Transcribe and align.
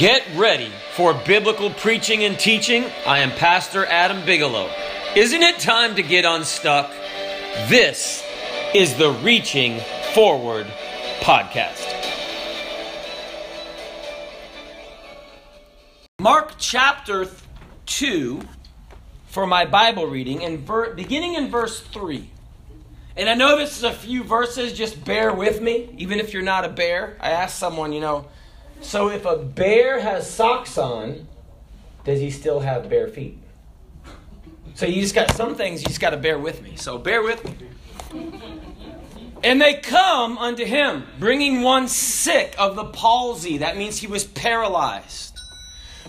Get 0.00 0.26
ready 0.34 0.72
for 0.94 1.12
biblical 1.12 1.68
preaching 1.68 2.24
and 2.24 2.38
teaching. 2.38 2.86
I 3.06 3.18
am 3.18 3.32
Pastor 3.32 3.84
Adam 3.84 4.24
Bigelow. 4.24 4.70
Isn't 5.14 5.42
it 5.42 5.58
time 5.58 5.94
to 5.96 6.02
get 6.02 6.24
unstuck? 6.24 6.90
This 7.68 8.24
is 8.74 8.94
the 8.94 9.10
Reaching 9.10 9.78
Forward 10.14 10.66
podcast. 11.20 11.86
Mark 16.18 16.54
chapter 16.56 17.26
2 17.84 18.40
for 19.26 19.46
my 19.46 19.66
Bible 19.66 20.06
reading, 20.06 20.42
and 20.42 20.66
beginning 20.96 21.34
in 21.34 21.50
verse 21.50 21.78
3. 21.78 22.30
And 23.18 23.28
I 23.28 23.34
know 23.34 23.58
this 23.58 23.76
is 23.76 23.84
a 23.84 23.92
few 23.92 24.24
verses, 24.24 24.72
just 24.72 25.04
bear 25.04 25.34
with 25.34 25.60
me, 25.60 25.94
even 25.98 26.20
if 26.20 26.32
you're 26.32 26.40
not 26.40 26.64
a 26.64 26.70
bear. 26.70 27.18
I 27.20 27.32
asked 27.32 27.58
someone, 27.58 27.92
you 27.92 28.00
know, 28.00 28.28
so 28.80 29.08
if 29.10 29.24
a 29.24 29.36
bear 29.36 30.00
has 30.00 30.28
socks 30.28 30.78
on, 30.78 31.26
does 32.04 32.20
he 32.20 32.30
still 32.30 32.60
have 32.60 32.88
bare 32.88 33.08
feet? 33.08 33.38
So 34.74 34.86
you 34.86 35.02
just 35.02 35.14
got 35.14 35.32
some 35.32 35.54
things 35.54 35.82
you 35.82 35.88
just 35.88 36.00
got 36.00 36.10
to 36.10 36.16
bear 36.16 36.38
with 36.38 36.62
me. 36.62 36.76
So 36.76 36.96
bear 36.96 37.22
with 37.22 37.44
me. 37.44 37.68
And 39.42 39.60
they 39.60 39.74
come 39.74 40.38
unto 40.38 40.64
him, 40.64 41.04
bringing 41.18 41.62
one 41.62 41.88
sick 41.88 42.54
of 42.58 42.76
the 42.76 42.84
palsy. 42.84 43.58
That 43.58 43.76
means 43.76 43.98
he 43.98 44.06
was 44.06 44.24
paralyzed. 44.24 45.38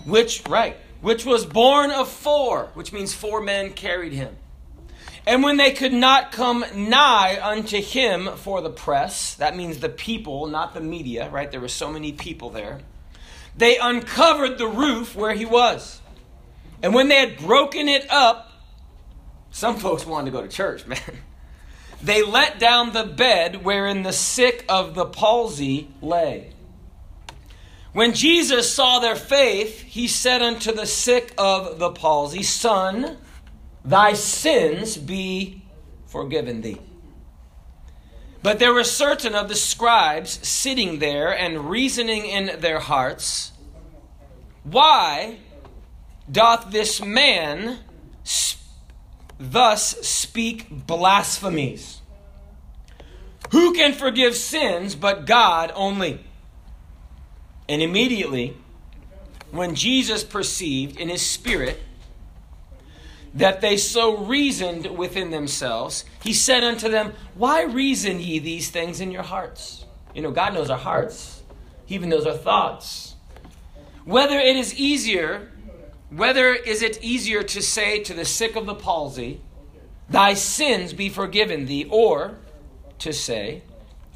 Which, 0.06 0.44
right, 0.48 0.78
which 1.02 1.26
was 1.26 1.46
born 1.46 1.92
of 1.92 2.10
four, 2.10 2.72
which 2.74 2.92
means 2.92 3.14
four 3.14 3.42
men 3.42 3.72
carried 3.74 4.14
him. 4.14 4.36
And 5.26 5.44
when 5.44 5.58
they 5.58 5.72
could 5.72 5.94
not 5.94 6.32
come 6.32 6.66
nigh 6.74 7.40
unto 7.42 7.80
him 7.82 8.30
for 8.38 8.62
the 8.62 8.70
press, 8.70 9.36
that 9.36 9.56
means 9.56 9.80
the 9.80 9.90
people, 9.90 10.48
not 10.48 10.74
the 10.74 10.82
media, 10.82 11.30
right? 11.30 11.52
There 11.52 11.62
were 11.62 11.68
so 11.68 11.92
many 11.92 12.12
people 12.12 12.50
there. 12.50 12.80
They 13.56 13.78
uncovered 13.78 14.58
the 14.58 14.68
roof 14.68 15.16
where 15.16 15.34
he 15.34 15.46
was. 15.46 16.02
And 16.82 16.94
when 16.94 17.10
they 17.10 17.20
had 17.20 17.38
broken 17.38 17.88
it 17.88 18.10
up, 18.10 18.52
some 19.52 19.78
folks 19.78 20.06
wanted 20.06 20.32
to 20.32 20.32
go 20.32 20.42
to 20.42 20.48
church, 20.48 20.86
man. 20.88 21.00
They 22.02 22.24
let 22.24 22.58
down 22.58 22.94
the 22.94 23.04
bed 23.04 23.64
wherein 23.64 24.02
the 24.02 24.14
sick 24.14 24.66
of 24.68 24.96
the 24.96 25.06
palsy 25.06 25.90
lay. 26.02 26.54
When 27.94 28.14
Jesus 28.14 28.74
saw 28.74 29.00
their 29.00 29.16
faith, 29.16 29.82
he 29.82 30.08
said 30.08 30.42
unto 30.42 30.72
the 30.72 30.88
sick 30.88 31.34
of 31.38 31.78
the 31.78 31.92
palsy, 31.92 32.42
Son, 32.42 33.18
thy 33.84 34.14
sins 34.14 34.98
be 34.98 35.62
forgiven 36.08 36.62
thee. 36.62 36.80
But 38.44 38.60
there 38.60 38.74
were 38.74 38.84
certain 38.84 39.36
of 39.36 39.50
the 39.50 39.56
scribes 39.56 40.46
sitting 40.48 41.00
there 41.00 41.32
and 41.32 41.70
reasoning 41.70 42.26
in 42.26 42.60
their 42.60 42.80
hearts, 42.80 43.52
Why 44.64 45.38
doth 46.32 46.72
this 46.72 47.02
man 47.02 47.80
sp- 48.26 48.60
thus 49.40 49.98
speak 50.08 50.68
blasphemies? 50.70 52.02
Who 53.52 53.74
can 53.74 53.94
forgive 53.94 54.36
sins 54.36 54.96
but 54.96 55.26
God 55.26 55.72
only? 55.76 56.26
And 57.68 57.82
immediately, 57.82 58.58
when 59.52 59.76
Jesus 59.76 60.24
perceived 60.24 61.00
in 61.00 61.10
his 61.10 61.26
spirit, 61.26 61.80
that 63.34 63.62
they 63.62 63.78
so 63.78 64.18
reasoned 64.18 64.98
within 64.98 65.32
themselves, 65.32 66.06
he 66.22 66.34
said 66.34 66.64
unto 66.64 66.90
them, 66.90 67.14
Why 67.36 67.64
reason 67.64 68.20
ye 68.20 68.40
these 68.40 68.70
things 68.70 69.00
in 69.00 69.12
your 69.12 69.24
hearts? 69.24 69.86
You 70.14 70.22
know, 70.22 70.32
God 70.32 70.54
knows 70.54 70.70
our 70.70 70.78
hearts, 70.78 71.42
He 71.86 71.96
even 71.96 72.10
knows 72.10 72.26
our 72.26 72.38
thoughts. 72.38 73.16
Whether 74.04 74.38
it 74.38 74.56
is 74.56 74.74
easier, 74.76 75.52
whether 76.10 76.54
is 76.54 76.82
it 76.82 77.02
easier 77.02 77.44
to 77.44 77.62
say 77.62 78.04
to 78.04 78.14
the 78.14 78.26
sick 78.26 78.56
of 78.56 78.66
the 78.66 78.76
palsy, 78.76 79.42
Thy 80.10 80.34
sins 80.34 80.92
be 80.92 81.08
forgiven 81.08 81.68
thee, 81.68 81.88
or 81.90 82.38
to 83.00 83.14
say, 83.14 83.64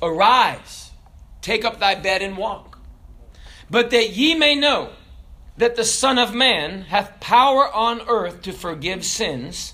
Arise, 0.02 0.92
take 1.42 1.64
up 1.64 1.80
thy 1.80 1.96
bed 1.96 2.22
and 2.22 2.36
walk. 2.36 2.80
But 3.70 3.92
that 3.92 4.09
ye 4.09 4.36
may 4.36 4.56
know 4.56 4.90
that 5.58 5.76
the 5.76 5.86
Son 5.86 6.18
of 6.18 6.34
Man 6.34 6.82
hath 6.82 7.20
power 7.20 7.74
on 7.74 8.02
earth 8.08 8.42
to 8.44 8.52
forgive 8.52 9.06
sins, 9.06 9.74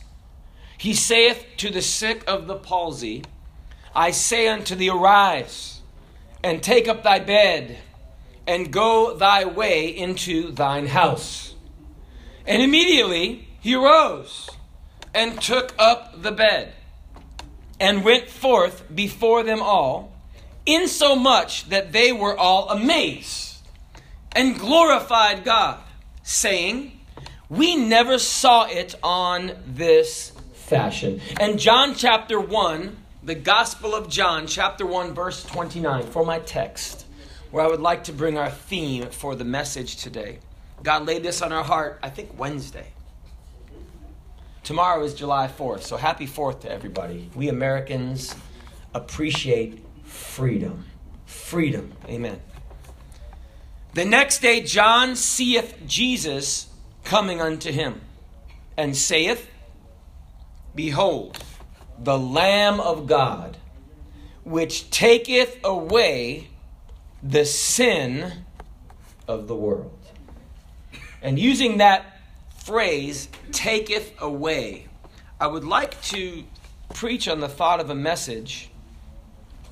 he 0.78 0.94
saith 0.94 1.46
to 1.58 1.69
the 1.69 1.81
sick 1.81 2.24
of 2.28 2.47
the 2.47 2.56
palsy, 2.56 3.24
I 3.96 4.12
say 4.12 4.47
unto 4.47 4.75
thee, 4.75 4.90
Arise, 4.90 5.81
and 6.44 6.62
take 6.62 6.88
up 6.88 7.03
thy 7.03 7.20
bed, 7.20 7.78
and 8.47 8.72
go 8.72 9.16
thy 9.16 9.46
way 9.46 9.88
into 9.88 10.52
thine 10.52 10.88
house. 10.88 11.56
And 12.46 12.62
immediately 12.62 13.47
he 13.59 13.75
arose, 13.75 14.50
and 15.14 15.41
took 15.41 15.74
up 15.78 16.22
the 16.22 16.31
bed, 16.31 16.74
and 17.80 18.03
went 18.03 18.30
forth 18.30 18.84
before 18.94 19.44
them 19.44 19.62
all, 19.62 20.14
insomuch 20.66 21.70
that 21.70 21.91
they 21.91 22.12
were 22.12 22.38
all 22.38 22.70
amazed 22.70 23.50
and 24.34 24.58
glorified 24.58 25.44
God, 25.44 25.80
saying, 26.24 27.00
We 27.50 27.75
never 27.75 28.18
saw 28.18 28.66
it 28.66 28.96
on 29.03 29.53
this 29.66 30.31
fashion. 30.53 31.22
And 31.40 31.59
John 31.59 31.96
chapter 31.96 32.40
1, 32.40 32.96
the 33.24 33.36
Gospel 33.36 33.94
of 33.94 34.09
John, 34.09 34.47
chapter 34.47 34.86
1, 34.86 35.14
verse 35.14 35.44
29, 35.44 36.03
for 36.08 36.25
my 36.25 36.40
text, 36.40 37.06
where 37.52 37.64
I 37.64 37.68
would 37.68 37.81
like 37.81 38.06
to 38.06 38.14
bring 38.14 38.38
our 38.38 38.50
theme 38.50 39.09
for 39.09 39.36
the 39.36 39.44
message 39.44 39.97
today. 39.97 40.40
God 40.84 41.06
laid 41.06 41.24
this 41.24 41.41
on 41.41 41.52
our 41.52 41.64
heart, 41.64 42.00
I 42.02 42.09
think 42.09 42.38
Wednesday. 42.40 42.94
Tomorrow 44.64 45.03
is 45.03 45.14
July 45.14 45.47
4th, 45.47 45.81
so 45.81 45.97
happy 45.97 46.28
4th 46.28 46.62
to 46.62 46.72
everybody. 46.72 47.30
We 47.36 47.50
Americans 47.50 48.36
appreciate 48.94 49.84
freedom. 50.03 50.86
Freedom. 51.25 51.94
Amen. 52.08 52.40
The 53.94 54.06
next 54.06 54.41
day, 54.41 54.62
John 54.62 55.16
seeth 55.16 55.78
Jesus 55.85 56.68
coming 57.03 57.41
unto 57.41 57.72
him, 57.72 58.02
and 58.78 58.96
saith, 58.96 59.50
Behold, 60.74 61.44
the 62.00 62.18
Lamb 62.18 62.79
of 62.79 63.06
God, 63.06 63.57
which 64.44 64.90
taketh 64.90 65.59
away 65.63 66.47
the 67.22 67.44
sin 67.44 68.46
of 69.28 69.47
the 69.47 69.56
world. 69.56 69.97
And 71.22 71.38
using 71.38 71.78
that 71.78 72.22
phrase, 72.63 73.28
taketh 73.52 74.19
away, 74.22 74.88
I 75.40 75.47
would 75.47 75.66
like 75.66 76.02
to 76.03 76.44
preach 76.94 77.28
on 77.28 77.40
the 77.40 77.50
thought 77.50 77.79
of 77.79 77.90
a 77.90 77.96
message 77.96 78.69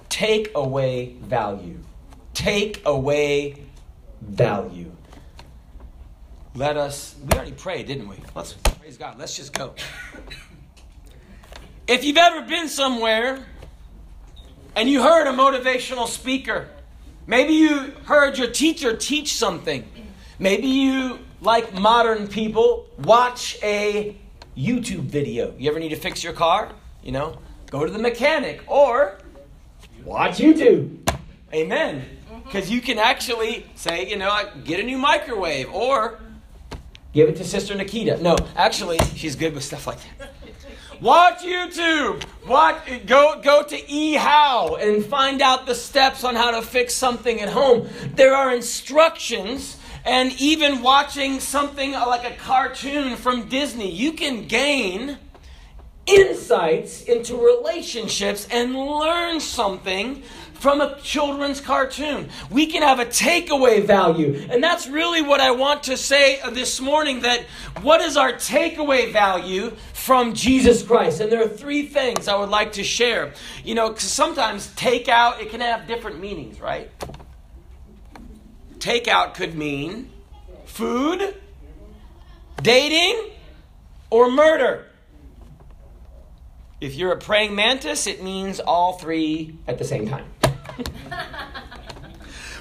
take 0.10 0.52
away 0.56 1.16
value. 1.22 1.80
Take 2.34 2.82
away 2.86 3.69
value. 4.22 4.92
Let 6.56 6.78
us, 6.78 7.16
we 7.24 7.38
already 7.38 7.52
prayed, 7.52 7.88
didn't 7.88 8.08
we? 8.08 8.18
Let's 8.36 8.54
praise 8.54 8.98
God. 8.98 9.18
Let's 9.18 9.36
just 9.36 9.54
go. 9.54 9.74
If 11.88 12.04
you've 12.04 12.18
ever 12.18 12.46
been 12.46 12.68
somewhere 12.68 13.46
and 14.76 14.90
you 14.90 15.02
heard 15.02 15.28
a 15.28 15.32
motivational 15.32 16.08
speaker, 16.08 16.68
maybe 17.28 17.54
you 17.54 17.94
heard 18.06 18.38
your 18.38 18.50
teacher 18.50 18.96
teach 18.96 19.36
something, 19.36 19.88
maybe 20.38 20.68
you, 20.68 21.20
like 21.42 21.74
modern 21.74 22.28
people, 22.28 22.88
watch 23.00 23.58
a 23.64 24.16
YouTube 24.58 25.06
video. 25.06 25.54
You 25.58 25.70
ever 25.70 25.80
need 25.80 25.90
to 25.90 25.96
fix 25.96 26.24
your 26.24 26.34
car? 26.34 26.72
You 27.04 27.12
know, 27.12 27.40
go 27.72 27.86
to 27.86 27.92
the 27.92 28.00
mechanic 28.00 28.64
or 28.68 29.20
watch 30.04 30.38
YouTube. 30.38 31.10
Amen 31.54 32.19
because 32.50 32.72
you 32.72 32.82
can 32.82 32.98
actually 32.98 33.64
say, 33.76 34.10
you 34.10 34.18
know, 34.18 34.50
get 34.64 34.80
a 34.80 34.84
new 34.84 34.98
microwave 34.98 35.72
or 35.72 36.20
give 37.14 37.30
it 37.30 37.36
to 37.36 37.44
Sister 37.44 37.76
Nikita. 37.76 38.22
No, 38.24 38.36
actually, 38.56 38.98
she's 39.16 39.36
good 39.36 39.54
with 39.54 39.64
stuff 39.64 39.86
like 39.86 40.00
that. 40.18 40.32
Watch 41.00 41.44
YouTube. 41.44 42.24
Watch, 42.48 43.06
Go 43.06 43.40
go 43.42 43.64
to 43.64 43.78
eHow 43.78 44.82
and 44.82 45.06
find 45.06 45.42
out 45.42 45.68
the 45.68 45.76
steps 45.76 46.24
on 46.24 46.36
how 46.36 46.52
to 46.52 46.64
fix 46.64 46.96
something 46.96 47.40
at 47.40 47.50
home. 47.50 47.88
There 48.16 48.34
are 48.34 48.54
instructions. 48.54 49.78
And 50.04 50.34
even 50.42 50.82
watching 50.82 51.40
something 51.40 51.92
like 51.92 52.26
a 52.26 52.36
cartoon 52.36 53.16
from 53.16 53.48
Disney, 53.48 53.92
you 53.92 54.14
can 54.14 54.48
gain 54.48 55.20
insights 56.06 57.04
into 57.04 57.36
relationships 57.36 58.48
and 58.50 58.76
learn 58.76 59.40
something 59.40 60.24
from 60.60 60.82
a 60.82 61.00
children's 61.02 61.62
cartoon. 61.62 62.30
We 62.50 62.68
can 62.68 62.84
have 62.84 63.00
a 63.00 63.06
takeaway 63.06 63.84
value. 63.84 64.48
And 64.50 64.64
that's 64.64 64.88
really 64.88 65.22
what 65.22 65.40
I 65.40 65.52
want 65.52 65.84
to 65.84 65.98
say 65.98 66.42
this 66.52 66.80
morning 66.82 67.22
that 67.22 67.46
what 67.82 68.02
is 68.02 68.18
our 68.18 68.34
takeaway 68.34 69.12
value 69.12 69.72
from 69.94 70.34
Jesus 70.34 70.84
Christ? 70.84 71.22
And 71.22 71.32
there 71.32 71.42
are 71.42 71.48
three 71.48 71.86
things 71.86 72.28
I 72.28 72.36
would 72.36 72.50
like 72.50 72.74
to 72.74 72.84
share. 72.84 73.34
You 73.64 73.76
know, 73.76 73.96
sometimes 73.96 74.68
takeout 74.76 75.40
it 75.42 75.50
can 75.50 75.62
have 75.62 75.88
different 75.88 76.20
meanings, 76.20 76.60
right? 76.60 76.92
Takeout 78.80 79.34
could 79.34 79.56
mean 79.56 80.10
food, 80.66 81.36
dating, 82.62 83.32
or 84.10 84.30
murder? 84.30 84.86
If 86.82 86.96
you're 86.96 87.12
a 87.12 87.18
praying 87.18 87.56
mantis, 87.56 88.08
it 88.08 88.24
means 88.24 88.62
all 88.62 88.94
three 88.94 89.58
at 89.68 89.78
the 89.78 89.84
same 89.84 90.08
time. 90.08 90.26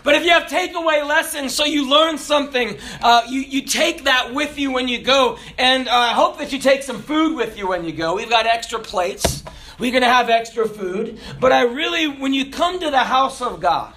But 0.08 0.14
if 0.14 0.24
you 0.24 0.30
have 0.30 0.44
takeaway 0.44 1.06
lessons, 1.06 1.54
so 1.54 1.66
you 1.66 1.86
learn 1.90 2.16
something, 2.16 2.78
uh, 3.02 3.24
you, 3.28 3.40
you 3.40 3.60
take 3.60 4.04
that 4.04 4.32
with 4.32 4.58
you 4.58 4.72
when 4.72 4.88
you 4.88 5.02
go. 5.02 5.38
And 5.58 5.86
uh, 5.86 5.92
I 5.92 6.12
hope 6.14 6.38
that 6.38 6.50
you 6.50 6.58
take 6.58 6.82
some 6.82 7.02
food 7.02 7.36
with 7.36 7.58
you 7.58 7.68
when 7.68 7.84
you 7.84 7.92
go. 7.92 8.14
We've 8.14 8.30
got 8.30 8.46
extra 8.46 8.78
plates. 8.78 9.44
We're 9.78 9.90
going 9.90 10.02
to 10.02 10.08
have 10.08 10.30
extra 10.30 10.66
food. 10.66 11.20
But 11.38 11.52
I 11.52 11.64
really, 11.64 12.08
when 12.08 12.32
you 12.32 12.50
come 12.50 12.80
to 12.80 12.90
the 12.90 13.04
house 13.04 13.42
of 13.42 13.60
God, 13.60 13.92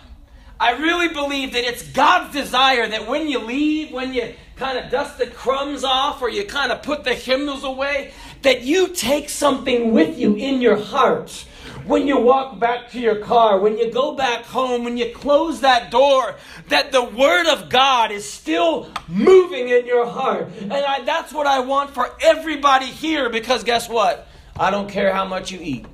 I 0.60 0.72
really 0.72 1.08
believe 1.08 1.54
that 1.54 1.64
it's 1.64 1.82
God's 1.82 2.34
desire 2.34 2.90
that 2.90 3.08
when 3.08 3.30
you 3.30 3.40
leave, 3.40 3.92
when 3.92 4.14
you 4.14 4.34
kind 4.58 4.78
of 4.78 4.92
dust 4.92 5.18
the 5.18 5.28
crumbs 5.28 5.84
off 5.84 6.22
or 6.22 6.30
you 6.30 6.44
kind 6.44 6.72
of 6.72 6.84
put 6.84 7.04
the 7.04 7.16
hymnals 7.16 7.64
away, 7.64 8.12
that 8.42 8.64
you 8.64 8.90
take 8.90 9.30
something 9.30 9.94
with 9.94 10.20
you 10.20 10.36
in 10.36 10.62
your 10.62 10.78
heart 10.78 11.46
when 11.86 12.08
you 12.08 12.18
walk 12.20 12.60
back 12.60 12.92
to 12.92 13.00
your 13.00 13.18
car, 13.18 13.60
when 13.60 13.78
you 13.78 13.92
go 13.92 14.16
back 14.16 14.44
home, 14.46 14.84
when 14.84 14.98
you 14.98 15.14
close 15.14 15.62
that 15.62 15.92
door, 15.92 16.36
that 16.70 16.92
the 16.92 17.04
Word 17.04 17.48
of 17.48 17.70
God 17.70 18.12
is 18.12 18.30
still 18.30 18.92
moving 19.08 19.70
in 19.70 19.86
your 19.86 20.06
heart. 20.06 20.50
And 20.60 20.74
I, 20.74 21.02
that's 21.02 21.34
what 21.34 21.48
I 21.48 21.60
want 21.60 21.92
for 21.92 22.10
everybody 22.22 22.86
here 22.86 23.30
because 23.30 23.64
guess 23.64 23.90
what? 23.90 24.28
I 24.58 24.72
don't 24.72 24.90
care 24.90 25.14
how 25.14 25.26
much 25.26 25.52
you 25.52 25.60
eat. 25.62 25.86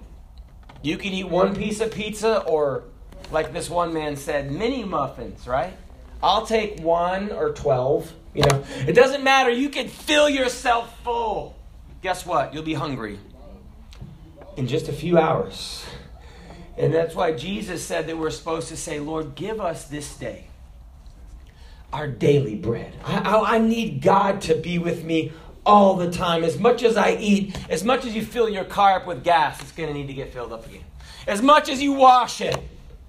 You 0.82 0.98
can 0.98 1.14
eat 1.14 1.28
one 1.28 1.56
piece 1.56 1.80
of 1.82 1.92
pizza 1.92 2.42
or, 2.44 2.86
like 3.32 3.54
this 3.54 3.70
one 3.70 3.94
man 3.94 4.16
said, 4.16 4.52
mini 4.52 4.84
muffins, 4.84 5.48
right? 5.48 5.74
I'll 6.22 6.46
take 6.46 6.80
one 6.80 7.32
or 7.32 7.52
12. 7.52 8.12
You 8.34 8.44
know, 8.44 8.64
it 8.88 8.94
doesn't 8.94 9.24
matter. 9.24 9.50
You 9.50 9.70
can 9.70 9.88
fill 9.88 10.30
yourself 10.30 11.00
full. 11.04 11.56
Guess 12.02 12.26
what? 12.26 12.54
You'll 12.54 12.64
be 12.64 12.74
hungry 12.76 13.20
in 14.58 14.68
just 14.68 14.90
a 14.90 14.94
few 14.94 15.18
hours. 15.18 15.86
And 16.78 16.94
that's 16.94 17.16
why 17.16 17.32
Jesus 17.32 17.84
said 17.84 18.08
that 18.08 18.18
we're 18.18 18.30
supposed 18.30 18.68
to 18.68 18.78
say, 18.78 19.00
Lord, 19.00 19.36
give 19.36 19.62
us 19.62 19.86
this 19.86 20.16
day 20.16 20.48
our 21.94 22.08
daily 22.08 22.56
bread. 22.56 22.94
I, 23.06 23.20
I, 23.20 23.56
I, 23.56 23.60
need 23.60 24.02
God 24.02 24.42
to 24.42 24.56
be 24.56 24.78
with 24.78 25.06
me 25.06 25.32
all 25.66 25.96
the 25.96 26.12
time. 26.12 26.44
As 26.44 26.60
much 26.60 26.84
as 26.84 26.98
I 26.98 27.16
eat, 27.16 27.58
as 27.70 27.84
much 27.84 28.06
as 28.06 28.14
you 28.14 28.26
fill 28.26 28.50
your 28.50 28.66
car 28.66 28.98
up 28.98 29.08
with 29.08 29.24
gas, 29.24 29.62
it's 29.62 29.72
going 29.72 29.88
to 29.88 29.94
need 29.94 30.08
to 30.08 30.14
get 30.14 30.34
filled 30.34 30.52
up 30.52 30.66
again. 30.66 30.84
As 31.28 31.42
much 31.42 31.70
as 31.70 31.82
you 31.82 31.94
wash 31.94 32.42
it, 32.42 32.58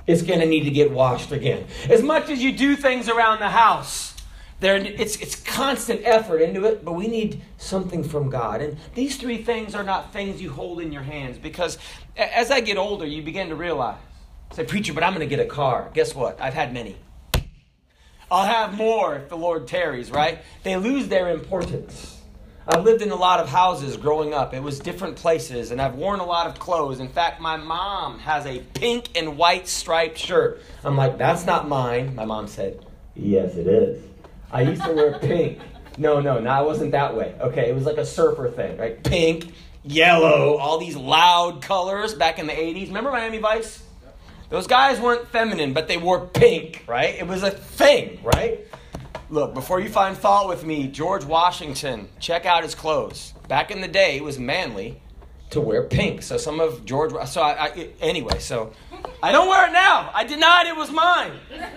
it's 0.07 0.23
going 0.23 0.41
to 0.41 0.47
need 0.47 0.65
to 0.65 0.71
get 0.71 0.91
washed 0.91 1.33
again. 1.33 1.67
As 1.91 2.03
much 2.03 2.31
as 2.31 2.43
you 2.43 2.57
do 2.57 2.77
things 2.77 3.09
around 3.09 3.41
the 3.41 3.51
house, 3.51 4.08
there, 4.61 4.77
it's, 4.77 5.17
it's 5.17 5.37
constant 5.37 6.03
effort 6.05 6.39
into 6.39 6.65
it, 6.65 6.85
but 6.85 6.93
we 6.93 7.07
need 7.07 7.43
something 7.59 8.03
from 8.03 8.29
God. 8.29 8.61
And 8.61 8.77
these 8.95 9.17
three 9.17 9.43
things 9.43 9.75
are 9.75 9.85
not 9.85 10.13
things 10.13 10.43
you 10.43 10.51
hold 10.51 10.81
in 10.81 10.93
your 10.93 11.03
hands 11.03 11.39
because 11.39 11.79
as 12.17 12.51
I 12.51 12.61
get 12.61 12.77
older, 12.77 13.07
you 13.07 13.23
begin 13.23 13.51
to 13.51 13.57
realize. 13.57 13.99
Say, 14.53 14.65
preacher, 14.65 14.93
but 14.95 15.05
I'm 15.05 15.13
going 15.13 15.29
to 15.29 15.37
get 15.37 15.45
a 15.45 15.49
car. 15.49 15.91
Guess 15.95 16.15
what? 16.15 16.41
I've 16.41 16.55
had 16.55 16.73
many. 16.73 16.97
I'll 18.31 18.47
have 18.47 18.75
more 18.75 19.15
if 19.17 19.29
the 19.29 19.37
Lord 19.37 19.69
tarries, 19.69 20.11
right? 20.11 20.41
They 20.63 20.77
lose 20.77 21.09
their 21.09 21.31
importance. 21.31 22.17
I've 22.67 22.85
lived 22.85 23.01
in 23.01 23.11
a 23.11 23.17
lot 23.17 23.41
of 23.41 23.49
houses 23.49 23.97
growing 23.97 24.35
up. 24.35 24.53
It 24.53 24.63
was 24.63 24.79
different 24.79 25.17
places, 25.17 25.71
and 25.71 25.81
I've 25.81 25.95
worn 25.95 26.21
a 26.21 26.27
lot 26.27 26.47
of 26.47 26.59
clothes. 26.59 27.01
In 27.01 27.09
fact, 27.09 27.41
my 27.41 27.57
mom 27.57 28.19
has 28.19 28.45
a 28.45 28.59
pink 28.75 29.17
and 29.17 29.39
white 29.39 29.69
striped 29.69 30.19
shirt. 30.19 30.61
I'm 30.85 30.97
like, 30.97 31.17
that's 31.17 31.47
not 31.47 31.67
mine. 31.69 32.15
My 32.15 32.27
mom 32.27 32.47
said, 32.47 32.85
Yes, 33.15 33.57
it 33.57 33.67
is. 33.67 34.05
I 34.51 34.63
used 34.63 34.83
to 34.85 34.93
wear 34.93 35.19
pink. 35.19 35.59
No, 35.99 36.21
no, 36.21 36.39
no, 36.39 36.63
it 36.63 36.67
wasn't 36.67 36.93
that 36.93 37.17
way. 37.17 37.35
Okay, 37.41 37.69
it 37.69 37.75
was 37.75 37.85
like 37.85 37.97
a 37.97 38.07
surfer 38.07 38.51
thing, 38.51 38.77
right? 38.79 39.03
Pink, 39.03 39.53
yellow, 39.85 40.57
all 40.57 40.79
these 40.79 40.97
loud 40.97 41.61
colors 41.61 42.15
back 42.15 42.39
in 42.39 42.47
the 42.47 42.53
80s. 42.53 42.87
Remember 42.87 43.11
Miami 43.11 43.39
Vice? 43.39 43.83
Those 44.49 44.67
guys 44.67 44.99
weren't 45.01 45.29
feminine, 45.29 45.75
but 45.75 45.89
they 45.89 45.99
wore 45.99 46.27
pink, 46.27 46.85
right? 46.87 47.15
It 47.15 47.27
was 47.27 47.43
a 47.43 47.51
thing, 47.51 48.21
right? 48.23 48.61
Look, 49.29 49.53
before 49.53 49.81
you 49.81 49.91
find 49.91 50.17
fault 50.17 50.49
with 50.49 50.65
me, 50.65 50.89
George 50.89 51.25
Washington, 51.25 52.09
check 52.19 52.47
out 52.47 52.63
his 52.63 52.75
clothes. 52.75 53.35
Back 53.47 53.71
in 53.71 53.83
the 53.83 53.89
day, 53.89 54.17
it 54.17 54.25
was 54.25 54.39
manly 54.39 55.03
to 55.51 55.61
wear 55.61 55.83
pink. 55.83 56.23
So 56.23 56.39
some 56.39 56.61
of 56.61 56.85
George, 56.87 57.13
so 57.29 57.43
I, 57.43 57.67
I 57.67 57.89
anyway, 58.01 58.39
so 58.39 58.73
I 59.23 59.33
don't 59.33 59.49
wear 59.49 59.69
it 59.69 59.73
now. 59.73 60.11
I 60.15 60.25
denied. 60.25 60.67
It 60.67 60.77
was 60.77 60.91
mine. 60.91 61.33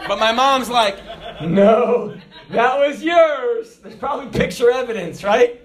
But 0.07 0.19
my 0.19 0.31
mom's 0.31 0.69
like, 0.69 0.97
no, 1.41 2.15
that 2.51 2.77
was 2.79 3.03
yours. 3.03 3.77
There's 3.77 3.95
probably 3.95 4.27
picture 4.37 4.71
evidence, 4.71 5.23
right? 5.23 5.61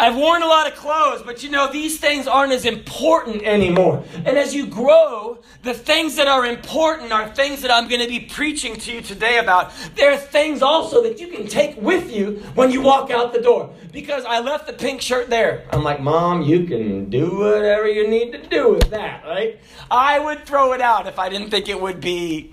I've 0.00 0.16
worn 0.16 0.42
a 0.42 0.46
lot 0.46 0.66
of 0.66 0.78
clothes, 0.78 1.22
but 1.22 1.42
you 1.42 1.50
know, 1.50 1.70
these 1.70 2.00
things 2.00 2.26
aren't 2.26 2.54
as 2.54 2.64
important 2.64 3.42
anymore. 3.42 4.02
And 4.14 4.28
as 4.28 4.54
you 4.54 4.66
grow, 4.66 5.42
the 5.62 5.74
things 5.74 6.16
that 6.16 6.26
are 6.26 6.46
important 6.46 7.12
are 7.12 7.28
things 7.28 7.60
that 7.60 7.70
I'm 7.70 7.86
going 7.86 8.00
to 8.00 8.08
be 8.08 8.20
preaching 8.20 8.76
to 8.76 8.94
you 8.94 9.02
today 9.02 9.36
about. 9.36 9.72
There 9.96 10.10
are 10.10 10.16
things 10.16 10.62
also 10.62 11.02
that 11.02 11.20
you 11.20 11.28
can 11.28 11.46
take 11.46 11.76
with 11.76 12.10
you 12.10 12.36
when 12.54 12.70
you 12.70 12.80
walk 12.80 13.10
out 13.10 13.34
the 13.34 13.42
door. 13.42 13.74
Because 13.92 14.24
I 14.24 14.40
left 14.40 14.66
the 14.66 14.72
pink 14.72 15.02
shirt 15.02 15.28
there. 15.28 15.66
I'm 15.70 15.84
like, 15.84 16.00
Mom, 16.00 16.40
you 16.40 16.64
can 16.64 17.10
do 17.10 17.36
whatever 17.36 17.86
you 17.86 18.08
need 18.08 18.32
to 18.32 18.38
do 18.38 18.72
with 18.72 18.88
that, 18.88 19.22
right? 19.24 19.60
I 19.90 20.18
would 20.18 20.46
throw 20.46 20.72
it 20.72 20.80
out 20.80 21.08
if 21.08 21.18
I 21.18 21.28
didn't 21.28 21.50
think 21.50 21.68
it 21.68 21.78
would 21.78 22.00
be 22.00 22.52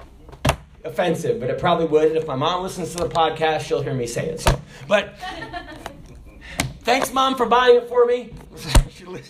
offensive, 0.87 1.39
but 1.39 1.49
it 1.49 1.59
probably 1.59 1.85
would. 1.85 2.07
And 2.07 2.17
if 2.17 2.27
my 2.27 2.35
mom 2.35 2.63
listens 2.63 2.93
to 2.95 3.03
the 3.03 3.09
podcast, 3.09 3.61
she'll 3.61 3.81
hear 3.81 3.93
me 3.93 4.07
say 4.07 4.27
it. 4.27 4.39
So, 4.39 4.59
but 4.87 5.17
Thanks, 6.87 7.11
Mom, 7.11 7.35
for 7.35 7.45
buying 7.45 7.75
it 7.75 7.89
for 7.89 8.05
me. 8.05 8.29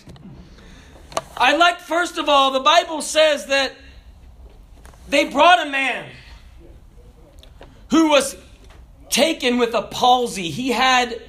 I 1.36 1.56
like, 1.56 1.80
first 1.80 2.16
of 2.16 2.28
all, 2.28 2.52
the 2.52 2.60
Bible 2.60 3.02
says 3.02 3.46
that 3.46 3.72
they 5.08 5.24
brought 5.24 5.66
a 5.66 5.68
man 5.68 6.08
who 7.90 8.10
was 8.10 8.36
taken 9.10 9.58
with 9.58 9.74
a 9.74 9.82
palsy. 9.82 10.50
He 10.50 10.70
had 10.70 11.20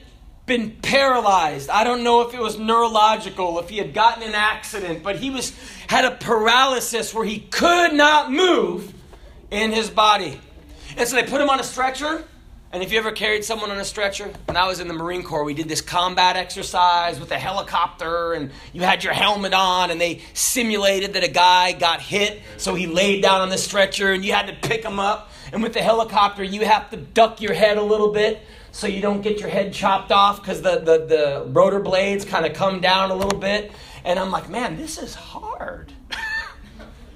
been 0.45 0.77
paralyzed. 0.83 1.71
I 1.71 1.83
don't 1.83 2.03
know 2.03 2.21
if 2.21 2.35
it 2.35 2.39
was 2.39 2.59
neurological, 2.59 3.57
if 3.57 3.69
he 3.69 3.79
had 3.79 3.95
gotten 3.95 4.21
an 4.21 4.35
accident, 4.35 5.01
but 5.01 5.15
he 5.15 5.31
was 5.31 5.51
had 5.87 6.05
a 6.05 6.11
paralysis 6.11 7.11
where 7.11 7.25
he 7.25 7.39
could 7.39 7.95
not 7.95 8.31
move 8.31 8.93
in 9.51 9.71
his 9.71 9.89
body. 9.89 10.39
And 10.97 11.07
so 11.07 11.15
they 11.15 11.23
put 11.23 11.41
him 11.41 11.49
on 11.49 11.59
a 11.59 11.63
stretcher 11.63 12.23
and 12.71 12.83
if 12.83 12.91
you 12.91 12.99
ever 12.99 13.11
carried 13.11 13.43
someone 13.43 13.71
on 13.71 13.79
a 13.79 13.85
stretcher, 13.85 14.31
when 14.45 14.55
I 14.55 14.67
was 14.67 14.79
in 14.79 14.87
the 14.87 14.93
Marine 14.93 15.23
Corps, 15.23 15.43
we 15.43 15.55
did 15.55 15.67
this 15.67 15.81
combat 15.81 16.35
exercise 16.35 17.19
with 17.19 17.31
a 17.31 17.39
helicopter, 17.39 18.33
and 18.33 18.51
you 18.73 18.83
had 18.83 19.03
your 19.03 19.13
helmet 19.13 19.55
on, 19.55 19.89
and 19.89 19.99
they 19.99 20.21
simulated 20.35 21.13
that 21.13 21.23
a 21.23 21.29
guy 21.29 21.71
got 21.71 21.99
hit, 21.99 22.43
so 22.57 22.75
he 22.75 22.85
laid 22.85 23.23
down 23.23 23.41
on 23.41 23.49
the 23.49 23.57
stretcher, 23.57 24.11
and 24.11 24.23
you 24.23 24.33
had 24.33 24.45
to 24.45 24.69
pick 24.69 24.85
him 24.85 24.99
up. 24.99 25.31
And 25.51 25.63
with 25.63 25.73
the 25.73 25.81
helicopter, 25.81 26.43
you 26.43 26.63
have 26.63 26.91
to 26.91 26.97
duck 26.97 27.41
your 27.41 27.55
head 27.55 27.77
a 27.77 27.81
little 27.81 28.11
bit 28.11 28.39
so 28.71 28.85
you 28.85 29.01
don't 29.01 29.21
get 29.21 29.39
your 29.39 29.49
head 29.49 29.73
chopped 29.73 30.11
off 30.11 30.39
because 30.39 30.61
the, 30.61 30.77
the, 30.77 31.05
the 31.07 31.45
rotor 31.47 31.79
blades 31.79 32.23
kind 32.23 32.45
of 32.45 32.53
come 32.53 32.81
down 32.81 33.09
a 33.09 33.15
little 33.15 33.39
bit. 33.39 33.71
And 34.03 34.19
I'm 34.19 34.29
like, 34.29 34.47
man, 34.47 34.77
this 34.77 34.99
is 34.99 35.15
hard. 35.15 35.91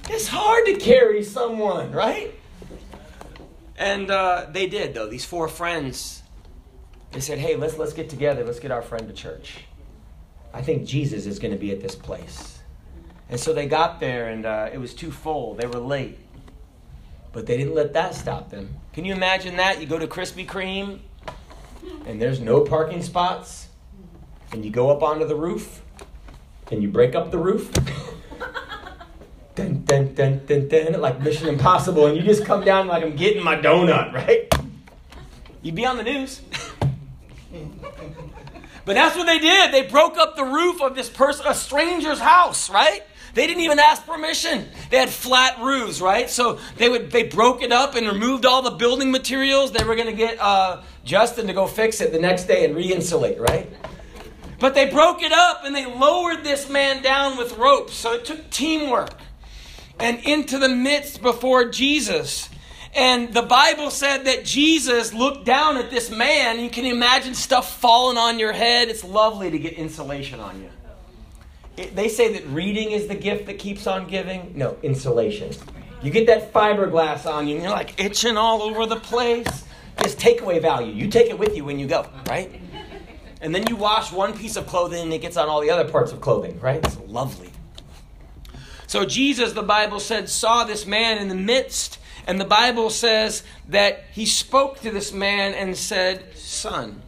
It's 0.09 0.27
hard 0.27 0.65
to 0.65 0.75
carry 0.75 1.23
someone, 1.23 1.91
right? 1.91 2.33
And 3.77 4.09
uh, 4.11 4.47
they 4.51 4.67
did, 4.67 4.93
though. 4.93 5.07
These 5.07 5.25
four 5.25 5.47
friends, 5.47 6.23
they 7.11 7.19
said, 7.19 7.39
hey, 7.39 7.55
let's, 7.55 7.77
let's 7.77 7.93
get 7.93 8.09
together. 8.09 8.43
Let's 8.43 8.59
get 8.59 8.71
our 8.71 8.81
friend 8.81 9.07
to 9.07 9.13
church. 9.13 9.59
I 10.53 10.61
think 10.61 10.85
Jesus 10.85 11.25
is 11.25 11.39
going 11.39 11.53
to 11.53 11.59
be 11.59 11.71
at 11.71 11.81
this 11.81 11.95
place. 11.95 12.59
And 13.29 13.39
so 13.39 13.53
they 13.53 13.65
got 13.65 13.99
there, 13.99 14.29
and 14.29 14.45
uh, 14.45 14.69
it 14.71 14.77
was 14.77 14.93
too 14.93 15.11
full. 15.11 15.55
They 15.55 15.65
were 15.65 15.79
late. 15.79 16.19
But 17.31 17.47
they 17.47 17.57
didn't 17.57 17.73
let 17.73 17.93
that 17.93 18.13
stop 18.13 18.51
them. 18.51 18.75
Can 18.93 19.05
you 19.05 19.13
imagine 19.13 19.57
that? 19.57 19.81
You 19.81 19.87
go 19.87 19.97
to 19.97 20.05
Krispy 20.05 20.45
Kreme, 20.45 20.99
and 22.05 22.21
there's 22.21 22.39
no 22.39 22.61
parking 22.61 23.01
spots, 23.01 23.69
and 24.51 24.63
you 24.63 24.69
go 24.69 24.91
up 24.91 25.01
onto 25.01 25.25
the 25.25 25.35
roof, 25.35 25.81
and 26.71 26.83
you 26.83 26.89
break 26.89 27.15
up 27.15 27.31
the 27.31 27.39
roof. 27.39 27.73
dun, 29.55 29.83
dun, 29.85 30.13
dun, 30.13 30.41
dun, 30.45 30.67
dun, 30.67 31.01
like 31.01 31.21
Mission 31.21 31.47
Impossible, 31.47 32.07
and 32.07 32.17
you 32.17 32.23
just 32.23 32.45
come 32.45 32.63
down 32.63 32.87
like 32.87 33.03
I'm 33.03 33.15
getting 33.15 33.43
my 33.43 33.55
donut, 33.55 34.13
right? 34.13 34.51
You'd 35.61 35.75
be 35.75 35.85
on 35.85 35.97
the 35.97 36.03
news. 36.03 36.41
but 38.85 38.93
that's 38.93 39.15
what 39.15 39.25
they 39.25 39.39
did. 39.39 39.71
They 39.71 39.83
broke 39.83 40.17
up 40.17 40.35
the 40.35 40.43
roof 40.43 40.81
of 40.81 40.95
this 40.95 41.09
person, 41.09 41.45
a 41.47 41.53
stranger's 41.53 42.19
house, 42.19 42.69
right? 42.69 43.03
They 43.33 43.47
didn't 43.47 43.63
even 43.63 43.79
ask 43.79 44.05
permission. 44.05 44.67
They 44.91 44.97
had 44.97 45.09
flat 45.09 45.59
roofs, 45.59 46.01
right? 46.01 46.29
So 46.29 46.59
they 46.77 46.87
would 46.87 47.09
they 47.09 47.23
broke 47.23 47.63
it 47.63 47.71
up 47.71 47.95
and 47.95 48.05
removed 48.07 48.45
all 48.45 48.61
the 48.61 48.71
building 48.71 49.09
materials. 49.09 49.71
They 49.71 49.83
were 49.83 49.95
going 49.95 50.07
to 50.07 50.13
get 50.13 50.39
uh, 50.39 50.83
Justin 51.03 51.47
to 51.47 51.53
go 51.53 51.65
fix 51.65 51.99
it 51.99 52.11
the 52.11 52.19
next 52.19 52.43
day 52.43 52.63
and 52.63 52.75
re-insulate, 52.75 53.39
right? 53.39 53.71
But 54.59 54.75
they 54.75 54.87
broke 54.87 55.23
it 55.23 55.31
up 55.31 55.65
and 55.65 55.75
they 55.75 55.85
lowered 55.85 56.43
this 56.43 56.69
man 56.69 57.01
down 57.01 57.37
with 57.37 57.57
ropes. 57.57 57.95
So 57.95 58.13
it 58.13 58.23
took 58.23 58.51
teamwork 58.51 59.15
and 59.99 60.19
into 60.25 60.57
the 60.57 60.69
midst 60.69 61.21
before 61.21 61.69
Jesus. 61.69 62.49
And 62.95 63.33
the 63.33 63.41
Bible 63.41 63.89
said 63.89 64.25
that 64.25 64.45
Jesus 64.45 65.13
looked 65.13 65.45
down 65.45 65.77
at 65.77 65.89
this 65.89 66.11
man. 66.11 66.59
You 66.59 66.69
can 66.69 66.85
imagine 66.85 67.33
stuff 67.33 67.79
falling 67.79 68.17
on 68.17 68.37
your 68.37 68.53
head. 68.53 68.89
It's 68.89 69.03
lovely 69.03 69.49
to 69.49 69.57
get 69.57 69.73
insulation 69.73 70.39
on 70.39 70.61
you. 70.61 70.69
It, 71.75 71.95
they 71.95 72.07
say 72.07 72.33
that 72.33 72.45
reading 72.47 72.91
is 72.91 73.07
the 73.07 73.15
gift 73.15 73.47
that 73.47 73.57
keeps 73.57 73.87
on 73.87 74.07
giving. 74.07 74.53
No, 74.55 74.77
insulation. 74.83 75.51
You 76.03 76.11
get 76.11 76.27
that 76.27 76.53
fiberglass 76.53 77.25
on 77.25 77.47
you 77.47 77.55
and 77.55 77.63
you're 77.63 77.71
like 77.71 77.99
itching 77.99 78.37
all 78.37 78.61
over 78.61 78.85
the 78.85 78.97
place. 78.99 79.63
It's 79.99 80.15
takeaway 80.15 80.61
value. 80.61 80.93
You 80.93 81.07
take 81.07 81.27
it 81.27 81.39
with 81.39 81.55
you 81.55 81.63
when 81.63 81.79
you 81.79 81.87
go, 81.87 82.05
right? 82.27 82.51
And 83.41 83.55
then 83.55 83.65
you 83.67 83.75
wash 83.75 84.11
one 84.11 84.37
piece 84.37 84.55
of 84.55 84.67
clothing 84.67 85.01
and 85.01 85.13
it 85.13 85.21
gets 85.21 85.37
on 85.37 85.49
all 85.49 85.61
the 85.61 85.69
other 85.71 85.89
parts 85.89 86.11
of 86.11 86.21
clothing, 86.21 86.59
right? 86.59 86.83
It's 86.83 86.99
lovely. 87.07 87.49
So 88.93 89.05
Jesus, 89.05 89.53
the 89.53 89.63
Bible 89.63 89.99
said, 89.99 90.29
saw 90.29 90.65
this 90.65 90.85
man 90.85 91.17
in 91.17 91.27
the 91.27 91.33
midst 91.33 91.97
and 92.27 92.39
the 92.39 92.45
Bible 92.45 92.91
says 92.91 93.41
that 93.69 94.03
he 94.11 94.27
spoke 94.27 94.81
to 94.81 94.91
this 94.91 95.11
man 95.11 95.55
and 95.55 95.75
said, 95.75 96.37
Son, 96.37 97.01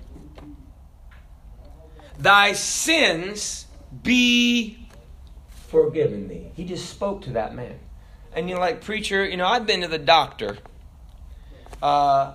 thy 2.17 2.53
sins 2.53 3.67
be 4.01 4.87
forgiven 5.67 6.27
thee. 6.27 6.49
He 6.55 6.65
just 6.65 6.89
spoke 6.89 7.21
to 7.25 7.29
that 7.33 7.53
man. 7.53 7.77
And 8.33 8.49
you're 8.49 8.57
like, 8.57 8.81
Preacher, 8.81 9.23
you 9.23 9.37
know, 9.37 9.45
I've 9.45 9.67
been 9.67 9.81
to 9.81 9.87
the 9.87 9.99
doctor. 9.99 10.57
Uh, 11.83 12.33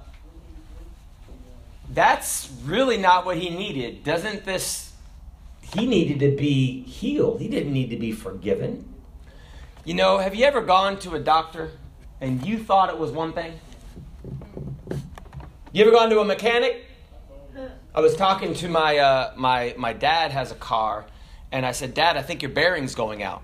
that's 1.92 2.49
really 2.62 2.99
not 2.99 3.26
what 3.26 3.37
he 3.37 3.50
needed. 3.50 4.04
Doesn't 4.04 4.45
this. 4.45 4.92
He 5.75 5.87
needed 5.87 6.21
to 6.21 6.37
be 6.37 6.85
healed, 6.85 7.40
he 7.40 7.49
didn't 7.49 7.73
need 7.73 7.90
to 7.90 7.97
be 7.97 8.12
forgiven. 8.12 8.89
You 9.83 9.95
know, 9.95 10.19
have 10.19 10.35
you 10.35 10.45
ever 10.45 10.61
gone 10.61 10.99
to 11.01 11.15
a 11.15 11.19
doctor 11.19 11.71
and 12.21 12.45
you 12.45 12.59
thought 12.59 12.91
it 12.91 12.99
was 12.99 13.11
one 13.13 13.33
thing? 13.33 13.59
You 15.73 15.83
ever 15.83 15.91
gone 15.91 16.11
to 16.11 16.21
a 16.21 16.25
mechanic? 16.25 16.85
I 17.95 18.01
was 18.01 18.15
talking 18.15 18.53
to 18.55 18.69
my 18.69 18.99
uh, 18.99 19.33
my 19.37 19.75
my 19.79 19.95
dad 19.95 20.33
has 20.33 20.53
a 20.53 20.55
car, 20.55 21.07
and 21.51 21.65
I 21.65 21.73
said, 21.73 21.95
Dad, 21.95 22.19
I 22.19 22.23
think 22.23 22.43
your 22.43 22.51
bearing's 22.51 22.95
going 22.95 23.23
out. 23.23 23.43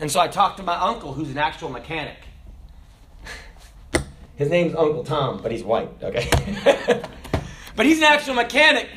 And 0.00 0.10
so 0.10 0.20
I 0.20 0.28
talked 0.28 0.56
to 0.56 0.62
my 0.62 0.76
uncle, 0.76 1.12
who's 1.12 1.30
an 1.30 1.38
actual 1.38 1.68
mechanic. 1.68 2.16
His 4.36 4.48
name's 4.48 4.74
Uncle 4.74 5.04
Tom, 5.04 5.42
but 5.42 5.52
he's 5.52 5.62
white, 5.62 5.90
okay? 6.02 6.30
but 7.76 7.84
he's 7.84 7.98
an 7.98 8.04
actual 8.04 8.34
mechanic. 8.34 8.88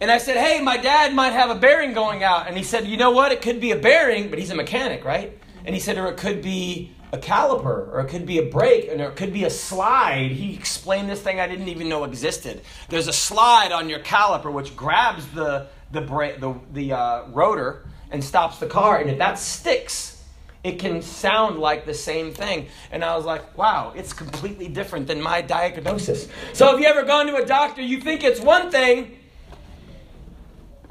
And 0.00 0.10
I 0.10 0.18
said, 0.18 0.36
Hey, 0.36 0.60
my 0.62 0.76
dad 0.76 1.14
might 1.14 1.32
have 1.32 1.50
a 1.50 1.56
bearing 1.56 1.94
going 1.94 2.22
out. 2.22 2.46
And 2.46 2.56
he 2.56 2.62
said, 2.62 2.86
You 2.86 2.96
know 2.96 3.10
what? 3.10 3.32
It 3.32 3.42
could 3.42 3.60
be 3.60 3.72
a 3.72 3.76
bearing, 3.76 4.30
but 4.30 4.38
he's 4.38 4.50
a 4.50 4.54
mechanic, 4.54 5.04
right? 5.04 5.36
And 5.64 5.74
he 5.74 5.80
said, 5.80 5.98
Or 5.98 6.06
it 6.08 6.16
could 6.16 6.42
be 6.42 6.92
a 7.12 7.18
caliper, 7.18 7.92
or 7.92 8.00
it 8.00 8.08
could 8.08 8.26
be 8.26 8.38
a 8.38 8.42
brake, 8.42 8.88
and 8.90 9.00
it 9.00 9.16
could 9.16 9.32
be 9.32 9.44
a 9.44 9.50
slide. 9.50 10.32
He 10.32 10.54
explained 10.54 11.08
this 11.08 11.22
thing 11.22 11.40
I 11.40 11.46
didn't 11.46 11.68
even 11.68 11.88
know 11.88 12.04
existed. 12.04 12.62
There's 12.88 13.08
a 13.08 13.12
slide 13.12 13.72
on 13.72 13.88
your 13.88 14.00
caliper 14.00 14.52
which 14.52 14.76
grabs 14.76 15.26
the 15.28 15.68
the 15.92 16.00
brake, 16.00 16.40
the 16.40 16.54
the 16.72 16.92
uh, 16.92 17.28
rotor 17.28 17.86
and 18.10 18.22
stops 18.22 18.58
the 18.58 18.66
car, 18.66 18.98
and 18.98 19.10
if 19.10 19.18
that 19.18 19.38
sticks, 19.38 20.22
it 20.62 20.78
can 20.78 21.02
sound 21.02 21.58
like 21.58 21.84
the 21.84 21.94
same 21.94 22.32
thing. 22.32 22.68
And 22.90 23.04
I 23.04 23.16
was 23.16 23.24
like, 23.24 23.56
wow, 23.56 23.92
it's 23.94 24.12
completely 24.12 24.68
different 24.68 25.06
than 25.06 25.20
my 25.20 25.40
diagnosis. 25.42 26.28
So 26.52 26.74
if 26.74 26.80
you 26.80 26.86
ever 26.86 27.02
gone 27.02 27.26
to 27.26 27.36
a 27.36 27.44
doctor, 27.44 27.82
you 27.82 28.00
think 28.00 28.24
it's 28.24 28.40
one 28.40 28.70
thing, 28.70 29.18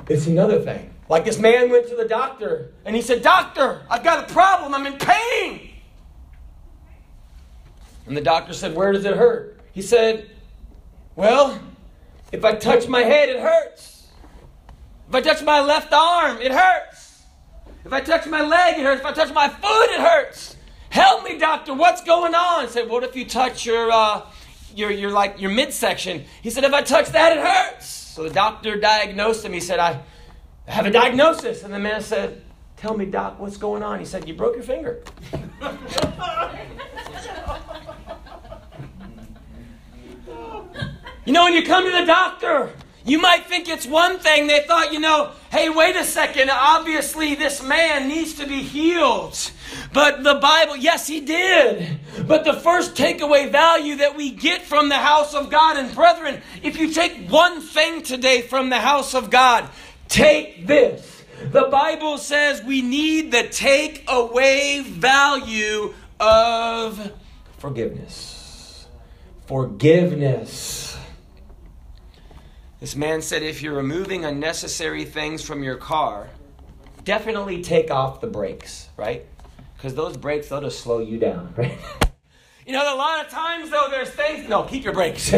it's 0.08 0.27
another 0.27 0.60
thing. 0.62 0.92
Like 1.10 1.25
this 1.25 1.38
man 1.38 1.69
went 1.69 1.88
to 1.89 1.95
the 1.95 2.07
doctor 2.07 2.72
and 2.86 2.95
he 2.95 3.01
said, 3.01 3.22
Doctor, 3.22 3.81
I've 3.89 4.03
got 4.03 4.29
a 4.29 4.33
problem. 4.33 4.74
I'm 4.74 4.86
in 4.86 4.98
pain. 4.98 5.69
And 8.05 8.17
the 8.17 8.22
doctor 8.22 8.53
said, 8.53 8.75
Where 8.75 8.91
does 8.91 9.05
it 9.05 9.15
hurt? 9.15 9.60
He 9.72 9.81
said, 9.81 10.29
Well, 11.15 11.60
if 12.31 12.43
I 12.43 12.55
touch 12.55 12.88
my 12.88 13.01
head, 13.01 13.29
it 13.29 13.39
hurts. 13.39 14.07
If 15.10 15.15
I 15.15 15.22
touch 15.22 15.43
my 15.43 15.62
left 15.62 15.93
arm, 15.93 16.38
it 16.41 16.51
hurts. 16.51 17.24
If 17.86 17.91
I 17.91 18.01
touch 18.01 18.25
my 18.25 18.41
leg, 18.41 18.79
it 18.79 18.83
hurts. 18.83 19.01
If 19.01 19.05
I 19.05 19.12
touch 19.12 19.33
my 19.33 19.50
foot, 19.50 19.89
it 19.89 20.00
hurts. 20.00 20.55
Help 20.89 21.24
me, 21.24 21.38
doctor. 21.38 21.74
What's 21.74 22.03
going 22.03 22.33
on? 22.33 22.65
I 22.65 22.67
said, 22.67 22.89
What 22.89 23.03
if 23.03 23.15
you 23.15 23.25
touch 23.25 23.65
your, 23.65 23.91
uh, 23.91 24.22
your, 24.74 24.91
your, 24.91 25.12
like, 25.12 25.39
your 25.39 25.51
midsection? 25.51 26.24
He 26.41 26.50
said, 26.50 26.63
If 26.63 26.74
I 26.74 26.81
touch 26.81 27.10
that, 27.10 27.38
it 27.38 27.45
hurts. 27.45 27.88
So 27.88 28.24
the 28.24 28.29
doctor 28.29 28.79
diagnosed 28.79 29.43
him. 29.43 29.53
He 29.53 29.60
said, 29.60 29.79
I 29.79 30.01
have 30.67 30.86
a 30.86 30.91
diagnosis. 30.91 31.63
And 31.63 31.74
the 31.74 31.79
man 31.79 32.01
said, 32.01 32.41
Tell 32.77 32.98
me, 32.98 33.05
doc, 33.05 33.39
what's 33.39 33.58
going 33.58 33.84
on? 33.84 34.00
He 34.00 34.05
said, 34.05 34.27
You 34.27 34.34
broke 34.34 34.55
your 34.55 34.63
finger. 34.63 35.01
You 41.25 41.32
know, 41.32 41.46
when 41.46 41.53
you 41.53 41.63
come 41.63 41.86
to 41.86 41.91
the 41.91 42.05
doctor, 42.05 42.70
you 43.05 43.17
might 43.17 43.46
think 43.46 43.70
it's 43.70 43.86
one 43.86 44.20
thing. 44.20 44.48
They 44.48 44.65
thought, 44.67 44.91
you 44.91 45.00
know, 45.00 45.32
hey, 45.51 45.70
wait 45.70 45.96
a 45.96 46.03
second. 46.03 46.50
Obviously, 46.50 47.36
this 47.36 47.63
man 47.63 48.10
needs 48.10 48.34
to 48.36 48.48
be 48.48 48.62
healed. 48.62 49.51
But 49.93 50.24
the 50.24 50.36
Bible, 50.36 50.75
yes, 50.75 51.08
he 51.08 51.22
did. 51.22 52.00
But 52.27 52.43
the 52.43 52.53
first 52.53 52.96
takeaway 52.96 53.50
value 53.50 53.98
that 53.98 54.17
we 54.17 54.32
get 54.32 54.63
from 54.63 54.89
the 54.89 54.98
house 54.98 55.34
of 55.34 55.50
God, 55.50 55.77
and 55.77 55.96
brethren, 55.96 56.41
if 56.62 56.77
you 56.77 56.91
take 56.91 57.29
one 57.29 57.62
thing 57.62 58.03
today 58.03 58.41
from 58.41 58.70
the 58.70 58.79
house 58.79 59.15
of 59.15 59.29
God, 59.29 59.70
take 60.07 60.67
this. 60.67 61.24
The 61.51 61.63
Bible 61.63 62.17
says 62.17 62.63
we 62.63 62.81
need 62.81 63.31
the 63.31 63.43
take 63.43 64.05
away 64.07 64.81
value 64.81 65.93
of 66.19 67.12
forgiveness. 67.57 68.88
Forgiveness. 69.45 70.98
This 72.79 72.95
man 72.95 73.22
said 73.22 73.43
if 73.43 73.62
you're 73.62 73.75
removing 73.75 74.25
unnecessary 74.25 75.05
things 75.05 75.41
from 75.41 75.63
your 75.63 75.75
car, 75.75 76.27
definitely 77.03 77.62
take 77.62 77.91
off 77.91 78.22
the 78.22 78.27
brakes, 78.27 78.89
right? 78.98 79.25
Because 79.75 79.95
those 79.95 80.17
brakes, 80.17 80.50
they'll 80.50 80.62
just 80.62 80.79
slow 80.79 81.00
you 81.00 81.17
down, 81.17 81.53
right? 81.57 81.77
you 82.65 82.74
know, 82.74 82.95
a 82.95 82.98
lot 82.98 83.25
of 83.25 83.31
times, 83.31 83.69
though, 83.69 83.88
there's 83.89 84.10
things. 84.10 84.48
No, 84.48 84.63
keep 84.63 84.83
your 84.83 84.93
brakes. 84.93 85.33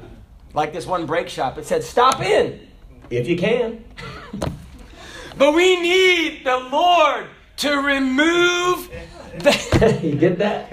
like 0.54 0.72
this 0.72 0.86
one 0.86 1.06
brake 1.06 1.28
shop, 1.28 1.56
it 1.58 1.66
said, 1.66 1.82
stop 1.82 2.20
in 2.20 2.66
if 3.10 3.28
you 3.28 3.36
can. 3.36 3.84
but 5.38 5.54
we 5.54 5.80
need 5.80 6.44
the 6.44 6.58
Lord 6.58 7.26
to 7.58 7.76
remove 7.76 8.90
the. 9.38 10.00
you 10.02 10.14
get 10.14 10.38
that? 10.38 10.72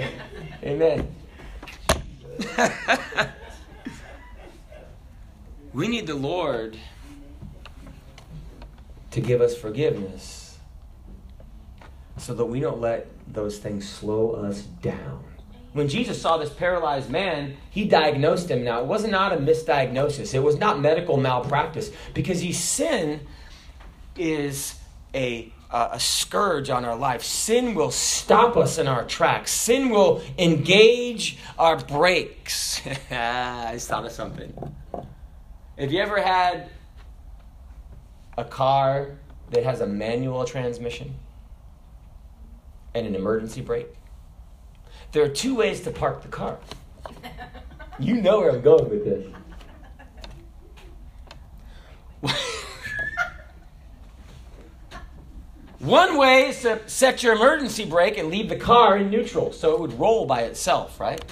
Amen. 0.64 1.14
We 5.74 5.88
need 5.88 6.06
the 6.06 6.14
Lord 6.14 6.78
to 9.10 9.20
give 9.20 9.42
us 9.42 9.58
forgiveness 9.58 10.60
so 12.18 12.36
that 12.36 12.46
we 12.46 12.60
don't 12.60 12.80
let 12.80 13.08
those 13.28 13.58
things 13.58 13.90
slow 13.90 14.34
us 14.34 14.62
down. 14.62 15.24
When 15.74 15.88
Jesus 15.88 16.22
saw 16.22 16.38
this 16.38 16.52
paralyzed 16.52 17.10
man, 17.10 17.58
he 17.70 17.86
diagnosed 17.86 18.50
him. 18.50 18.64
Now, 18.64 18.80
it 18.82 18.86
was 18.86 19.06
not 19.06 19.34
a 19.34 19.38
misdiagnosis, 19.38 20.34
it 20.34 20.44
was 20.44 20.58
not 20.58 20.80
medical 20.80 21.18
malpractice 21.18 21.92
because 22.14 22.42
sin 22.58 23.22
is 24.16 24.76
a 25.14 25.52
a 25.74 26.00
scourge 26.00 26.70
on 26.70 26.86
our 26.86 26.96
life. 26.96 27.24
Sin 27.24 27.74
will 27.74 27.90
stop 27.90 28.56
us 28.56 28.78
in 28.78 28.88
our 28.88 29.04
tracks. 29.06 29.52
Sin 29.52 29.90
will 29.90 30.22
engage 30.38 31.40
our 31.58 31.78
brakes. 31.78 32.80
I 33.12 33.72
just 33.74 33.88
thought 33.88 34.06
of 34.06 34.12
something. 34.12 34.54
Have 35.80 35.92
you 35.92 36.00
ever 36.00 36.22
had 36.22 36.70
a 38.38 38.44
car 38.44 39.18
that 39.50 39.64
has 39.64 39.82
a 39.82 39.88
manual 39.88 40.46
transmission 40.46 41.16
and 42.94 43.08
an 43.08 43.16
emergency 43.16 43.62
brake? 43.62 43.88
There 45.14 45.24
are 45.24 45.30
two 45.30 45.56
ways 45.56 45.82
to 45.82 45.92
park 45.92 46.24
the 46.24 46.28
car. 46.28 46.58
You 48.00 48.20
know 48.20 48.40
where 48.40 48.50
I'm 48.50 48.62
going 48.62 48.90
with 48.90 49.06
this. 49.06 49.28
One 55.78 56.18
way 56.18 56.48
is 56.48 56.64
to 56.64 56.80
set 56.90 57.22
your 57.22 57.36
emergency 57.36 57.86
brake 57.86 58.18
and 58.18 58.30
leave 58.30 58.50
the 58.50 58.56
car 58.56 58.98
in 58.98 59.12
neutral 59.12 59.54
so 59.54 59.74
it 59.74 59.80
would 59.80 60.00
roll 60.00 60.26
by 60.26 60.42
itself, 60.42 61.00
right? 61.00 61.24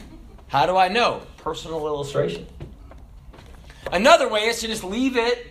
How 0.48 0.68
do 0.68 0.78
I 0.78 0.88
know? 0.88 1.24
Personal 1.38 1.88
illustration. 1.88 2.46
Another 3.92 4.30
way 4.30 4.42
is 4.42 4.60
to 4.60 4.68
just 4.68 4.84
leave 4.84 5.18
it 5.18 5.48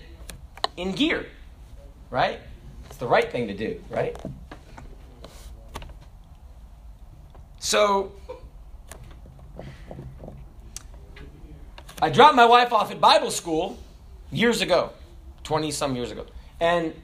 in 0.77 0.93
gear, 0.93 1.27
right? 2.11 2.39
It's 2.87 2.99
the 2.99 3.09
right 3.09 3.29
thing 3.29 3.49
to 3.49 3.55
do, 3.55 3.83
right? 3.91 4.17
So, 7.71 8.11
I 12.03 12.11
dropped 12.11 12.35
my 12.35 12.45
wife 12.45 12.73
off 12.73 12.91
at 12.91 13.00
Bible 13.00 13.31
school 13.31 13.79
years 14.33 14.61
ago, 14.61 14.91
20 15.45 15.71
some 15.71 15.95
years 15.95 16.11
ago. 16.11 16.27
And 16.59 16.95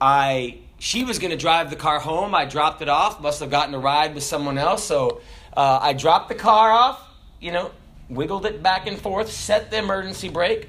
I 0.00 0.58
she 0.78 1.02
was 1.02 1.18
going 1.18 1.32
to 1.32 1.36
drive 1.36 1.70
the 1.70 1.76
car 1.76 1.98
home. 1.98 2.36
I 2.36 2.44
dropped 2.44 2.82
it 2.82 2.88
off, 2.88 3.20
must 3.20 3.40
have 3.40 3.50
gotten 3.50 3.74
a 3.74 3.80
ride 3.80 4.14
with 4.14 4.22
someone 4.22 4.58
else. 4.58 4.84
So 4.84 5.20
Uh, 5.56 5.80
I 5.82 5.92
dropped 5.92 6.28
the 6.28 6.36
car 6.36 6.70
off, 6.70 7.02
you 7.40 7.50
know, 7.50 7.72
wiggled 8.08 8.46
it 8.46 8.62
back 8.62 8.86
and 8.86 8.96
forth, 8.96 9.32
set 9.32 9.72
the 9.72 9.78
emergency 9.78 10.28
brake, 10.28 10.68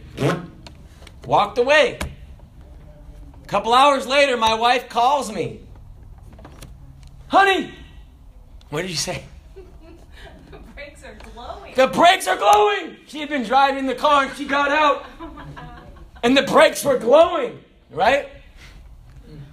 walked 1.27 1.59
away. 1.59 1.99
A 3.43 3.47
couple 3.47 3.71
hours 3.71 4.07
later, 4.07 4.35
my 4.35 4.55
wife 4.55 4.89
calls 4.89 5.31
me. 5.31 5.59
Honey, 7.27 7.73
what 8.69 8.81
did 8.81 8.89
you 8.89 8.97
say? 8.97 9.23
the 10.51 10.57
brakes 10.75 11.03
are 11.03 11.15
glowing. 11.33 11.73
The 11.75 11.87
brakes 11.87 12.27
are 12.27 12.37
glowing. 12.37 12.97
She 13.07 13.19
had 13.19 13.29
been 13.29 13.43
driving 13.43 13.85
the 13.85 13.95
car 13.95 14.25
and 14.25 14.35
she 14.35 14.45
got 14.45 14.71
out, 14.71 15.05
and 16.23 16.35
the 16.35 16.43
brakes 16.43 16.83
were 16.83 16.97
glowing, 16.97 17.59
right? 17.89 18.29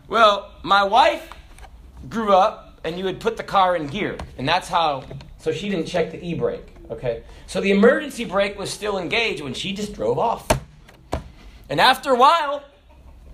Well, 0.08 0.52
my 0.62 0.84
wife 0.84 1.30
grew 2.08 2.32
up, 2.32 2.78
and 2.84 2.98
you 2.98 3.04
would 3.04 3.20
put 3.20 3.36
the 3.36 3.42
car 3.42 3.76
in 3.76 3.86
gear, 3.86 4.18
and 4.38 4.48
that's 4.48 4.68
how. 4.68 5.04
So 5.38 5.52
she 5.52 5.68
didn't 5.68 5.86
check 5.86 6.10
the 6.10 6.24
e 6.24 6.34
brake. 6.34 6.74
Okay, 6.90 7.22
so 7.46 7.60
the 7.60 7.70
emergency 7.70 8.24
brake 8.24 8.58
was 8.58 8.70
still 8.70 8.98
engaged 8.98 9.42
when 9.42 9.54
she 9.54 9.72
just 9.72 9.94
drove 9.94 10.18
off. 10.18 10.46
And 11.70 11.80
after 11.80 12.10
a 12.10 12.14
while, 12.14 12.62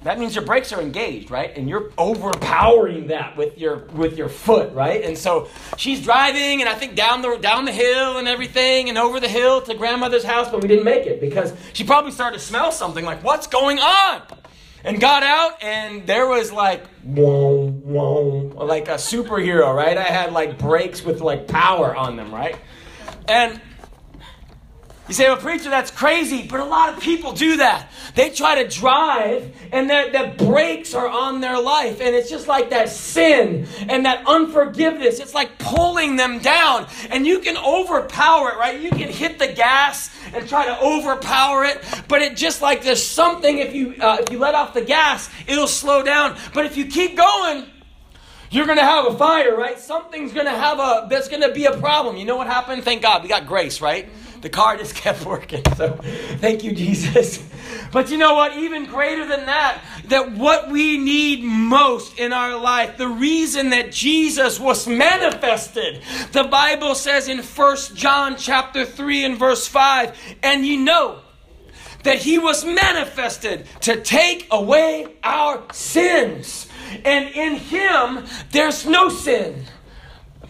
that 0.02 0.18
means 0.18 0.34
your 0.34 0.44
brakes 0.44 0.72
are 0.72 0.80
engaged, 0.80 1.30
right? 1.30 1.54
And 1.56 1.68
you're 1.68 1.92
overpowering 1.98 3.08
that 3.08 3.36
with 3.36 3.58
your 3.58 3.84
with 3.94 4.16
your 4.16 4.28
foot, 4.28 4.72
right? 4.72 5.04
And 5.04 5.16
so 5.16 5.48
she's 5.76 6.02
driving, 6.02 6.60
and 6.60 6.68
I 6.68 6.74
think 6.74 6.94
down 6.94 7.20
the 7.20 7.36
down 7.36 7.66
the 7.66 7.72
hill 7.72 8.16
and 8.16 8.26
everything, 8.26 8.88
and 8.88 8.96
over 8.96 9.20
the 9.20 9.28
hill 9.28 9.60
to 9.62 9.74
grandmother's 9.74 10.24
house, 10.24 10.50
but 10.50 10.62
we 10.62 10.68
didn't 10.68 10.84
make 10.84 11.06
it 11.06 11.20
because 11.20 11.52
she 11.74 11.84
probably 11.84 12.12
started 12.12 12.38
to 12.38 12.44
smell 12.44 12.72
something 12.72 13.04
like, 13.04 13.22
"What's 13.22 13.46
going 13.46 13.78
on?" 13.78 14.22
And 14.82 14.98
got 14.98 15.22
out, 15.22 15.62
and 15.62 16.06
there 16.06 16.26
was 16.26 16.50
like 16.50 16.86
whoa, 17.02 17.68
whoa, 17.68 18.64
like 18.64 18.88
a 18.88 18.94
superhero, 18.94 19.74
right? 19.74 19.96
I 19.98 20.04
had 20.04 20.32
like 20.32 20.58
brakes 20.58 21.04
with 21.04 21.20
like 21.20 21.46
power 21.46 21.94
on 21.94 22.16
them, 22.16 22.32
right? 22.34 22.56
And 23.28 23.60
you 25.10 25.14
say, 25.14 25.24
well, 25.24 25.38
preacher, 25.38 25.70
that's 25.70 25.90
crazy, 25.90 26.46
but 26.46 26.60
a 26.60 26.64
lot 26.64 26.94
of 26.94 27.02
people 27.02 27.32
do 27.32 27.56
that. 27.56 27.90
They 28.14 28.30
try 28.30 28.62
to 28.62 28.68
drive, 28.68 29.52
and 29.72 29.90
their 29.90 30.32
brakes 30.34 30.94
are 30.94 31.08
on 31.08 31.40
their 31.40 31.60
life, 31.60 32.00
and 32.00 32.14
it's 32.14 32.30
just 32.30 32.46
like 32.46 32.70
that 32.70 32.90
sin 32.90 33.66
and 33.88 34.06
that 34.06 34.22
unforgiveness. 34.28 35.18
It's 35.18 35.34
like 35.34 35.58
pulling 35.58 36.14
them 36.14 36.38
down, 36.38 36.86
and 37.10 37.26
you 37.26 37.40
can 37.40 37.56
overpower 37.56 38.50
it, 38.50 38.56
right? 38.56 38.80
You 38.80 38.90
can 38.90 39.08
hit 39.08 39.40
the 39.40 39.48
gas 39.48 40.16
and 40.32 40.48
try 40.48 40.66
to 40.66 40.80
overpower 40.80 41.64
it, 41.64 41.82
but 42.06 42.22
it 42.22 42.36
just 42.36 42.62
like 42.62 42.84
there's 42.84 43.04
something. 43.04 43.58
If 43.58 43.74
you 43.74 43.96
uh, 43.98 44.18
if 44.20 44.30
you 44.30 44.38
let 44.38 44.54
off 44.54 44.74
the 44.74 44.84
gas, 44.84 45.28
it'll 45.48 45.66
slow 45.66 46.04
down. 46.04 46.38
But 46.54 46.66
if 46.66 46.76
you 46.76 46.86
keep 46.86 47.16
going, 47.16 47.66
you're 48.50 48.66
going 48.66 48.78
to 48.78 48.84
have 48.84 49.06
a 49.06 49.16
fire, 49.16 49.56
right? 49.56 49.78
Something's 49.78 50.32
going 50.32 50.46
to 50.46 50.52
have 50.52 50.78
a, 50.78 51.06
that's 51.08 51.28
going 51.28 51.42
to 51.42 51.52
be 51.52 51.66
a 51.66 51.76
problem. 51.78 52.16
You 52.16 52.24
know 52.24 52.36
what 52.36 52.48
happened? 52.48 52.82
Thank 52.84 53.02
God. 53.02 53.22
We 53.22 53.28
got 53.28 53.46
grace, 53.46 53.80
right? 53.80 54.08
The 54.40 54.48
car 54.48 54.76
just 54.76 54.94
kept 54.94 55.24
working. 55.24 55.62
So 55.76 55.92
thank 56.38 56.64
you, 56.64 56.72
Jesus. 56.72 57.42
But 57.92 58.10
you 58.10 58.18
know 58.18 58.34
what? 58.34 58.56
Even 58.56 58.86
greater 58.86 59.26
than 59.26 59.46
that, 59.46 59.82
that 60.06 60.32
what 60.32 60.70
we 60.70 60.98
need 60.98 61.42
most 61.42 62.18
in 62.18 62.32
our 62.32 62.58
life, 62.58 62.96
the 62.96 63.08
reason 63.08 63.70
that 63.70 63.92
Jesus 63.92 64.60
was 64.60 64.86
manifested, 64.86 66.02
the 66.32 66.44
Bible 66.44 66.94
says 66.94 67.28
in 67.28 67.38
1 67.38 67.76
John 67.94 68.36
chapter 68.36 68.84
3 68.84 69.24
and 69.24 69.38
verse 69.38 69.66
5, 69.66 70.16
and 70.42 70.64
you 70.64 70.78
know, 70.78 71.20
that 72.02 72.18
he 72.18 72.38
was 72.38 72.64
manifested 72.64 73.66
to 73.82 74.00
take 74.00 74.46
away 74.50 75.06
our 75.22 75.62
sins. 75.72 76.68
And 77.04 77.28
in 77.34 77.56
him, 77.56 78.24
there's 78.52 78.86
no 78.86 79.08
sin. 79.08 79.64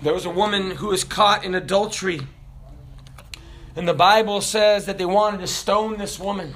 There 0.02 0.14
was 0.14 0.24
a 0.24 0.30
woman 0.30 0.72
who 0.72 0.88
was 0.88 1.04
caught 1.04 1.44
in 1.44 1.54
adultery. 1.54 2.20
And 3.76 3.86
the 3.86 3.94
Bible 3.94 4.40
says 4.40 4.86
that 4.86 4.98
they 4.98 5.06
wanted 5.06 5.40
to 5.40 5.46
stone 5.46 5.98
this 5.98 6.18
woman. 6.18 6.54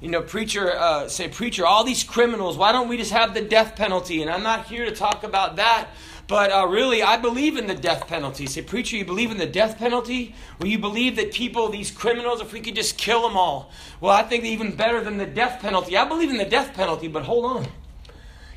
You 0.00 0.10
know, 0.10 0.22
preacher, 0.22 0.76
uh, 0.76 1.08
say, 1.08 1.28
preacher, 1.28 1.66
all 1.66 1.82
these 1.82 2.04
criminals, 2.04 2.56
why 2.56 2.72
don't 2.72 2.88
we 2.88 2.96
just 2.96 3.12
have 3.12 3.34
the 3.34 3.40
death 3.40 3.74
penalty? 3.74 4.22
And 4.22 4.30
I'm 4.30 4.42
not 4.42 4.66
here 4.66 4.84
to 4.84 4.92
talk 4.92 5.24
about 5.24 5.56
that. 5.56 5.88
But 6.26 6.52
uh, 6.52 6.66
really, 6.66 7.02
I 7.02 7.16
believe 7.16 7.56
in 7.56 7.66
the 7.66 7.74
death 7.74 8.06
penalty. 8.06 8.46
Say, 8.46 8.62
preacher, 8.62 8.96
you 8.96 9.04
believe 9.04 9.30
in 9.30 9.36
the 9.36 9.46
death 9.46 9.78
penalty? 9.78 10.34
Well, 10.58 10.68
you 10.68 10.78
believe 10.78 11.16
that 11.16 11.32
people, 11.32 11.68
these 11.68 11.90
criminals, 11.90 12.40
if 12.40 12.52
we 12.52 12.60
could 12.60 12.74
just 12.74 12.96
kill 12.96 13.22
them 13.22 13.36
all? 13.36 13.70
Well, 14.00 14.12
I 14.12 14.22
think 14.22 14.44
even 14.44 14.74
better 14.74 15.02
than 15.02 15.18
the 15.18 15.26
death 15.26 15.60
penalty. 15.60 15.96
I 15.96 16.06
believe 16.06 16.30
in 16.30 16.38
the 16.38 16.44
death 16.44 16.74
penalty, 16.74 17.08
but 17.08 17.24
hold 17.24 17.44
on. 17.44 17.66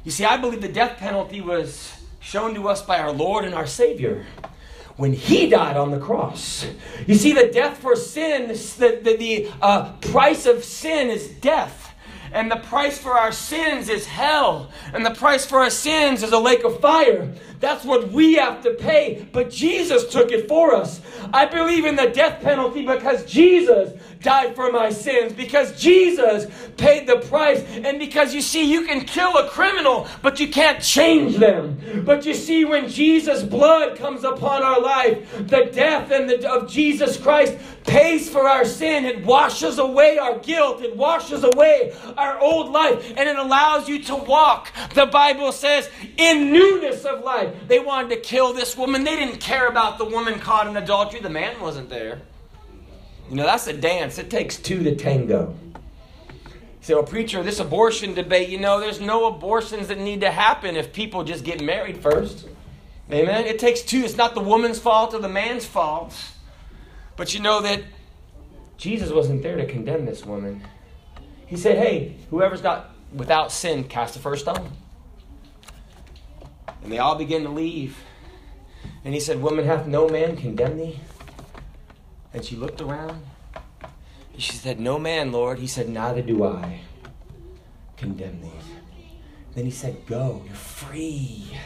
You 0.06 0.12
see, 0.12 0.24
I 0.24 0.38
believe 0.38 0.62
the 0.62 0.70
death 0.70 0.98
penalty 0.98 1.42
was 1.42 1.94
shown 2.22 2.54
to 2.56 2.70
us 2.70 2.82
by 2.82 3.00
our 3.00 3.12
Lord 3.12 3.44
and 3.44 3.54
our 3.54 3.68
Savior 3.68 4.26
when 4.98 5.14
he 5.14 5.48
died 5.48 5.78
on 5.78 5.92
the 5.92 6.00
cross. 6.00 6.66
You 7.06 7.16
see, 7.16 7.32
the 7.32 7.48
death 7.48 7.78
for 7.78 7.96
sin, 7.96 8.48
the, 8.48 9.00
the, 9.02 9.16
the 9.16 9.52
uh, 9.62 9.94
price 9.94 10.46
of 10.46 10.64
sin 10.64 11.10
is 11.10 11.28
death. 11.28 11.86
And 12.34 12.52
the 12.52 12.58
price 12.58 12.98
for 12.98 13.14
our 13.14 13.32
sins 13.32 13.88
is 13.88 14.06
hell. 14.06 14.70
And 14.94 15.06
the 15.06 15.14
price 15.14 15.46
for 15.46 15.60
our 15.60 15.70
sins 15.70 16.24
is 16.24 16.34
a 16.34 16.40
lake 16.40 16.64
of 16.64 16.82
fire. 16.82 17.34
That's 17.60 17.84
what 17.84 18.12
we 18.12 18.36
have 18.36 18.62
to 18.64 18.72
pay. 18.74 19.28
But 19.32 19.50
Jesus 19.50 20.12
took 20.12 20.32
it 20.32 20.48
for 20.48 20.76
us. 20.76 21.02
I 21.34 21.46
believe 21.46 21.86
in 21.86 21.96
the 21.96 22.08
death 22.08 22.42
penalty 22.42 22.86
because 22.86 23.26
Jesus 23.26 24.00
died 24.22 24.56
for 24.56 24.72
my 24.72 24.90
sins, 24.90 25.34
because 25.34 25.80
Jesus 25.80 26.48
paid 26.78 27.08
the 27.08 27.18
price, 27.28 27.64
and 27.64 28.00
because 28.00 28.34
you 28.34 28.42
see, 28.42 28.70
you 28.70 28.86
can 28.86 29.02
kill 29.02 29.38
a 29.38 29.48
criminal, 29.50 30.08
but 30.22 30.40
you 30.40 30.48
can't 30.48 30.82
change 30.82 31.38
them. 31.38 32.04
But 32.06 32.26
you 32.26 32.34
see, 32.34 32.66
when 32.66 32.90
Jesus' 32.90 33.44
blood 33.44 33.98
comes 33.98 34.24
upon 34.24 34.64
our 34.64 34.82
life, 34.82 35.48
the 35.48 35.70
death 35.72 36.12
and 36.12 36.30
the, 36.30 36.50
of 36.50 36.70
Jesus 36.70 37.18
Christ 37.18 37.58
pays 37.86 38.30
for 38.30 38.48
our 38.48 38.66
sin. 38.66 39.06
It 39.06 39.26
washes 39.26 39.80
away 39.80 40.18
our 40.18 40.38
guilt, 40.40 40.82
it 40.82 40.96
washes 40.96 41.44
away 41.44 41.96
our 42.18 42.40
old 42.40 42.72
life, 42.72 43.14
and 43.16 43.30
it 43.30 43.38
allows 43.38 43.88
you 43.88 44.04
to 44.04 44.16
walk. 44.16 44.72
The 44.94 45.06
Bible 45.06 45.52
says, 45.52 45.90
in 46.18 46.52
newness 46.52 47.06
of 47.06 47.24
life. 47.24 47.47
They 47.68 47.80
wanted 47.80 48.10
to 48.10 48.18
kill 48.18 48.54
this 48.54 48.78
woman. 48.78 49.04
They 49.04 49.16
didn't 49.16 49.40
care 49.40 49.68
about 49.68 49.98
the 49.98 50.06
woman 50.06 50.40
caught 50.40 50.68
in 50.68 50.78
adultery. 50.78 51.20
The 51.20 51.30
man 51.30 51.60
wasn't 51.60 51.90
there. 51.90 52.22
You 53.30 53.36
know, 53.36 53.46
that's 53.46 53.68
a 53.68 53.74
dance. 53.74 54.18
It 54.18 54.30
takes 54.30 54.58
two 54.58 54.84
to 54.84 54.96
tango. 54.96 55.56
say, 56.82 56.94
well, 56.94 57.04
preacher, 57.04 57.44
this 57.44 57.60
abortion 57.60 58.14
debate, 58.14 58.50
you 58.50 58.60
know, 58.60 58.80
there's 58.80 59.02
no 59.02 59.28
abortions 59.28 59.90
that 59.90 59.98
need 59.98 60.22
to 60.22 60.32
happen 60.32 60.76
if 60.76 60.94
people 60.94 61.24
just 61.24 61.44
get 61.44 61.62
married 61.62 61.98
first. 61.98 62.48
Amen? 63.12 63.46
It 63.46 63.60
takes 63.60 63.82
two. 63.82 64.00
It's 64.00 64.18
not 64.18 64.34
the 64.34 64.42
woman's 64.42 64.80
fault 64.80 65.14
or 65.14 65.20
the 65.20 65.30
man's 65.30 65.66
fault. 65.66 66.16
But 67.16 67.34
you 67.34 67.42
know 67.42 67.62
that 67.62 67.84
Jesus 68.78 69.12
wasn't 69.12 69.42
there 69.44 69.56
to 69.58 69.66
condemn 69.66 70.06
this 70.06 70.26
woman. 70.26 70.62
He 71.48 71.58
said, 71.58 71.78
hey, 71.78 72.18
whoever's 72.30 72.62
got 72.62 72.92
without 73.14 73.52
sin, 73.52 73.86
cast 73.86 74.14
the 74.14 74.20
first 74.20 74.44
stone. 74.44 74.72
And 76.88 76.94
they 76.94 77.00
all 77.00 77.16
began 77.16 77.44
to 77.44 77.50
leave. 77.50 77.98
And 79.04 79.14
he 79.14 79.20
said, 79.20 79.42
Woman, 79.42 79.66
hath 79.66 79.88
no 79.88 80.08
man 80.08 80.38
condemned 80.38 80.80
thee? 80.80 81.02
And 82.34 82.46
she 82.46 82.56
looked 82.56 82.80
around. 82.80 83.26
And 84.32 84.42
she 84.42 84.54
said, 84.54 84.80
No 84.80 84.98
man, 84.98 85.34
Lord. 85.34 85.60
He 85.60 85.68
said, 85.68 85.90
Neither 85.90 86.22
do 86.22 86.46
I 86.46 86.80
condemn 87.98 88.40
thee. 88.40 88.52
Then 89.54 89.66
he 89.66 89.72
said, 89.72 90.06
Go, 90.06 90.44
you're 90.46 90.56
free. 90.56 91.58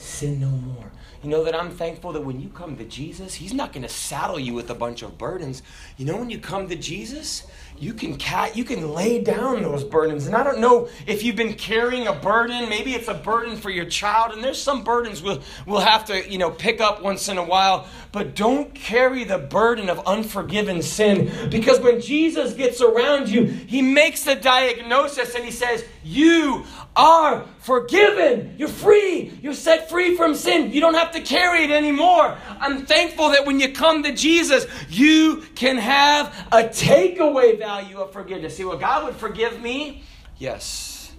Sin 0.00 0.40
no 0.40 0.48
more. 0.48 0.90
You 1.22 1.28
know 1.28 1.44
that 1.44 1.54
I'm 1.54 1.68
thankful 1.68 2.12
that 2.12 2.22
when 2.22 2.40
you 2.40 2.48
come 2.48 2.78
to 2.78 2.84
Jesus, 2.84 3.34
He's 3.34 3.52
not 3.52 3.74
going 3.74 3.82
to 3.82 3.88
saddle 3.88 4.40
you 4.40 4.54
with 4.54 4.70
a 4.70 4.74
bunch 4.74 5.02
of 5.02 5.18
burdens. 5.18 5.62
You 5.98 6.06
know, 6.06 6.16
when 6.16 6.30
you 6.30 6.38
come 6.38 6.68
to 6.68 6.74
Jesus, 6.74 7.46
you 7.80 7.94
can 7.94 8.16
cat 8.16 8.56
you 8.56 8.62
can 8.62 8.92
lay 8.92 9.22
down 9.22 9.62
those 9.62 9.82
burdens 9.82 10.26
and 10.26 10.36
i 10.36 10.44
don't 10.44 10.60
know 10.60 10.86
if 11.06 11.22
you've 11.22 11.34
been 11.34 11.54
carrying 11.54 12.06
a 12.06 12.12
burden 12.12 12.68
maybe 12.68 12.92
it's 12.92 13.08
a 13.08 13.14
burden 13.14 13.56
for 13.56 13.70
your 13.70 13.86
child 13.86 14.32
and 14.32 14.44
there's 14.44 14.60
some 14.60 14.84
burdens 14.84 15.22
we'll, 15.22 15.40
we'll 15.66 15.80
have 15.80 16.04
to 16.04 16.30
you 16.30 16.36
know 16.36 16.50
pick 16.50 16.80
up 16.80 17.02
once 17.02 17.28
in 17.28 17.38
a 17.38 17.44
while 17.44 17.88
but 18.12 18.36
don't 18.36 18.74
carry 18.74 19.24
the 19.24 19.38
burden 19.38 19.88
of 19.88 19.98
unforgiven 20.06 20.82
sin 20.82 21.30
because 21.50 21.80
when 21.80 22.00
jesus 22.00 22.52
gets 22.52 22.82
around 22.82 23.28
you 23.28 23.44
he 23.44 23.80
makes 23.80 24.24
the 24.24 24.34
diagnosis 24.34 25.34
and 25.34 25.44
he 25.44 25.50
says 25.50 25.82
you 26.04 26.64
are 26.96 27.44
forgiven. 27.60 28.56
You're 28.58 28.68
free. 28.68 29.32
You're 29.42 29.54
set 29.54 29.88
free 29.88 30.16
from 30.16 30.34
sin. 30.34 30.72
You 30.72 30.80
don't 30.80 30.94
have 30.94 31.12
to 31.12 31.20
carry 31.20 31.64
it 31.64 31.70
anymore. 31.70 32.36
I'm 32.60 32.84
thankful 32.86 33.30
that 33.30 33.46
when 33.46 33.60
you 33.60 33.72
come 33.72 34.02
to 34.02 34.12
Jesus, 34.12 34.66
you 34.88 35.44
can 35.54 35.78
have 35.78 36.34
a 36.52 36.64
takeaway 36.64 37.58
value 37.58 37.98
of 37.98 38.12
forgiveness. 38.12 38.56
See, 38.56 38.64
well, 38.64 38.78
God 38.78 39.04
would 39.04 39.16
forgive 39.16 39.60
me? 39.60 40.02
Yes. 40.38 41.12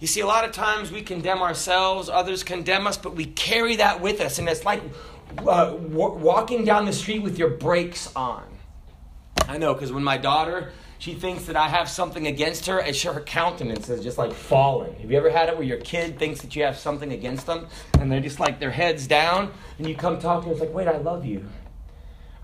You 0.00 0.06
see, 0.06 0.20
a 0.20 0.26
lot 0.26 0.44
of 0.44 0.52
times 0.52 0.92
we 0.92 1.00
condemn 1.00 1.40
ourselves, 1.40 2.08
others 2.08 2.42
condemn 2.42 2.86
us, 2.86 2.98
but 2.98 3.14
we 3.14 3.24
carry 3.24 3.76
that 3.76 4.00
with 4.00 4.20
us. 4.20 4.38
And 4.38 4.48
it's 4.48 4.64
like 4.64 4.82
uh, 5.38 5.70
w- 5.70 6.14
walking 6.14 6.64
down 6.64 6.84
the 6.84 6.92
street 6.92 7.20
with 7.22 7.38
your 7.38 7.50
brakes 7.50 8.14
on. 8.14 8.44
I 9.48 9.56
know, 9.56 9.72
because 9.72 9.92
when 9.92 10.04
my 10.04 10.18
daughter 10.18 10.72
she 10.98 11.14
thinks 11.14 11.44
that 11.44 11.56
I 11.56 11.68
have 11.68 11.88
something 11.88 12.26
against 12.26 12.66
her, 12.66 12.78
and 12.78 12.96
her 12.96 13.20
countenance 13.20 13.88
is 13.88 14.02
just 14.02 14.18
like 14.18 14.32
fallen. 14.32 14.94
Have 14.96 15.10
you 15.10 15.16
ever 15.16 15.30
had 15.30 15.48
it 15.48 15.56
where 15.56 15.66
your 15.66 15.78
kid 15.78 16.18
thinks 16.18 16.40
that 16.40 16.56
you 16.56 16.62
have 16.64 16.78
something 16.78 17.12
against 17.12 17.46
them, 17.46 17.66
and 17.98 18.10
they're 18.10 18.20
just 18.20 18.40
like 18.40 18.58
their 18.58 18.70
heads 18.70 19.06
down, 19.06 19.52
and 19.78 19.88
you 19.88 19.94
come 19.94 20.18
talk 20.18 20.42
to 20.42 20.44
them, 20.48 20.52
it's 20.52 20.60
like, 20.60 20.74
wait, 20.74 20.88
I 20.88 20.96
love 20.96 21.24
you. 21.24 21.46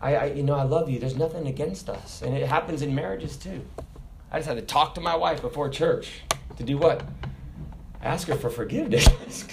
I, 0.01 0.17
I, 0.17 0.25
you 0.27 0.43
know, 0.43 0.55
I 0.55 0.65
love 0.65 0.91
you. 0.91 0.99
There's 0.99 1.17
nothing 1.17 1.47
against 1.47 1.88
us, 1.88 2.23
and 2.23 2.37
it 2.37 2.47
happens 2.47 2.83
in 2.83 2.95
marriages 2.95 3.37
too. 3.37 3.65
I 4.31 4.38
just 4.38 4.49
had 4.49 4.57
to 4.57 4.62
talk 4.62 4.95
to 4.97 5.01
my 5.01 5.17
wife 5.17 5.41
before 5.41 5.69
church 5.69 6.23
to 6.57 6.65
do 6.65 6.79
what? 6.79 7.03
Ask 8.03 8.29
her 8.29 8.35
for 8.35 8.51
forgiveness. 8.51 9.09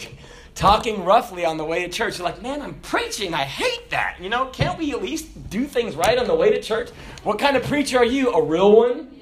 Talking 0.60 1.06
roughly 1.06 1.46
on 1.46 1.56
the 1.56 1.64
way 1.64 1.84
to 1.84 1.88
church. 1.88 2.18
You're 2.18 2.28
like, 2.28 2.42
man, 2.42 2.62
I'm 2.62 2.74
preaching. 2.82 3.34
I 3.34 3.46
hate 3.46 3.92
that. 3.92 4.18
You 4.20 4.28
know, 4.28 4.48
can't 4.48 4.78
we 4.78 4.92
at 4.92 5.02
least 5.02 5.50
do 5.50 5.64
things 5.64 5.96
right 5.96 6.18
on 6.18 6.28
the 6.28 6.36
way 6.36 6.50
to 6.52 6.62
church? 6.62 6.90
What 7.24 7.40
kind 7.40 7.56
of 7.56 7.64
preacher 7.64 7.98
are 8.00 8.04
you? 8.04 8.34
A 8.34 8.44
real 8.44 8.76
one? 8.76 9.22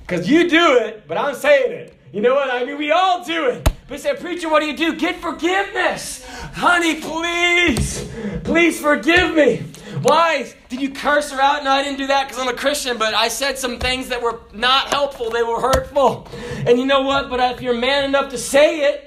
Because 0.00 0.28
you 0.28 0.50
do 0.50 0.78
it, 0.78 1.06
but 1.06 1.18
I'm 1.18 1.36
saying 1.36 1.70
it. 1.70 1.94
You 2.12 2.20
know 2.20 2.34
what? 2.34 2.50
I 2.50 2.64
mean, 2.64 2.78
we 2.78 2.90
all 2.90 3.24
do 3.24 3.46
it. 3.46 3.70
But 3.86 4.00
say, 4.00 4.16
preacher, 4.16 4.48
what 4.48 4.58
do 4.58 4.66
you 4.66 4.76
do? 4.76 4.96
Get 4.96 5.20
forgiveness. 5.20 6.26
Honey, 6.54 7.00
please. 7.00 8.10
Please 8.42 8.80
forgive 8.80 9.36
me. 9.36 9.58
Why? 10.02 10.52
Did 10.68 10.80
you 10.80 10.90
curse 10.90 11.30
her 11.30 11.40
out? 11.40 11.62
No, 11.62 11.70
I 11.70 11.84
didn't 11.84 11.98
do 11.98 12.08
that 12.08 12.26
because 12.26 12.42
I'm 12.42 12.52
a 12.52 12.58
Christian, 12.58 12.98
but 12.98 13.14
I 13.14 13.28
said 13.28 13.56
some 13.56 13.78
things 13.78 14.08
that 14.08 14.20
were 14.20 14.40
not 14.52 14.88
helpful. 14.88 15.30
They 15.30 15.44
were 15.44 15.60
hurtful. 15.60 16.26
And 16.66 16.76
you 16.76 16.86
know 16.86 17.02
what? 17.02 17.30
But 17.30 17.38
if 17.54 17.62
you're 17.62 17.78
man 17.78 18.02
enough 18.02 18.30
to 18.30 18.38
say 18.38 18.80
it, 18.80 19.05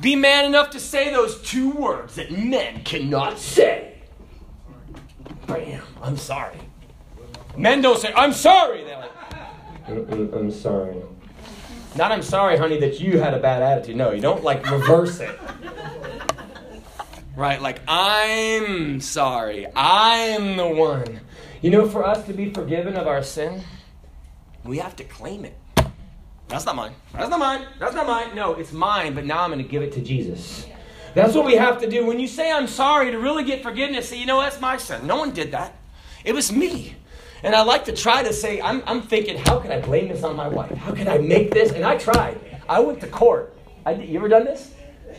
be 0.00 0.16
man 0.16 0.46
enough 0.46 0.70
to 0.70 0.80
say 0.80 1.10
those 1.10 1.40
two 1.42 1.70
words 1.70 2.14
that 2.16 2.30
men 2.30 2.82
cannot 2.84 3.38
say. 3.38 3.98
Bam, 5.46 5.82
I'm 6.02 6.16
sorry. 6.16 6.58
Men 7.56 7.82
don't 7.82 8.00
say, 8.00 8.12
I'm 8.14 8.32
sorry. 8.32 8.84
They're 8.84 8.98
like, 8.98 10.34
I'm 10.34 10.50
sorry. 10.50 11.02
Not 11.96 12.12
I'm 12.12 12.22
sorry, 12.22 12.56
honey, 12.56 12.78
that 12.80 13.00
you 13.00 13.18
had 13.18 13.34
a 13.34 13.40
bad 13.40 13.62
attitude. 13.62 13.96
No, 13.96 14.12
you 14.12 14.20
don't 14.20 14.44
like 14.44 14.70
reverse 14.70 15.20
it. 15.20 15.38
Right? 17.34 17.60
Like, 17.60 17.80
I'm 17.88 19.00
sorry. 19.00 19.66
I'm 19.74 20.56
the 20.56 20.68
one. 20.68 21.20
You 21.62 21.70
know, 21.70 21.88
for 21.88 22.06
us 22.06 22.24
to 22.26 22.32
be 22.32 22.52
forgiven 22.52 22.96
of 22.96 23.06
our 23.06 23.22
sin, 23.22 23.62
we 24.64 24.78
have 24.78 24.94
to 24.96 25.04
claim 25.04 25.44
it. 25.44 25.58
That's 26.50 26.66
not 26.66 26.74
mine. 26.74 26.92
That's 27.12 27.30
not 27.30 27.38
mine. 27.38 27.66
That's 27.78 27.94
not 27.94 28.08
mine. 28.08 28.34
No, 28.34 28.54
it's 28.54 28.72
mine, 28.72 29.14
but 29.14 29.24
now 29.24 29.44
I'm 29.44 29.50
going 29.50 29.62
to 29.62 29.68
give 29.68 29.82
it 29.82 29.92
to 29.92 30.00
Jesus. 30.00 30.66
That's 31.14 31.34
what 31.34 31.46
we 31.46 31.54
have 31.54 31.80
to 31.80 31.88
do. 31.88 32.04
When 32.04 32.18
you 32.18 32.26
say 32.26 32.50
I'm 32.50 32.66
sorry 32.66 33.12
to 33.12 33.18
really 33.18 33.44
get 33.44 33.62
forgiveness, 33.62 34.08
say, 34.08 34.18
you 34.18 34.26
know, 34.26 34.40
that's 34.40 34.60
my 34.60 34.76
sin. 34.76 35.06
No 35.06 35.16
one 35.16 35.32
did 35.32 35.52
that. 35.52 35.76
It 36.24 36.34
was 36.34 36.52
me. 36.52 36.96
And 37.44 37.54
I 37.54 37.62
like 37.62 37.84
to 37.86 37.92
try 37.92 38.22
to 38.24 38.32
say, 38.32 38.60
I'm, 38.60 38.82
I'm 38.86 39.00
thinking, 39.00 39.38
how 39.38 39.60
can 39.60 39.70
I 39.70 39.80
blame 39.80 40.08
this 40.08 40.24
on 40.24 40.36
my 40.36 40.48
wife? 40.48 40.76
How 40.76 40.92
can 40.92 41.08
I 41.08 41.18
make 41.18 41.52
this? 41.52 41.70
And 41.72 41.84
I 41.84 41.96
tried. 41.96 42.38
I 42.68 42.80
went 42.80 43.00
to 43.00 43.06
court. 43.06 43.56
I, 43.86 43.92
you 43.92 44.18
ever 44.18 44.28
done 44.28 44.44
this? 44.44 44.74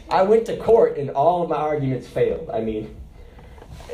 I 0.10 0.24
went 0.24 0.46
to 0.48 0.58
court 0.58 0.98
and 0.98 1.10
all 1.10 1.44
of 1.44 1.50
my 1.50 1.56
arguments 1.56 2.08
failed. 2.08 2.50
I 2.52 2.62
mean, 2.62 2.96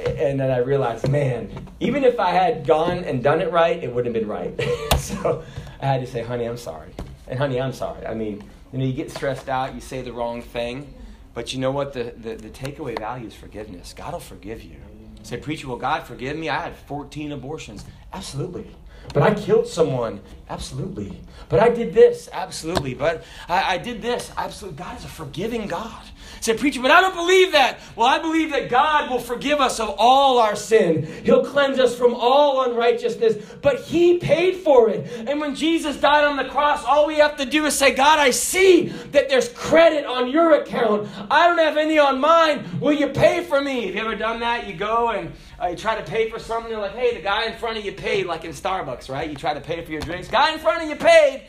and 0.05 0.39
then 0.39 0.51
I 0.51 0.57
realized, 0.57 1.07
man, 1.07 1.67
even 1.79 2.03
if 2.03 2.19
I 2.19 2.31
had 2.31 2.65
gone 2.65 3.03
and 3.03 3.23
done 3.23 3.41
it 3.41 3.51
right, 3.51 3.81
it 3.81 3.93
wouldn't 3.93 4.15
have 4.15 4.21
been 4.21 4.29
right. 4.29 4.59
so 4.97 5.43
I 5.81 5.85
had 5.85 6.01
to 6.01 6.07
say, 6.07 6.23
honey, 6.23 6.45
I'm 6.45 6.57
sorry. 6.57 6.91
And 7.27 7.37
honey, 7.37 7.59
I'm 7.59 7.73
sorry. 7.73 8.05
I 8.05 8.13
mean, 8.13 8.43
you 8.71 8.79
know, 8.79 8.85
you 8.85 8.93
get 8.93 9.11
stressed 9.11 9.49
out, 9.49 9.75
you 9.75 9.81
say 9.81 10.01
the 10.01 10.13
wrong 10.13 10.41
thing, 10.41 10.93
but 11.33 11.53
you 11.53 11.59
know 11.59 11.71
what? 11.71 11.93
The, 11.93 12.13
the, 12.17 12.35
the 12.35 12.49
takeaway 12.49 12.97
value 12.97 13.27
is 13.27 13.35
forgiveness. 13.35 13.93
God 13.93 14.13
will 14.13 14.19
forgive 14.19 14.63
you. 14.63 14.77
Say, 15.23 15.37
preacher, 15.37 15.67
will 15.67 15.77
God 15.77 16.03
forgive 16.03 16.37
me? 16.37 16.49
I 16.49 16.61
had 16.61 16.75
14 16.75 17.33
abortions. 17.33 17.83
Absolutely. 18.13 18.67
But 19.13 19.23
I 19.23 19.33
killed 19.33 19.67
someone. 19.67 20.21
Absolutely. 20.49 21.19
But 21.49 21.59
I 21.59 21.69
did 21.69 21.93
this. 21.93 22.29
Absolutely. 22.31 22.93
But 22.93 23.23
I, 23.47 23.75
I 23.75 23.77
did 23.77 24.01
this. 24.01 24.31
Absolutely. 24.37 24.77
God 24.77 24.97
is 24.97 25.05
a 25.05 25.09
forgiving 25.09 25.67
God. 25.67 26.03
Say, 26.41 26.55
preacher, 26.55 26.81
but 26.81 26.91
I 26.91 27.01
don't 27.01 27.15
believe 27.15 27.51
that. 27.53 27.79
Well, 27.95 28.07
I 28.07 28.19
believe 28.19 28.51
that 28.51 28.69
God 28.69 29.09
will 29.09 29.19
forgive 29.19 29.59
us 29.59 29.79
of 29.79 29.95
all 29.97 30.37
our 30.37 30.55
sin. 30.55 31.07
He'll 31.23 31.45
cleanse 31.45 31.79
us 31.79 31.95
from 31.95 32.13
all 32.13 32.69
unrighteousness, 32.69 33.55
but 33.61 33.81
He 33.81 34.17
paid 34.17 34.57
for 34.57 34.89
it. 34.89 35.05
And 35.27 35.39
when 35.39 35.55
Jesus 35.55 35.99
died 35.99 36.23
on 36.25 36.37
the 36.37 36.45
cross, 36.45 36.83
all 36.83 37.07
we 37.07 37.15
have 37.15 37.37
to 37.37 37.45
do 37.45 37.65
is 37.65 37.77
say, 37.77 37.93
God, 37.93 38.19
I 38.19 38.31
see 38.31 38.89
that 39.11 39.29
there's 39.29 39.49
credit 39.49 40.05
on 40.05 40.29
your 40.29 40.61
account. 40.61 41.09
I 41.29 41.47
don't 41.47 41.57
have 41.57 41.77
any 41.77 41.97
on 41.97 42.19
mine. 42.19 42.79
Will 42.79 42.93
you 42.93 43.07
pay 43.09 43.43
for 43.43 43.61
me? 43.61 43.87
Have 43.87 43.95
you 43.95 44.01
ever 44.01 44.15
done 44.15 44.39
that? 44.41 44.67
You 44.67 44.75
go 44.75 45.09
and 45.09 45.31
uh, 45.61 45.67
you 45.67 45.75
try 45.75 45.95
to 45.95 46.03
pay 46.03 46.29
for 46.29 46.39
something. 46.39 46.71
You're 46.71 46.81
like, 46.81 46.95
hey, 46.95 47.15
the 47.15 47.21
guy 47.21 47.45
in 47.45 47.57
front 47.57 47.77
of 47.77 47.85
you 47.85 47.91
paid, 47.91 48.25
like 48.25 48.45
in 48.45 48.51
Starbucks, 48.51 49.09
right? 49.09 49.29
You 49.29 49.35
try 49.35 49.53
to 49.53 49.61
pay 49.61 49.83
for 49.83 49.91
your 49.91 50.01
drinks. 50.01 50.27
Guy 50.27 50.53
in 50.53 50.59
front 50.59 50.83
of 50.83 50.89
you 50.89 50.95
paid. 50.95 51.45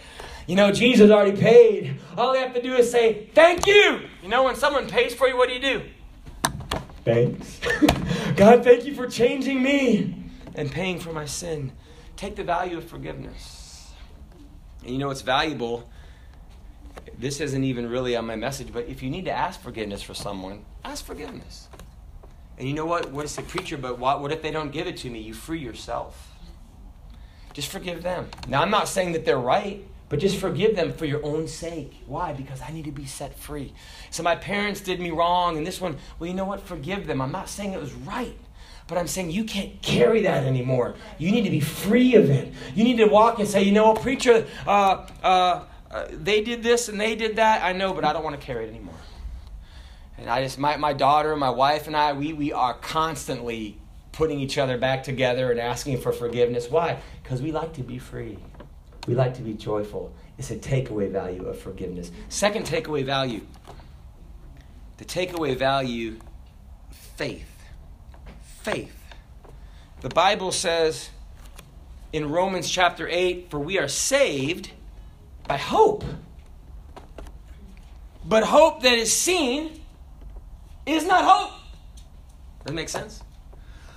You 0.49 0.57
know, 0.57 0.73
Jesus 0.73 1.11
already 1.11 1.39
paid. 1.39 2.01
All 2.17 2.35
you 2.35 2.41
have 2.41 2.55
to 2.55 2.63
do 2.63 2.75
is 2.75 2.91
say, 2.91 3.29
Thank 3.35 3.67
you. 3.67 4.01
You 4.23 4.31
know, 4.31 4.45
when 4.45 4.57
someone 4.57 4.89
pays 4.89 5.15
for 5.15 5.29
you, 5.29 5.37
what 5.37 5.51
do 5.51 5.55
you 5.55 5.61
do? 5.61 5.83
Thanks. 7.05 7.61
God, 8.37 8.65
thank 8.65 8.87
you 8.87 8.95
for 8.95 9.07
changing 9.07 9.63
me 9.63 10.15
and 10.55 10.73
paying 10.73 11.01
for 11.01 11.13
my 11.13 11.27
sin. 11.27 11.73
Take 12.17 12.35
the 12.35 12.45
value 12.45 12.79
of 12.79 12.85
forgiveness. 12.89 13.93
And 14.81 14.91
you 14.91 14.97
know 14.97 15.09
what's 15.09 15.21
valuable? 15.21 15.87
This 17.19 17.41
isn't 17.41 17.65
even 17.65 17.87
really 17.87 18.17
on 18.17 18.25
my 18.25 18.37
message, 18.37 18.73
but 18.73 18.87
if 18.87 19.03
you 19.03 19.11
need 19.11 19.27
to 19.27 19.33
ask 19.33 19.61
forgiveness 19.61 20.01
for 20.01 20.15
someone, 20.15 20.65
ask 20.83 21.05
forgiveness. 21.05 21.69
And 22.57 22.67
you 22.67 22.73
know 22.73 22.87
what? 22.87 23.13
What 23.13 23.27
is 23.27 23.37
the 23.37 23.43
preacher? 23.43 23.77
But 23.77 23.99
what, 23.99 24.23
what 24.23 24.33
if 24.33 24.41
they 24.41 24.51
don't 24.51 24.73
give 24.73 24.87
it 24.87 24.97
to 24.99 25.11
me? 25.11 25.21
You 25.21 25.35
free 25.35 25.61
yourself. 25.61 26.33
Just 27.53 27.69
forgive 27.69 28.03
them. 28.03 28.31
Now, 28.49 28.63
I'm 28.63 28.71
not 28.71 28.89
saying 28.89 29.13
that 29.13 29.27
they're 29.27 29.39
right. 29.39 29.85
But 30.09 30.21
just 30.21 30.39
forgive 30.39 30.75
them 30.75 30.93
for 30.93 31.05
your 31.05 31.25
own 31.25 31.49
sake. 31.49 32.03
Why? 32.07 32.33
Because 32.33 32.63
I 32.63 32.73
need 32.73 32.87
to 32.87 32.93
be 32.93 33.05
set 33.05 33.39
free. 33.39 33.75
So 34.11 34.23
my 34.23 34.37
parents 34.37 34.81
did 34.81 35.01
me 35.01 35.11
wrong, 35.11 35.59
and 35.59 35.67
this 35.67 35.81
one, 35.81 35.99
well, 36.19 36.29
you 36.29 36.35
know 36.35 36.47
what? 36.47 36.61
Forgive 36.61 37.07
them. 37.07 37.21
I'm 37.21 37.33
not 37.33 37.49
saying 37.49 37.73
it 37.73 37.81
was 37.81 37.93
right. 37.93 38.37
But 38.87 38.97
I'm 38.97 39.07
saying 39.07 39.31
you 39.31 39.45
can't 39.45 39.83
carry 39.83 40.23
that 40.23 40.45
anymore. 40.45 40.95
You 41.19 41.31
need 41.31 41.45
to 41.45 41.51
be 41.51 41.61
free 41.61 42.15
of 42.15 42.31
it. 42.31 42.53
You 42.75 42.85
need 42.85 42.97
to 42.97 43.05
walk 43.05 43.39
and 43.39 43.47
say, 43.47 43.63
you 43.63 43.73
know 43.73 43.93
what, 43.93 44.01
preacher, 44.01 44.47
uh, 44.67 45.07
uh, 45.23 45.65
uh, 45.91 46.07
they 46.11 46.43
did 46.43 46.63
this 46.63 46.89
and 46.89 46.99
they 46.99 47.15
did 47.15 47.37
that. 47.37 47.63
I 47.63 47.73
know, 47.73 47.93
but 47.93 48.07
I 48.07 48.15
don't 48.15 48.25
want 48.25 48.41
to 48.41 48.45
carry 48.45 48.65
it 48.65 48.71
anymore. 48.71 48.95
And 50.17 50.31
I 50.31 50.43
just, 50.43 50.59
my, 50.59 50.79
my 50.79 50.95
daughter, 50.95 51.37
my 51.37 51.51
wife, 51.51 51.87
and 51.87 51.95
I, 51.95 52.15
we, 52.15 52.33
we 52.33 52.51
are 52.51 52.73
constantly 52.73 53.79
putting 54.13 54.41
each 54.41 54.57
other 54.57 54.79
back 54.79 55.05
together 55.05 55.51
and 55.51 55.61
asking 55.61 56.01
for 56.01 56.11
forgiveness. 56.11 56.71
Why? 56.71 56.99
Because 57.23 57.43
we 57.43 57.53
like 57.53 57.75
to 57.75 57.83
be 57.83 57.99
free. 57.99 58.39
We 59.09 59.15
like 59.15 59.33
to 59.37 59.43
be 59.43 59.55
joyful. 59.55 60.13
It's 60.37 60.51
a 60.51 60.57
takeaway 60.57 61.11
value 61.11 61.47
of 61.47 61.59
forgiveness. 61.59 62.13
Second 62.29 62.67
takeaway 62.67 63.05
value 63.05 63.41
the 64.99 65.05
takeaway 65.05 65.57
value 65.57 66.19
faith. 66.91 67.49
Faith. 68.63 69.01
The 70.03 70.11
Bible 70.11 70.53
says 70.53 71.09
in 72.13 72.29
Romans 72.29 72.69
chapter 72.69 73.09
8 73.09 73.49
for 73.51 73.59
we 73.59 73.79
are 73.79 73.89
saved 73.89 74.73
by 75.47 75.57
hope. 75.57 76.05
But 78.27 78.43
hope 78.43 78.83
that 78.83 78.99
is 78.99 79.17
seen 79.17 79.81
is 80.85 81.07
not 81.07 81.25
hope. 81.25 81.53
Does 82.59 82.67
that 82.67 82.75
make 82.75 82.91
sense? 82.91 83.23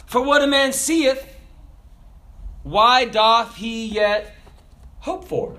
For 0.06 0.22
what 0.22 0.42
a 0.42 0.48
man 0.48 0.72
seeth, 0.72 1.26
why 2.64 3.06
doth 3.06 3.56
he 3.56 3.88
yet 3.88 4.36
hope 5.02 5.28
for. 5.28 5.56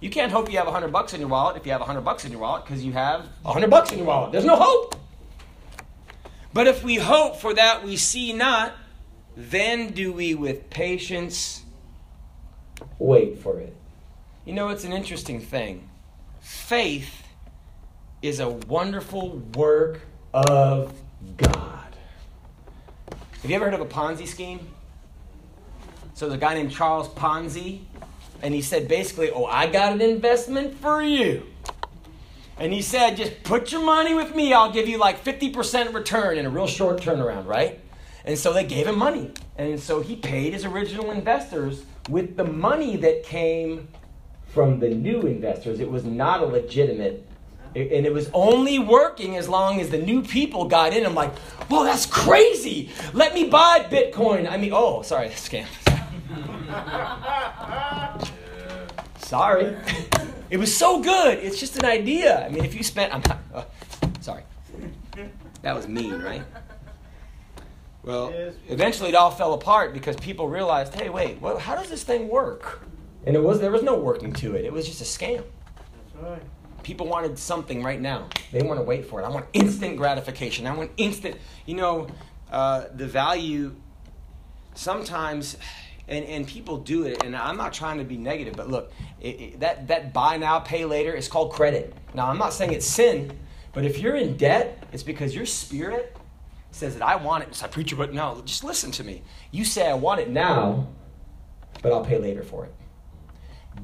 You 0.00 0.10
can't 0.10 0.30
hope 0.30 0.50
you 0.50 0.58
have 0.58 0.66
100 0.66 0.92
bucks 0.92 1.14
in 1.14 1.20
your 1.20 1.28
wallet 1.28 1.56
if 1.56 1.66
you 1.66 1.72
have 1.72 1.80
100 1.80 2.02
bucks 2.02 2.24
in 2.24 2.32
your 2.32 2.40
wallet 2.40 2.64
because 2.64 2.84
you 2.84 2.92
have 2.92 3.26
100 3.42 3.68
bucks 3.68 3.90
in 3.92 3.98
your 3.98 4.06
wallet. 4.06 4.32
There's 4.32 4.44
no 4.44 4.56
hope. 4.56 4.96
But 6.52 6.66
if 6.66 6.82
we 6.82 6.96
hope 6.96 7.36
for 7.36 7.54
that 7.54 7.84
we 7.84 7.96
see 7.96 8.32
not, 8.32 8.74
then 9.36 9.92
do 9.92 10.12
we 10.12 10.34
with 10.34 10.68
patience 10.70 11.62
wait 12.98 13.38
for 13.38 13.58
it. 13.60 13.74
You 14.44 14.54
know, 14.54 14.68
it's 14.68 14.84
an 14.84 14.92
interesting 14.92 15.40
thing. 15.40 15.88
Faith 16.40 17.22
is 18.22 18.40
a 18.40 18.48
wonderful 18.48 19.38
work 19.54 20.00
of 20.32 20.92
God. 21.36 21.94
Have 23.42 23.50
you 23.50 23.56
ever 23.56 23.66
heard 23.66 23.74
of 23.74 23.80
a 23.80 23.86
Ponzi 23.86 24.26
scheme? 24.26 24.68
So, 26.14 26.28
the 26.28 26.36
guy 26.36 26.54
named 26.54 26.70
Charles 26.70 27.08
Ponzi, 27.08 27.80
and 28.42 28.54
he 28.54 28.62
said 28.62 28.88
basically, 28.88 29.30
Oh, 29.30 29.44
I 29.44 29.66
got 29.66 29.92
an 29.92 30.00
investment 30.00 30.74
for 30.78 31.02
you. 31.02 31.46
And 32.58 32.72
he 32.72 32.82
said, 32.82 33.16
Just 33.16 33.42
put 33.42 33.72
your 33.72 33.82
money 33.82 34.14
with 34.14 34.34
me. 34.34 34.52
I'll 34.52 34.72
give 34.72 34.88
you 34.88 34.98
like 34.98 35.24
50% 35.24 35.94
return 35.94 36.38
in 36.38 36.46
a 36.46 36.50
real 36.50 36.66
short 36.66 37.00
turnaround, 37.00 37.46
right? 37.46 37.80
And 38.24 38.38
so 38.38 38.52
they 38.52 38.64
gave 38.64 38.86
him 38.86 38.98
money. 38.98 39.32
And 39.56 39.80
so 39.80 40.00
he 40.00 40.16
paid 40.16 40.52
his 40.52 40.64
original 40.64 41.10
investors 41.10 41.84
with 42.08 42.36
the 42.36 42.44
money 42.44 42.96
that 42.96 43.24
came 43.24 43.88
from 44.48 44.80
the 44.80 44.88
new 44.88 45.22
investors. 45.22 45.80
It 45.80 45.90
was 45.90 46.04
not 46.04 46.42
a 46.42 46.46
legitimate. 46.46 47.26
And 47.74 48.04
it 48.04 48.12
was 48.12 48.28
only 48.34 48.80
working 48.80 49.36
as 49.36 49.48
long 49.48 49.80
as 49.80 49.90
the 49.90 49.98
new 49.98 50.22
people 50.22 50.64
got 50.64 50.92
in. 50.92 51.06
I'm 51.06 51.14
like, 51.14 51.38
whoa, 51.68 51.84
that's 51.84 52.04
crazy. 52.04 52.90
Let 53.14 53.32
me 53.32 53.48
buy 53.48 53.86
Bitcoin. 53.88 54.50
I 54.50 54.56
mean, 54.56 54.72
oh, 54.74 55.02
sorry, 55.02 55.28
scam. 55.28 55.66
Sorry. 59.18 59.76
It 60.50 60.56
was 60.56 60.76
so 60.76 61.00
good. 61.00 61.38
It's 61.38 61.60
just 61.60 61.76
an 61.76 61.84
idea. 61.84 62.44
I 62.44 62.48
mean, 62.48 62.64
if 62.64 62.74
you 62.74 62.82
spent, 62.82 63.14
I'm 63.14 63.22
not, 63.28 63.38
uh, 63.54 63.64
sorry. 64.20 64.42
That 65.62 65.76
was 65.76 65.86
mean, 65.86 66.20
right? 66.20 66.42
Well, 68.02 68.32
eventually 68.68 69.10
it 69.10 69.14
all 69.14 69.30
fell 69.30 69.52
apart 69.54 69.92
because 69.92 70.16
people 70.16 70.48
realized, 70.48 70.94
hey, 70.94 71.10
wait, 71.10 71.38
how 71.58 71.74
does 71.76 71.90
this 71.90 72.02
thing 72.02 72.28
work? 72.28 72.82
And 73.26 73.36
it 73.36 73.42
was 73.42 73.60
there 73.60 73.70
was 73.70 73.82
no 73.82 73.94
working 73.94 74.32
to 74.34 74.54
it. 74.54 74.64
It 74.64 74.72
was 74.72 74.86
just 74.86 75.00
a 75.00 75.04
scam. 75.04 75.44
That's 76.14 76.24
right. 76.24 76.42
People 76.82 77.06
wanted 77.06 77.38
something 77.38 77.82
right 77.82 78.00
now. 78.00 78.28
They 78.52 78.62
want 78.62 78.80
to 78.80 78.84
wait 78.84 79.04
for 79.04 79.20
it. 79.20 79.24
I 79.24 79.28
want 79.28 79.46
instant 79.52 79.98
gratification. 79.98 80.66
I 80.66 80.74
want 80.74 80.90
instant. 80.96 81.36
You 81.66 81.74
know, 81.76 82.08
uh, 82.50 82.86
the 82.94 83.06
value 83.06 83.76
sometimes, 84.74 85.58
and, 86.10 86.24
and 86.26 86.46
people 86.46 86.76
do 86.76 87.04
it, 87.04 87.22
and 87.22 87.36
I'm 87.36 87.56
not 87.56 87.72
trying 87.72 87.98
to 87.98 88.04
be 88.04 88.16
negative, 88.16 88.54
but 88.56 88.68
look, 88.68 88.92
it, 89.20 89.40
it, 89.40 89.60
that, 89.60 89.86
that 89.88 90.12
buy 90.12 90.36
now, 90.36 90.58
pay 90.58 90.84
later 90.84 91.14
is 91.14 91.28
called 91.28 91.52
credit. 91.52 91.94
Now, 92.14 92.28
I'm 92.28 92.36
not 92.36 92.52
saying 92.52 92.72
it's 92.72 92.86
sin, 92.86 93.38
but 93.72 93.84
if 93.84 93.98
you're 93.98 94.16
in 94.16 94.36
debt, 94.36 94.84
it's 94.92 95.04
because 95.04 95.34
your 95.34 95.46
spirit 95.46 96.16
says 96.72 96.94
that 96.94 97.06
I 97.06 97.16
want 97.16 97.44
it. 97.44 97.54
So 97.54 97.66
I 97.66 97.68
preach 97.68 97.96
but 97.96 98.12
no, 98.12 98.42
just 98.44 98.64
listen 98.64 98.90
to 98.92 99.04
me. 99.04 99.22
You 99.52 99.64
say 99.64 99.88
I 99.88 99.94
want 99.94 100.20
it 100.20 100.28
now, 100.28 100.88
but 101.80 101.92
I'll 101.92 102.04
pay 102.04 102.18
later 102.18 102.42
for 102.42 102.66
it. 102.66 102.74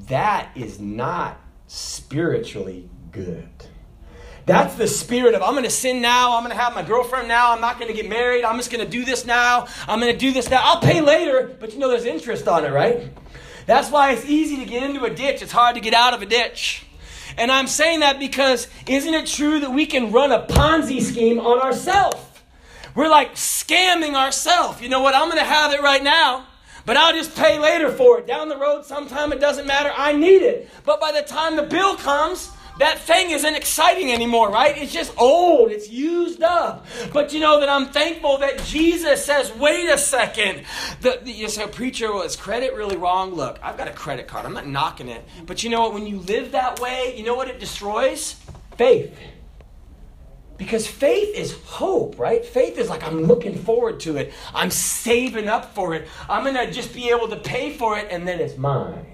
That 0.07 0.49
is 0.55 0.79
not 0.79 1.39
spiritually 1.67 2.89
good. 3.11 3.49
That's 4.47 4.75
the 4.75 4.87
spirit 4.87 5.35
of 5.35 5.43
I'm 5.43 5.51
going 5.51 5.65
to 5.65 5.69
sin 5.69 6.01
now. 6.01 6.37
I'm 6.37 6.41
going 6.41 6.55
to 6.55 6.61
have 6.61 6.73
my 6.73 6.81
girlfriend 6.81 7.27
now. 7.27 7.51
I'm 7.51 7.59
not 7.59 7.77
going 7.79 7.93
to 7.93 7.93
get 7.93 8.09
married. 8.09 8.45
I'm 8.45 8.55
just 8.55 8.71
going 8.71 8.83
to 8.83 8.89
do 8.89 9.03
this 9.03 9.25
now. 9.25 9.67
I'm 9.89 9.99
going 9.99 10.13
to 10.13 10.17
do 10.17 10.31
this 10.31 10.49
now. 10.49 10.61
I'll 10.63 10.79
pay 10.79 11.01
later, 11.01 11.53
but 11.59 11.73
you 11.73 11.79
know 11.79 11.89
there's 11.89 12.05
interest 12.05 12.47
on 12.47 12.63
it, 12.63 12.71
right? 12.71 13.09
That's 13.65 13.91
why 13.91 14.13
it's 14.13 14.23
easy 14.23 14.55
to 14.55 14.65
get 14.65 14.83
into 14.83 15.03
a 15.03 15.09
ditch. 15.09 15.41
It's 15.41 15.51
hard 15.51 15.75
to 15.75 15.81
get 15.81 15.93
out 15.93 16.13
of 16.13 16.21
a 16.21 16.25
ditch. 16.25 16.85
And 17.37 17.51
I'm 17.51 17.67
saying 17.67 17.99
that 17.99 18.19
because 18.19 18.69
isn't 18.87 19.13
it 19.13 19.27
true 19.27 19.59
that 19.59 19.71
we 19.71 19.85
can 19.85 20.13
run 20.13 20.31
a 20.31 20.45
Ponzi 20.47 21.01
scheme 21.01 21.39
on 21.39 21.59
ourselves? 21.59 22.17
We're 22.95 23.09
like 23.09 23.35
scamming 23.35 24.15
ourselves. 24.15 24.81
You 24.81 24.87
know 24.87 25.01
what? 25.01 25.13
I'm 25.13 25.27
going 25.27 25.39
to 25.39 25.43
have 25.43 25.73
it 25.73 25.81
right 25.81 26.01
now 26.01 26.47
but 26.87 26.95
I'll 26.95 27.11
just 27.11 27.35
pay 27.35 27.59
later 27.59 27.91
for 27.91 28.19
it. 28.19 28.27
Down 28.27 28.47
the 28.47 28.55
road, 28.55 28.85
sometime 28.85 29.33
it 29.33 29.41
doesn't 29.41 29.67
matter. 29.67 29.91
I 29.93 30.13
need 30.13 30.41
it. 30.41 30.69
But 30.85 31.01
by 31.01 31.11
the 31.11 31.21
time 31.21 31.57
the 31.57 31.63
bill 31.63 31.97
comes, 31.97 32.49
that 32.79 32.99
thing 32.99 33.31
isn't 33.31 33.55
exciting 33.55 34.11
anymore, 34.11 34.49
right? 34.49 34.77
It's 34.77 34.93
just 34.93 35.13
old. 35.17 35.71
It's 35.71 35.89
used 35.89 36.43
up. 36.43 36.85
But 37.13 37.33
you 37.33 37.39
know 37.39 37.59
that 37.59 37.69
I'm 37.69 37.87
thankful 37.87 38.37
that 38.39 38.63
Jesus 38.65 39.25
says, 39.25 39.53
wait 39.55 39.89
a 39.89 39.97
second. 39.97 40.63
The, 41.01 41.19
the, 41.23 41.31
you 41.31 41.49
say, 41.49 41.67
preacher, 41.67 42.11
was 42.13 42.35
credit 42.35 42.73
really 42.75 42.97
wrong? 42.97 43.33
Look, 43.33 43.59
I've 43.63 43.77
got 43.77 43.87
a 43.87 43.93
credit 43.93 44.27
card. 44.27 44.45
I'm 44.45 44.53
not 44.53 44.67
knocking 44.67 45.09
it. 45.09 45.23
But 45.45 45.63
you 45.63 45.69
know 45.69 45.81
what? 45.81 45.93
When 45.93 46.07
you 46.07 46.19
live 46.19 46.51
that 46.51 46.79
way, 46.79 47.15
you 47.17 47.23
know 47.23 47.35
what 47.35 47.47
it 47.47 47.59
destroys? 47.59 48.35
Faith. 48.77 49.15
Because 50.57 50.87
faith 50.87 51.35
is 51.35 51.53
hope, 51.65 52.17
right? 52.17 52.43
Faith 52.43 52.79
is 52.79 52.89
like, 52.89 53.03
I'm 53.03 53.23
looking 53.23 53.55
forward 53.55 53.99
to 54.01 54.17
it. 54.17 54.33
I'm 54.55 54.71
saving 54.71 55.47
up 55.47 55.75
for 55.75 55.93
it. 55.93 56.07
I'm 56.27 56.43
going 56.43 56.55
to 56.55 56.71
just 56.71 56.93
be 56.93 57.09
able 57.09 57.27
to 57.29 57.35
pay 57.35 57.73
for 57.73 57.97
it, 57.97 58.07
and 58.09 58.27
then 58.27 58.39
it's 58.39 58.57
mine. 58.57 59.05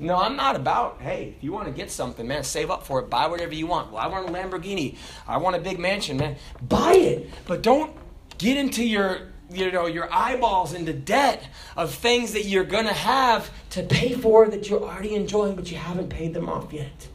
No, 0.00 0.16
I'm 0.16 0.34
not 0.34 0.56
about, 0.56 1.00
hey, 1.00 1.34
if 1.36 1.44
you 1.44 1.52
want 1.52 1.66
to 1.66 1.72
get 1.72 1.90
something, 1.90 2.26
man, 2.26 2.42
save 2.42 2.70
up 2.70 2.84
for 2.84 3.00
it. 3.00 3.10
Buy 3.10 3.26
whatever 3.26 3.54
you 3.54 3.66
want. 3.66 3.92
Well, 3.92 4.02
I 4.02 4.06
want 4.08 4.28
a 4.28 4.32
Lamborghini. 4.32 4.96
I 5.28 5.36
want 5.36 5.56
a 5.56 5.60
big 5.60 5.78
mansion, 5.78 6.16
man. 6.16 6.36
Buy 6.62 6.94
it. 6.94 7.30
But 7.46 7.62
don't 7.62 7.94
get 8.38 8.56
into 8.56 8.84
your 8.84 9.28
you 9.52 9.72
know 9.72 9.86
your 9.86 10.08
eyeballs 10.12 10.72
into 10.72 10.92
debt 10.92 11.42
of 11.76 11.92
things 11.92 12.34
that 12.34 12.44
you're 12.44 12.64
going 12.64 12.86
to 12.86 12.92
have 12.92 13.50
to 13.68 13.82
pay 13.82 14.14
for 14.14 14.46
that 14.46 14.70
you're 14.70 14.80
already 14.80 15.16
enjoying 15.16 15.56
but 15.56 15.68
you 15.72 15.76
haven't 15.76 16.08
paid 16.08 16.32
them 16.32 16.48
off 16.48 16.72
yet 16.72 17.08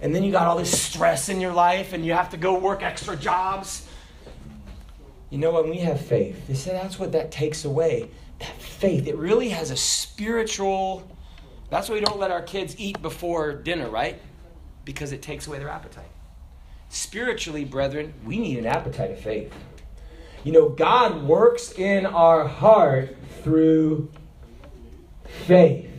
and 0.00 0.14
then 0.14 0.22
you 0.22 0.30
got 0.30 0.46
all 0.46 0.56
this 0.56 0.80
stress 0.80 1.28
in 1.28 1.40
your 1.40 1.52
life 1.52 1.92
and 1.92 2.06
you 2.06 2.12
have 2.12 2.30
to 2.30 2.36
go 2.36 2.58
work 2.58 2.82
extra 2.82 3.16
jobs. 3.16 3.86
You 5.30 5.38
know, 5.38 5.52
when 5.52 5.68
we 5.68 5.78
have 5.78 6.00
faith, 6.00 6.46
they 6.46 6.54
say 6.54 6.72
that's 6.72 6.98
what 6.98 7.12
that 7.12 7.30
takes 7.30 7.64
away. 7.64 8.08
That 8.38 8.60
faith, 8.60 9.08
it 9.08 9.16
really 9.16 9.48
has 9.50 9.70
a 9.70 9.76
spiritual. 9.76 11.08
That's 11.70 11.88
why 11.88 11.96
we 11.96 12.00
don't 12.00 12.18
let 12.18 12.30
our 12.30 12.42
kids 12.42 12.74
eat 12.78 13.00
before 13.02 13.52
dinner, 13.52 13.88
right? 13.88 14.20
Because 14.84 15.12
it 15.12 15.22
takes 15.22 15.46
away 15.46 15.58
their 15.58 15.68
appetite. 15.68 16.08
Spiritually, 16.88 17.64
brethren, 17.64 18.14
we 18.24 18.38
need 18.38 18.58
an 18.58 18.66
appetite 18.66 19.10
of 19.10 19.20
faith. 19.20 19.52
You 20.44 20.52
know, 20.52 20.68
God 20.70 21.24
works 21.24 21.72
in 21.72 22.06
our 22.06 22.46
heart 22.48 23.16
through 23.42 24.10
faith. 25.46 25.90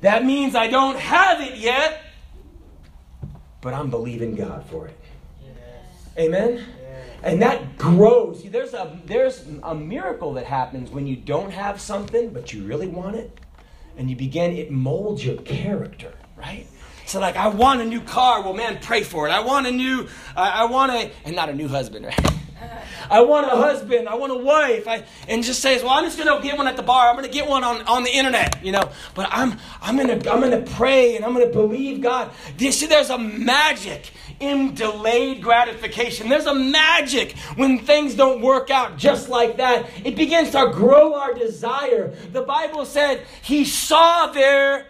That 0.00 0.24
means 0.24 0.54
I 0.54 0.66
don't 0.66 0.98
have 0.98 1.40
it 1.40 1.56
yet, 1.58 2.02
but 3.60 3.72
I'm 3.72 3.90
believing 3.90 4.34
God 4.34 4.66
for 4.66 4.88
it. 4.88 4.98
Yes. 5.44 5.54
Amen? 6.18 6.64
And 7.22 7.40
that 7.40 7.78
grows. 7.78 8.42
See, 8.42 8.48
there's 8.48 8.74
a, 8.74 9.00
there's 9.06 9.46
a 9.62 9.74
miracle 9.74 10.34
that 10.34 10.44
happens 10.44 10.90
when 10.90 11.06
you 11.06 11.16
don't 11.16 11.50
have 11.50 11.80
something, 11.80 12.30
but 12.30 12.52
you 12.52 12.64
really 12.64 12.86
want 12.86 13.16
it. 13.16 13.38
And 13.96 14.10
you 14.10 14.16
begin, 14.16 14.56
it 14.56 14.70
molds 14.70 15.24
your 15.24 15.36
character, 15.42 16.12
right? 16.36 16.66
So, 17.06 17.20
like, 17.20 17.36
I 17.36 17.48
want 17.48 17.80
a 17.80 17.84
new 17.84 18.00
car. 18.00 18.42
Well, 18.42 18.54
man, 18.54 18.78
pray 18.80 19.02
for 19.02 19.28
it. 19.28 19.30
I 19.30 19.40
want 19.40 19.66
a 19.66 19.70
new, 19.70 20.08
I 20.34 20.64
want 20.64 20.90
a, 20.92 21.10
and 21.24 21.36
not 21.36 21.48
a 21.48 21.54
new 21.54 21.68
husband, 21.68 22.06
right? 22.06 22.18
I 23.10 23.20
want 23.20 23.46
a 23.46 23.50
husband. 23.50 24.08
I 24.08 24.14
want 24.14 24.32
a 24.32 24.36
wife. 24.36 24.88
I, 24.88 25.04
and 25.28 25.42
just 25.42 25.60
says, 25.60 25.82
well, 25.82 25.92
I'm 25.92 26.04
just 26.04 26.18
to 26.18 26.40
get 26.42 26.56
one 26.56 26.66
at 26.66 26.76
the 26.76 26.82
bar. 26.82 27.10
I'm 27.10 27.22
to 27.22 27.28
get 27.28 27.48
one 27.48 27.64
on, 27.64 27.82
on 27.82 28.02
the 28.02 28.10
internet, 28.10 28.64
you 28.64 28.72
know. 28.72 28.90
But 29.14 29.28
I'm, 29.30 29.58
I'm 29.80 29.96
to 29.98 30.14
I'm 30.32 30.40
gonna 30.40 30.62
pray 30.62 31.16
and 31.16 31.24
I'm 31.24 31.34
to 31.34 31.46
believe 31.46 32.00
God. 32.00 32.30
You 32.58 32.72
see, 32.72 32.86
there's 32.86 33.10
a 33.10 33.18
magic 33.18 34.12
in 34.40 34.74
delayed 34.74 35.42
gratification. 35.42 36.28
There's 36.28 36.46
a 36.46 36.54
magic 36.54 37.36
when 37.56 37.78
things 37.78 38.14
don't 38.14 38.40
work 38.40 38.70
out 38.70 38.96
just 38.96 39.28
like 39.28 39.56
that. 39.58 39.88
It 40.04 40.16
begins 40.16 40.50
to 40.50 40.70
grow 40.72 41.14
our 41.14 41.34
desire. 41.34 42.14
The 42.32 42.42
Bible 42.42 42.84
said 42.84 43.24
he 43.42 43.64
saw 43.64 44.26
their 44.28 44.86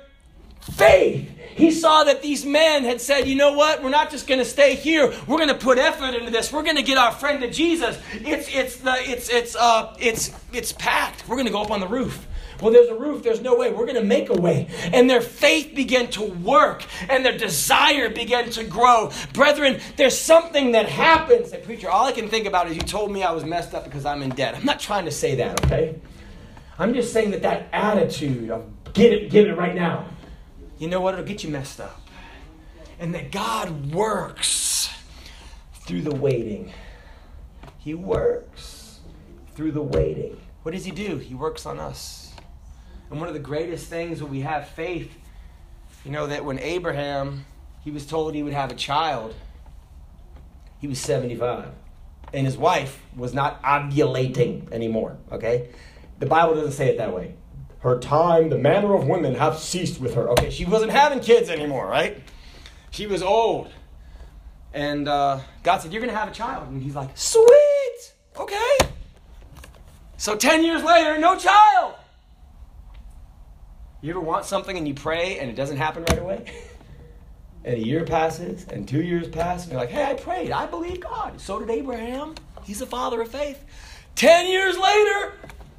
faith. 0.61 1.30
He 1.54 1.70
saw 1.70 2.04
that 2.04 2.20
these 2.20 2.44
men 2.44 2.83
had 2.83 3.00
said, 3.00 3.28
you 3.28 3.37
know 3.37 3.52
what? 3.52 3.83
We're 3.83 3.90
not 3.90 4.11
just 4.11 4.26
going 4.26 4.40
to 4.40 4.44
stay 4.44 4.74
here. 4.74 5.12
We're 5.28 5.37
going 5.37 5.48
to 5.48 5.54
put 5.54 5.78
effort 5.78 6.14
into 6.14 6.30
this. 6.30 6.52
We're 6.52 6.64
going 6.64 6.76
to 6.76 6.83
get 6.83 6.98
our 6.98 7.12
friend 7.12 7.40
to 7.42 7.50
Jesus. 7.50 7.96
It's, 8.12 8.48
it's, 8.52 8.76
the, 8.78 8.94
it's, 8.98 9.28
it's, 9.28 9.54
uh, 9.54 9.96
it's, 10.00 10.33
it's 10.52 10.72
packed. 10.72 11.28
We're 11.28 11.37
going 11.37 11.46
to 11.46 11.52
go 11.52 11.62
up 11.62 11.70
on 11.70 11.78
the 11.78 11.87
roof. 11.87 12.26
Well, 12.61 12.73
there's 12.73 12.88
a 12.88 12.95
roof, 12.95 13.23
there's 13.23 13.40
no 13.40 13.57
way. 13.57 13.73
We're 13.73 13.87
going 13.87 13.97
to 13.97 14.05
make 14.05 14.31
a 14.31 14.40
way. 14.40 14.69
And 14.93 15.09
their 15.09 15.21
faith 15.21 15.75
began 15.75 16.09
to 16.12 16.23
work 16.23 16.85
and 17.09 17.25
their 17.25 17.37
desire 17.37 18.09
began 18.09 18.51
to 18.51 18.64
grow. 18.64 19.11
Brethren, 19.33 19.81
there's 19.97 20.19
something 20.19 20.73
that 20.73 20.88
happens. 20.88 21.51
Say, 21.51 21.61
preacher, 21.61 21.90
all 21.90 22.07
I 22.07 22.12
can 22.12 22.29
think 22.29 22.47
about 22.47 22.69
is 22.69 22.77
you 22.77 22.83
told 22.83 23.11
me 23.11 23.23
I 23.23 23.33
was 23.33 23.45
messed 23.45 23.75
up 23.75 23.85
because 23.85 24.05
I'm 24.05 24.23
in 24.23 24.31
debt. 24.31 24.55
I'm 24.55 24.64
not 24.64 24.81
trying 24.81 25.05
to 25.05 25.11
say 25.11 25.35
that, 25.37 25.64
okay? 25.64 25.99
I'm 26.79 26.95
just 26.95 27.12
saying 27.12 27.31
that 27.33 27.43
that 27.43 27.69
attitude 27.73 28.51
of 28.51 28.64
get 28.93 29.12
it, 29.12 29.31
give 29.31 29.47
it 29.47 29.57
right 29.57 29.75
now 29.75 30.07
you 30.79 30.88
know 30.88 31.01
what? 31.01 31.14
It'll 31.14 31.27
get 31.27 31.45
you 31.45 31.51
messed 31.51 31.81
up. 31.81 32.01
And 32.99 33.14
that 33.14 33.33
God 33.33 33.93
works 33.93 34.90
through 35.75 36.03
the 36.03 36.14
waiting. 36.14 36.73
He 37.79 37.95
works 37.95 39.01
through 39.55 39.73
the 39.73 39.83
waiting. 39.83 40.40
What 40.62 40.73
does 40.73 40.85
He 40.85 40.90
do? 40.90 41.19
He 41.19 41.35
works 41.35 41.67
on 41.67 41.79
us. 41.79 42.23
And 43.14 43.20
one 43.20 43.29
of 43.29 43.35
the 43.35 43.40
greatest 43.40 43.87
things 43.87 44.20
when 44.20 44.33
we 44.33 44.40
have 44.40 44.66
faith, 44.70 45.14
you 46.05 46.11
know, 46.11 46.27
that 46.27 46.44
when 46.44 46.59
Abraham, 46.59 47.44
he 47.85 47.92
was 47.92 48.07
told 48.07 48.35
he 48.35 48.42
would 48.42 48.53
have 48.53 48.72
a 48.72 48.74
child, 48.74 49.37
he 50.81 50.88
was 50.88 50.98
75. 50.98 51.68
And 52.33 52.44
his 52.44 52.57
wife 52.57 53.00
was 53.14 53.33
not 53.33 53.62
ovulating 53.62 54.68
anymore, 54.72 55.16
okay? 55.31 55.68
The 56.18 56.27
Bible 56.27 56.57
doesn't 56.57 56.72
say 56.72 56.88
it 56.88 56.98
that 56.98 57.14
way 57.14 57.37
her 57.79 58.00
time, 58.00 58.48
the 58.48 58.59
manner 58.59 58.96
of 58.96 59.07
women 59.07 59.37
have 59.37 59.61
ceased 59.61 60.00
with 60.00 60.14
her. 60.16 60.29
Okay, 60.31 60.50
she 60.50 60.64
wasn't 60.64 60.90
having 60.90 61.20
kids 61.20 61.48
anymore, 61.48 61.87
right? 61.87 62.20
She 62.90 63.07
was 63.07 63.22
old. 63.22 63.70
And 64.72 65.07
uh, 65.07 65.38
God 65.62 65.79
said, 65.79 65.92
You're 65.92 66.03
going 66.03 66.12
to 66.12 66.18
have 66.18 66.29
a 66.29 66.35
child. 66.35 66.68
And 66.68 66.83
he's 66.83 66.96
like, 66.96 67.11
Sweet, 67.14 68.12
okay. 68.37 68.79
So 70.16 70.35
10 70.35 70.64
years 70.64 70.83
later, 70.83 71.16
no 71.18 71.38
child. 71.38 71.94
You 74.05 74.11
ever 74.11 74.21
want 74.21 74.45
something 74.45 74.77
and 74.77 74.87
you 74.87 74.93
pray 74.93 75.38
and 75.38 75.49
it 75.49 75.57
doesn't 75.57 75.79
happen 75.79 76.05
right 76.11 76.19
away? 76.19 76.53
and 77.64 77.77
a 77.77 77.79
year 77.79 78.05
passes 78.05 78.67
and 78.69 78.87
two 78.87 79.01
years 79.01 79.29
pass 79.29 79.62
and 79.62 79.73
you're 79.73 79.81
like, 79.81 79.88
Hey, 79.88 80.05
I 80.05 80.12
prayed. 80.12 80.53
I 80.53 80.67
believe 80.67 81.01
God. 81.01 81.40
So 81.40 81.59
did 81.59 81.71
Abraham. 81.71 82.35
He's 82.64 82.83
a 82.83 82.87
father 82.87 83.23
of 83.23 83.31
faith. 83.31 83.64
10 84.17 84.47
years 84.47 84.77
later, 84.77 85.33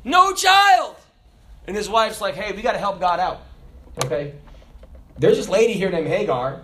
no 0.04 0.34
child. 0.34 0.96
And 1.68 1.78
his 1.78 1.88
wife's 1.88 2.20
like, 2.20 2.34
hey, 2.34 2.52
we 2.52 2.64
got 2.64 2.72
to 2.72 2.80
help 2.80 3.00
God 3.00 3.20
out. 3.20 3.42
Okay? 4.04 4.34
There's 5.20 5.38
this 5.38 5.48
lady 5.48 5.74
here 5.74 5.92
named 5.92 6.08
Hagar. 6.08 6.64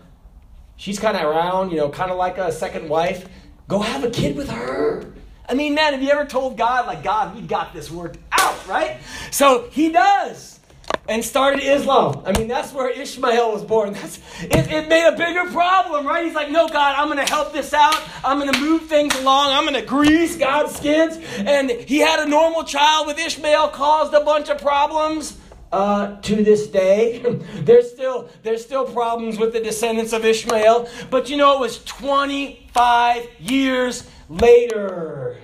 She's 0.78 0.97
kind 0.97 1.15
of 1.15 1.24
around, 1.24 1.69
you 1.69 1.78
know, 1.78 1.89
kind 1.89 2.10
of 2.10 2.17
like 2.17 2.39
a 2.39 2.52
second 2.52 2.89
wife. 2.89 3.30
Go 3.67 3.82
have 3.82 4.04
a 4.04 4.10
kid 4.10 4.36
with 4.36 4.50
her. 4.50 5.13
I 5.47 5.54
mean, 5.54 5.76
man, 5.76 5.93
have 5.93 6.02
you 6.02 6.10
ever 6.10 6.26
told 6.26 6.58
God, 6.58 6.88
like, 6.88 7.04
God, 7.04 7.36
we 7.36 7.41
got 7.41 7.71
this 7.71 7.91
worked 7.91 8.17
out, 8.32 8.67
right? 8.67 8.97
So 9.30 9.69
he 9.69 9.91
does. 9.91 10.58
And 11.07 11.23
started 11.23 11.61
Islam. 11.63 12.21
I 12.25 12.37
mean, 12.37 12.47
that's 12.47 12.71
where 12.73 12.89
Ishmael 12.89 13.51
was 13.51 13.63
born. 13.63 13.93
That's, 13.93 14.19
it, 14.43 14.71
it 14.71 14.87
made 14.87 15.07
a 15.07 15.15
bigger 15.15 15.49
problem, 15.51 16.05
right? 16.05 16.25
He's 16.25 16.35
like, 16.35 16.51
no, 16.51 16.67
God, 16.67 16.95
I'm 16.97 17.07
going 17.07 17.25
to 17.25 17.31
help 17.31 17.53
this 17.53 17.73
out. 17.73 17.99
I'm 18.23 18.39
going 18.39 18.51
to 18.51 18.59
move 18.59 18.83
things 18.83 19.13
along. 19.19 19.51
I'm 19.51 19.63
going 19.63 19.81
to 19.81 19.87
grease 19.87 20.37
God's 20.37 20.75
skins. 20.75 21.17
And 21.37 21.71
he 21.71 21.97
had 21.97 22.19
a 22.19 22.29
normal 22.29 22.63
child 22.63 23.07
with 23.07 23.17
Ishmael, 23.17 23.69
caused 23.69 24.13
a 24.13 24.21
bunch 24.21 24.49
of 24.49 24.59
problems. 24.59 25.37
Uh, 25.73 26.19
to 26.19 26.43
this 26.43 26.67
day, 26.67 27.19
there's 27.61 27.89
still 27.89 28.27
there's 28.43 28.61
still 28.61 28.83
problems 28.83 29.39
with 29.39 29.53
the 29.53 29.59
descendants 29.61 30.11
of 30.11 30.25
Ishmael. 30.25 30.89
But 31.09 31.29
you 31.29 31.37
know, 31.37 31.55
it 31.55 31.61
was 31.61 31.81
25 31.85 33.25
years 33.39 34.05
later 34.27 35.37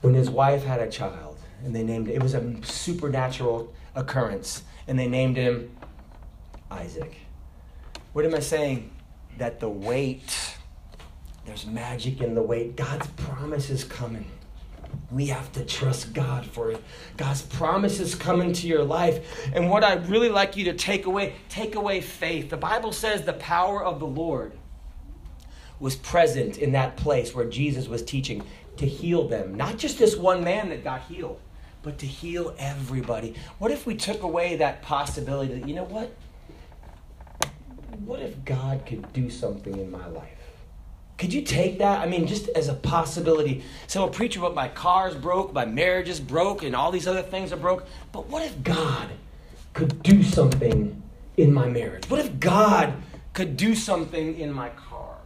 when 0.00 0.14
his 0.14 0.30
wife 0.30 0.64
had 0.64 0.80
a 0.80 0.88
child, 0.88 1.38
and 1.62 1.76
they 1.76 1.82
named 1.82 2.08
it. 2.08 2.14
It 2.14 2.22
was 2.22 2.32
a 2.32 2.56
supernatural 2.64 3.70
occurrence, 3.98 4.62
and 4.86 4.98
they 4.98 5.08
named 5.08 5.36
him 5.36 5.76
Isaac. 6.70 7.16
What 8.12 8.24
am 8.24 8.34
I 8.34 8.40
saying? 8.40 8.90
That 9.36 9.60
the 9.60 9.68
wait, 9.68 10.56
there's 11.44 11.66
magic 11.66 12.20
in 12.20 12.34
the 12.34 12.42
wait. 12.42 12.76
God's 12.76 13.06
promise 13.08 13.70
is 13.70 13.84
coming. 13.84 14.24
We 15.10 15.26
have 15.26 15.52
to 15.52 15.64
trust 15.64 16.14
God 16.14 16.46
for 16.46 16.70
it. 16.70 16.82
God's 17.16 17.42
promises 17.42 18.14
come 18.14 18.40
into 18.40 18.66
your 18.66 18.84
life. 18.84 19.48
And 19.54 19.68
what 19.68 19.84
I'd 19.84 20.08
really 20.08 20.28
like 20.28 20.56
you 20.56 20.64
to 20.66 20.74
take 20.74 21.06
away, 21.06 21.34
take 21.48 21.74
away 21.74 22.00
faith. 22.00 22.50
The 22.50 22.56
Bible 22.56 22.92
says 22.92 23.22
the 23.22 23.34
power 23.34 23.84
of 23.84 24.00
the 24.00 24.06
Lord 24.06 24.52
was 25.80 25.94
present 25.96 26.58
in 26.58 26.72
that 26.72 26.96
place 26.96 27.34
where 27.34 27.44
Jesus 27.44 27.88
was 27.88 28.02
teaching 28.02 28.42
to 28.76 28.86
heal 28.86 29.28
them. 29.28 29.54
Not 29.54 29.76
just 29.76 29.98
this 29.98 30.16
one 30.16 30.42
man 30.42 30.68
that 30.70 30.84
got 30.84 31.02
healed, 31.02 31.40
but 31.82 31.98
to 31.98 32.06
heal 32.06 32.54
everybody. 32.58 33.34
What 33.58 33.70
if 33.70 33.86
we 33.86 33.94
took 33.94 34.22
away 34.22 34.56
that 34.56 34.82
possibility 34.82 35.54
that, 35.54 35.68
you 35.68 35.74
know 35.74 35.84
what? 35.84 36.14
What 38.04 38.20
if 38.20 38.44
God 38.44 38.84
could 38.86 39.12
do 39.12 39.30
something 39.30 39.78
in 39.78 39.90
my 39.90 40.06
life? 40.06 40.38
Could 41.18 41.32
you 41.32 41.42
take 41.42 41.78
that? 41.78 41.98
I 42.00 42.06
mean, 42.06 42.28
just 42.28 42.48
as 42.50 42.68
a 42.68 42.74
possibility. 42.74 43.64
So, 43.88 44.04
a 44.04 44.10
preacher, 44.10 44.38
but 44.40 44.54
my 44.54 44.68
car's 44.68 45.16
broke, 45.16 45.52
my 45.52 45.64
marriage 45.64 46.08
is 46.08 46.20
broke, 46.20 46.62
and 46.62 46.76
all 46.76 46.92
these 46.92 47.08
other 47.08 47.22
things 47.22 47.52
are 47.52 47.56
broke. 47.56 47.86
But 48.12 48.28
what 48.28 48.44
if 48.44 48.62
God 48.62 49.10
could 49.74 50.00
do 50.02 50.22
something 50.22 51.02
in 51.36 51.52
my 51.52 51.68
marriage? 51.68 52.08
What 52.08 52.20
if 52.20 52.38
God 52.38 52.94
could 53.32 53.56
do 53.56 53.74
something 53.74 54.38
in 54.38 54.52
my 54.52 54.68
car? 54.70 55.16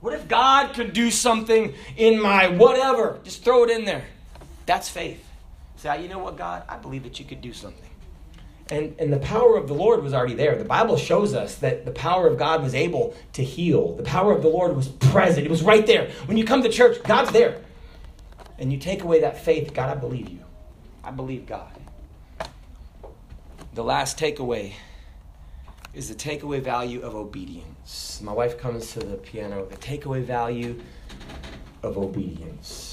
What 0.00 0.14
if 0.14 0.28
God 0.28 0.72
could 0.72 0.92
do 0.92 1.10
something 1.10 1.74
in 1.96 2.20
my 2.20 2.48
whatever? 2.48 3.18
Just 3.24 3.44
throw 3.44 3.64
it 3.64 3.70
in 3.70 3.84
there. 3.84 4.04
That's 4.66 4.88
faith. 4.88 5.24
Say, 5.80 5.88
ah, 5.88 5.94
you 5.94 6.08
know 6.08 6.18
what, 6.18 6.36
God? 6.36 6.62
I 6.68 6.76
believe 6.76 7.04
that 7.04 7.18
you 7.18 7.24
could 7.24 7.40
do 7.40 7.54
something. 7.54 7.88
And, 8.70 8.94
and 8.98 9.10
the 9.10 9.18
power 9.18 9.56
of 9.56 9.66
the 9.66 9.72
Lord 9.72 10.02
was 10.02 10.12
already 10.12 10.34
there. 10.34 10.54
The 10.56 10.62
Bible 10.62 10.98
shows 10.98 11.32
us 11.32 11.54
that 11.56 11.86
the 11.86 11.90
power 11.90 12.26
of 12.26 12.38
God 12.38 12.62
was 12.62 12.74
able 12.74 13.16
to 13.32 13.42
heal. 13.42 13.94
The 13.94 14.02
power 14.02 14.30
of 14.34 14.42
the 14.42 14.48
Lord 14.48 14.76
was 14.76 14.88
present. 14.88 15.46
It 15.46 15.50
was 15.50 15.62
right 15.62 15.86
there. 15.86 16.10
When 16.26 16.36
you 16.36 16.44
come 16.44 16.62
to 16.64 16.68
church, 16.68 17.02
God's 17.04 17.32
there. 17.32 17.62
And 18.58 18.70
you 18.70 18.78
take 18.78 19.04
away 19.04 19.22
that 19.22 19.42
faith, 19.42 19.72
God, 19.72 19.88
I 19.88 19.98
believe 19.98 20.28
you. 20.28 20.40
I 21.02 21.12
believe 21.12 21.46
God. 21.46 21.72
The 23.72 23.82
last 23.82 24.18
takeaway 24.18 24.74
is 25.94 26.10
the 26.10 26.14
takeaway 26.14 26.60
value 26.60 27.00
of 27.00 27.14
obedience. 27.14 28.20
My 28.22 28.34
wife 28.34 28.58
comes 28.58 28.92
to 28.92 28.98
the 28.98 29.16
piano. 29.16 29.64
The 29.64 29.78
takeaway 29.78 30.22
value 30.22 30.78
of 31.82 31.96
obedience. 31.96 32.89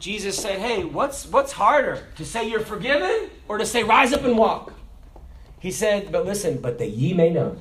Jesus 0.00 0.36
said, 0.36 0.58
Hey, 0.58 0.82
what's, 0.82 1.26
what's 1.26 1.52
harder? 1.52 2.06
To 2.16 2.24
say 2.24 2.48
you're 2.48 2.60
forgiven 2.60 3.30
or 3.48 3.58
to 3.58 3.66
say 3.66 3.84
rise 3.84 4.14
up 4.14 4.24
and 4.24 4.36
walk? 4.36 4.72
He 5.60 5.70
said, 5.70 6.10
But 6.10 6.24
listen, 6.24 6.58
but 6.60 6.78
that 6.78 6.90
ye 6.90 7.12
may 7.12 7.30
know 7.30 7.56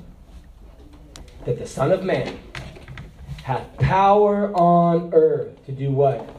that 1.46 1.60
the 1.60 1.68
Son 1.68 1.92
of 1.92 2.04
Man 2.04 2.40
hath 3.44 3.78
power 3.78 4.54
on 4.56 5.14
earth 5.14 5.66
to 5.66 5.74
do 5.74 5.92
what? 5.92 6.30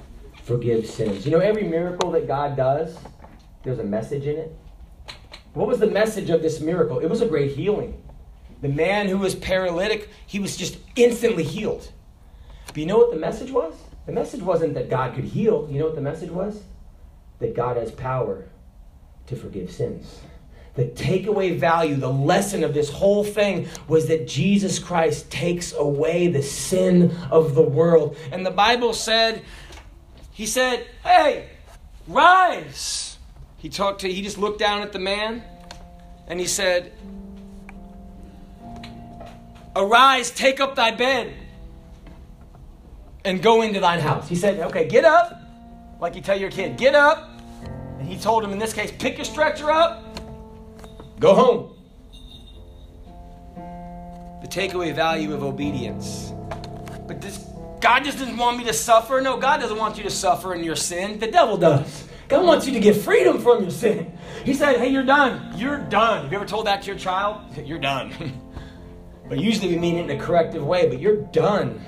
Forgive 0.43 0.87
sins. 0.87 1.27
You 1.27 1.33
know, 1.33 1.41
every 1.41 1.65
miracle 1.65 2.11
that 2.13 2.27
God 2.27 2.57
does, 2.57 2.97
there's 3.63 3.79
a 3.79 3.85
message 3.85 4.27
in 4.27 4.37
it. 4.37 4.57
What 5.53 5.69
was 5.69 5.81
the 5.81 5.87
message 5.87 6.31
of 6.31 6.41
this 6.41 6.61
miracle? 6.61 6.99
It 7.01 7.11
was 7.11 7.21
a 7.21 7.27
great 7.27 7.53
healing. 7.53 8.03
The 8.63 8.69
man 8.69 9.09
who 9.09 9.19
was 9.19 9.35
paralytic, 9.35 10.09
he 10.27 10.39
was 10.39 10.57
just 10.57 10.79
instantly 10.97 11.45
healed. 11.45 11.93
But 12.69 12.79
you 12.79 12.87
know 12.87 12.99
what 12.99 13.11
the 13.11 13.19
message 13.19 13.51
was? 13.51 13.75
The 14.07 14.13
message 14.13 14.43
wasn't 14.43 14.75
that 14.75 14.89
God 14.89 15.15
could 15.15 15.25
heal. 15.25 15.69
You 15.71 15.79
know 15.79 15.87
what 15.87 15.95
the 15.95 16.01
message 16.01 16.31
was? 16.31 16.63
That 17.39 17.55
God 17.55 17.77
has 17.77 17.91
power 17.91 18.49
to 19.27 19.37
forgive 19.37 19.71
sins. 19.71 20.21
The 20.75 20.87
takeaway 20.87 21.59
value, 21.59 21.97
the 21.97 22.13
lesson 22.13 22.65
of 22.65 22.75
this 22.75 22.91
whole 22.91 23.25
thing 23.25 23.69
was 23.89 24.07
that 24.09 24.27
Jesus 24.27 24.79
Christ 24.79 25.31
takes 25.31 25.73
away 25.73 26.29
the 26.29 26.43
sin 26.43 27.15
of 27.31 27.55
the 27.55 27.63
world. 27.63 28.17
And 28.31 28.47
the 28.47 28.51
Bible 28.51 28.93
said, 28.93 29.43
He 30.31 30.47
said, 30.47 30.87
Hey, 31.03 31.49
rise. 32.07 33.19
He 33.59 33.69
talked 33.69 34.01
to, 34.03 34.13
he 34.13 34.23
just 34.23 34.39
looked 34.39 34.59
down 34.59 34.83
at 34.83 34.93
the 34.93 34.99
man 34.99 35.43
and 36.27 36.41
he 36.41 36.47
said, 36.47 36.93
Arise, 39.77 40.31
take 40.31 40.61
up 40.61 40.77
thy 40.77 40.93
bed 40.93 41.35
and 43.25 43.43
go 43.43 43.63
into 43.63 43.81
thine 43.81 44.01
house. 44.01 44.29
He 44.29 44.35
said, 44.35 44.61
okay, 44.61 44.89
get 44.89 45.05
up, 45.05 45.41
like 46.01 46.15
you 46.15 46.21
tell 46.21 46.39
your 46.39 46.51
kid, 46.51 46.77
get 46.77 46.95
up. 46.95 47.31
And 47.99 48.09
he 48.09 48.17
told 48.17 48.43
him 48.43 48.53
in 48.53 48.59
this 48.59 48.73
case, 48.73 48.93
pick 48.99 49.17
your 49.17 49.25
stretcher 49.25 49.71
up, 49.71 50.19
go 51.19 51.35
home. 51.35 51.77
The 54.43 54.49
takeaway 54.49 54.95
value 54.95 55.35
of 55.35 55.43
obedience. 55.43 56.33
But 57.07 57.21
this 57.21 57.47
God 57.81 58.05
just 58.05 58.19
doesn't 58.19 58.37
want 58.37 58.59
me 58.59 58.65
to 58.65 58.73
suffer. 58.73 59.21
No, 59.21 59.39
God 59.39 59.61
doesn't 59.61 59.77
want 59.77 59.97
you 59.97 60.03
to 60.05 60.11
suffer 60.11 60.55
in 60.55 60.63
your 60.63 60.77
sin. 60.77 61.19
The 61.19 61.27
devil 61.27 61.57
does. 61.57 62.07
God 62.29 62.45
wants 62.45 62.67
you 62.67 62.73
to 62.75 62.81
get 62.81 62.95
freedom 62.95 63.39
from 63.39 63.63
your 63.63 63.71
sin. 63.71 64.17
He 64.45 64.55
said, 64.55 64.77
Hey, 64.77 64.89
you're 64.89 65.03
done. 65.03 65.59
You're 65.59 65.79
done. 65.79 66.25
Have 66.25 66.33
you 66.33 66.39
ever 66.39 66.47
told 66.47 66.67
that 66.67 66.83
to 66.83 66.87
your 66.87 66.99
child? 66.99 67.41
You're 67.65 67.79
done. 67.79 68.13
but 69.29 69.39
usually 69.39 69.69
we 69.69 69.79
mean 69.79 69.97
it 69.97 70.11
in 70.11 70.19
a 70.19 70.23
corrective 70.23 70.65
way, 70.65 70.89
but 70.89 71.01
you're 71.01 71.17
done 71.17 71.81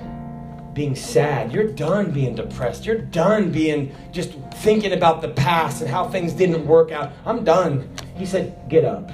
being 0.73 0.95
sad. 0.95 1.51
You're 1.51 1.71
done 1.71 2.11
being 2.11 2.35
depressed. 2.35 2.85
You're 2.85 2.97
done 2.97 3.51
being 3.51 3.95
just 4.11 4.33
thinking 4.55 4.93
about 4.93 5.21
the 5.21 5.29
past 5.29 5.81
and 5.81 5.89
how 5.89 6.07
things 6.09 6.33
didn't 6.33 6.65
work 6.65 6.91
out. 6.91 7.11
I'm 7.25 7.43
done. 7.43 7.89
He 8.15 8.25
said, 8.25 8.55
Get 8.69 8.85
up. 8.85 9.09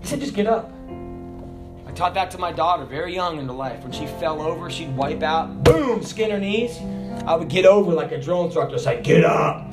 He 0.00 0.06
said, 0.06 0.20
Just 0.20 0.34
get 0.34 0.46
up. 0.46 0.72
I 1.86 1.92
taught 1.92 2.14
that 2.14 2.30
to 2.32 2.38
my 2.38 2.52
daughter 2.52 2.84
very 2.84 3.14
young 3.14 3.38
into 3.38 3.52
life. 3.52 3.82
When 3.82 3.92
she 3.92 4.06
fell 4.06 4.40
over, 4.40 4.70
she'd 4.70 4.94
wipe 4.96 5.24
out, 5.24 5.64
boom, 5.64 6.04
skin 6.04 6.30
her 6.30 6.38
knees. 6.38 6.78
I 7.26 7.34
would 7.34 7.48
get 7.48 7.66
over 7.66 7.92
like 7.92 8.12
a 8.12 8.20
drill 8.20 8.44
instructor, 8.44 8.78
say, 8.78 9.02
Get 9.02 9.24
up. 9.24 9.66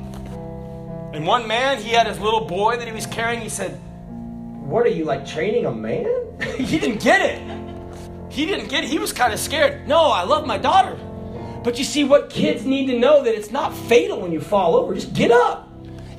And 1.14 1.26
one 1.26 1.46
man, 1.48 1.80
he 1.80 1.90
had 1.90 2.06
his 2.06 2.18
little 2.18 2.44
boy 2.44 2.76
that 2.76 2.86
he 2.86 2.92
was 2.92 3.06
carrying. 3.06 3.40
He 3.40 3.48
said, 3.48 3.72
What 4.60 4.84
are 4.84 4.90
you 4.90 5.04
like 5.04 5.26
training 5.26 5.66
a 5.66 5.72
man? 5.72 6.06
he 6.56 6.78
didn't 6.78 7.02
get 7.02 7.22
it. 7.22 7.57
He 8.38 8.46
didn't 8.46 8.68
get 8.68 8.84
it. 8.84 8.90
He 8.90 9.00
was 9.00 9.12
kind 9.12 9.32
of 9.32 9.40
scared. 9.40 9.88
No, 9.88 10.12
I 10.12 10.22
love 10.22 10.46
my 10.46 10.58
daughter. 10.58 10.96
But 11.64 11.76
you 11.76 11.82
see, 11.82 12.04
what 12.04 12.30
kids 12.30 12.64
need 12.64 12.86
to 12.86 12.96
know 12.96 13.24
that 13.24 13.34
it's 13.34 13.50
not 13.50 13.74
fatal 13.74 14.20
when 14.20 14.30
you 14.30 14.40
fall 14.40 14.76
over. 14.76 14.94
Just 14.94 15.12
get 15.12 15.32
up. 15.32 15.68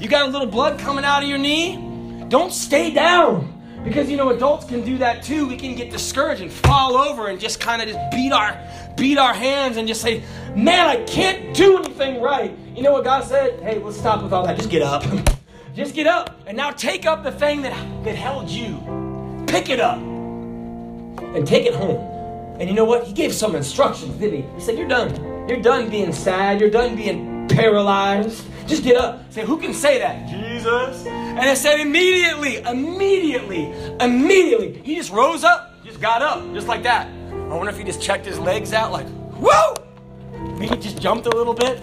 You 0.01 0.09
got 0.09 0.27
a 0.27 0.29
little 0.29 0.45
blood 0.45 0.77
coming 0.79 1.05
out 1.05 1.23
of 1.23 1.29
your 1.29 1.37
knee? 1.37 2.25
Don't 2.27 2.51
stay 2.51 2.91
down. 2.91 3.55
Because 3.85 4.11
you 4.11 4.17
know 4.17 4.31
adults 4.31 4.65
can 4.65 4.83
do 4.83 4.97
that 4.97 5.23
too. 5.23 5.47
We 5.47 5.55
can 5.55 5.75
get 5.75 5.91
discouraged 5.91 6.41
and 6.41 6.51
fall 6.51 6.97
over 6.97 7.27
and 7.27 7.39
just 7.39 7.61
kind 7.61 7.81
of 7.81 7.87
just 7.87 8.11
beat 8.11 8.33
our 8.33 8.59
beat 8.97 9.17
our 9.17 9.33
hands 9.33 9.77
and 9.77 9.87
just 9.87 10.01
say, 10.01 10.21
"Man, 10.53 10.87
I 10.87 10.97
can't 11.05 11.55
do 11.55 11.77
anything 11.77 12.21
right." 12.21 12.53
You 12.75 12.83
know 12.83 12.91
what 12.91 13.05
God 13.05 13.23
said? 13.23 13.61
Hey, 13.61 13.79
let's 13.79 13.97
stop 13.97 14.21
with 14.21 14.33
all 14.33 14.45
that. 14.45 14.57
Just 14.57 14.69
get 14.69 14.81
up. 14.81 15.05
just 15.73 15.95
get 15.95 16.05
up 16.05 16.37
and 16.47 16.57
now 16.57 16.71
take 16.71 17.05
up 17.05 17.23
the 17.23 17.31
thing 17.31 17.61
that 17.61 17.71
that 18.03 18.15
held 18.15 18.49
you. 18.49 19.45
Pick 19.47 19.69
it 19.69 19.79
up 19.79 20.18
and 21.35 21.47
take 21.47 21.65
it 21.65 21.75
home. 21.75 21.97
And 22.59 22.69
you 22.69 22.75
know 22.75 22.85
what? 22.85 23.05
He 23.05 23.13
gave 23.13 23.33
some 23.33 23.55
instructions, 23.55 24.15
didn't 24.17 24.43
he? 24.43 24.55
He 24.55 24.61
said, 24.61 24.77
You're 24.77 24.87
done. 24.87 25.47
You're 25.47 25.61
done 25.61 25.89
being 25.89 26.11
sad. 26.11 26.59
You're 26.59 26.69
done 26.69 26.95
being 26.95 27.47
paralyzed. 27.47 28.45
Just 28.67 28.83
get 28.83 28.97
up. 28.97 29.31
Say, 29.31 29.45
Who 29.45 29.57
can 29.57 29.73
say 29.73 29.99
that? 29.99 30.27
Jesus. 30.29 31.05
And 31.05 31.39
it 31.39 31.57
said, 31.57 31.79
Immediately, 31.79 32.57
immediately, 32.57 33.71
immediately. 33.99 34.81
He 34.83 34.95
just 34.95 35.11
rose 35.11 35.43
up, 35.43 35.73
just 35.85 36.01
got 36.01 36.21
up, 36.21 36.53
just 36.53 36.67
like 36.67 36.83
that. 36.83 37.07
I 37.07 37.55
wonder 37.55 37.71
if 37.71 37.77
he 37.77 37.83
just 37.83 38.01
checked 38.01 38.25
his 38.25 38.37
legs 38.37 38.73
out, 38.73 38.91
like, 38.91 39.07
Whoa! 39.39 39.75
Maybe 40.57 40.67
he 40.67 40.81
just 40.81 41.01
jumped 41.01 41.25
a 41.27 41.29
little 41.29 41.53
bit 41.53 41.81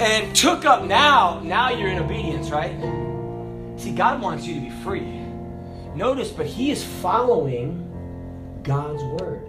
and 0.00 0.34
took 0.34 0.64
up. 0.64 0.84
Now, 0.84 1.40
now 1.40 1.70
you're 1.70 1.88
in 1.88 1.98
obedience, 1.98 2.50
right? 2.50 2.74
See, 3.76 3.92
God 3.92 4.22
wants 4.22 4.46
you 4.46 4.54
to 4.54 4.60
be 4.60 4.70
free. 4.82 5.23
Notice, 5.94 6.30
but 6.30 6.46
he 6.46 6.70
is 6.70 6.84
following 6.84 7.80
God's 8.62 9.02
word. 9.02 9.46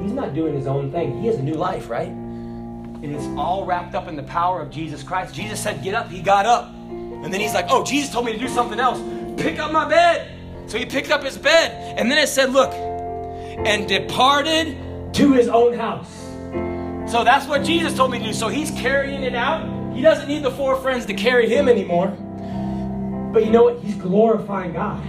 He's 0.00 0.12
not 0.12 0.34
doing 0.34 0.54
his 0.54 0.66
own 0.66 0.92
thing. 0.92 1.20
He 1.20 1.26
has 1.26 1.36
a 1.36 1.42
new 1.42 1.54
life, 1.54 1.88
right? 1.88 2.08
And 2.08 3.14
it's 3.14 3.26
all 3.38 3.64
wrapped 3.64 3.94
up 3.94 4.08
in 4.08 4.16
the 4.16 4.22
power 4.24 4.60
of 4.60 4.70
Jesus 4.70 5.02
Christ. 5.02 5.34
Jesus 5.34 5.60
said, 5.60 5.82
Get 5.82 5.94
up. 5.94 6.08
He 6.08 6.20
got 6.20 6.46
up. 6.46 6.72
And 7.22 7.34
then 7.34 7.40
he's 7.40 7.52
like, 7.52 7.66
oh, 7.68 7.82
Jesus 7.82 8.12
told 8.12 8.26
me 8.26 8.32
to 8.32 8.38
do 8.38 8.48
something 8.48 8.78
else. 8.78 9.00
Pick 9.40 9.58
up 9.58 9.72
my 9.72 9.88
bed. 9.88 10.30
So 10.66 10.78
he 10.78 10.86
picked 10.86 11.10
up 11.10 11.24
his 11.24 11.36
bed. 11.36 11.98
And 11.98 12.10
then 12.10 12.18
it 12.18 12.28
said, 12.28 12.52
look, 12.52 12.72
and 12.72 13.88
departed 13.88 15.14
to 15.14 15.32
his 15.32 15.48
own 15.48 15.74
house. 15.74 16.12
So 17.10 17.24
that's 17.24 17.46
what 17.46 17.64
Jesus 17.64 17.94
told 17.94 18.12
me 18.12 18.18
to 18.20 18.24
do. 18.26 18.32
So 18.32 18.48
he's 18.48 18.70
carrying 18.70 19.24
it 19.24 19.34
out. 19.34 19.94
He 19.94 20.00
doesn't 20.00 20.28
need 20.28 20.44
the 20.44 20.50
four 20.52 20.76
friends 20.76 21.06
to 21.06 21.14
carry 21.14 21.48
him 21.48 21.68
anymore. 21.68 22.08
But 23.32 23.44
you 23.44 23.50
know 23.50 23.64
what? 23.64 23.80
He's 23.80 23.96
glorifying 23.96 24.72
God. 24.72 25.02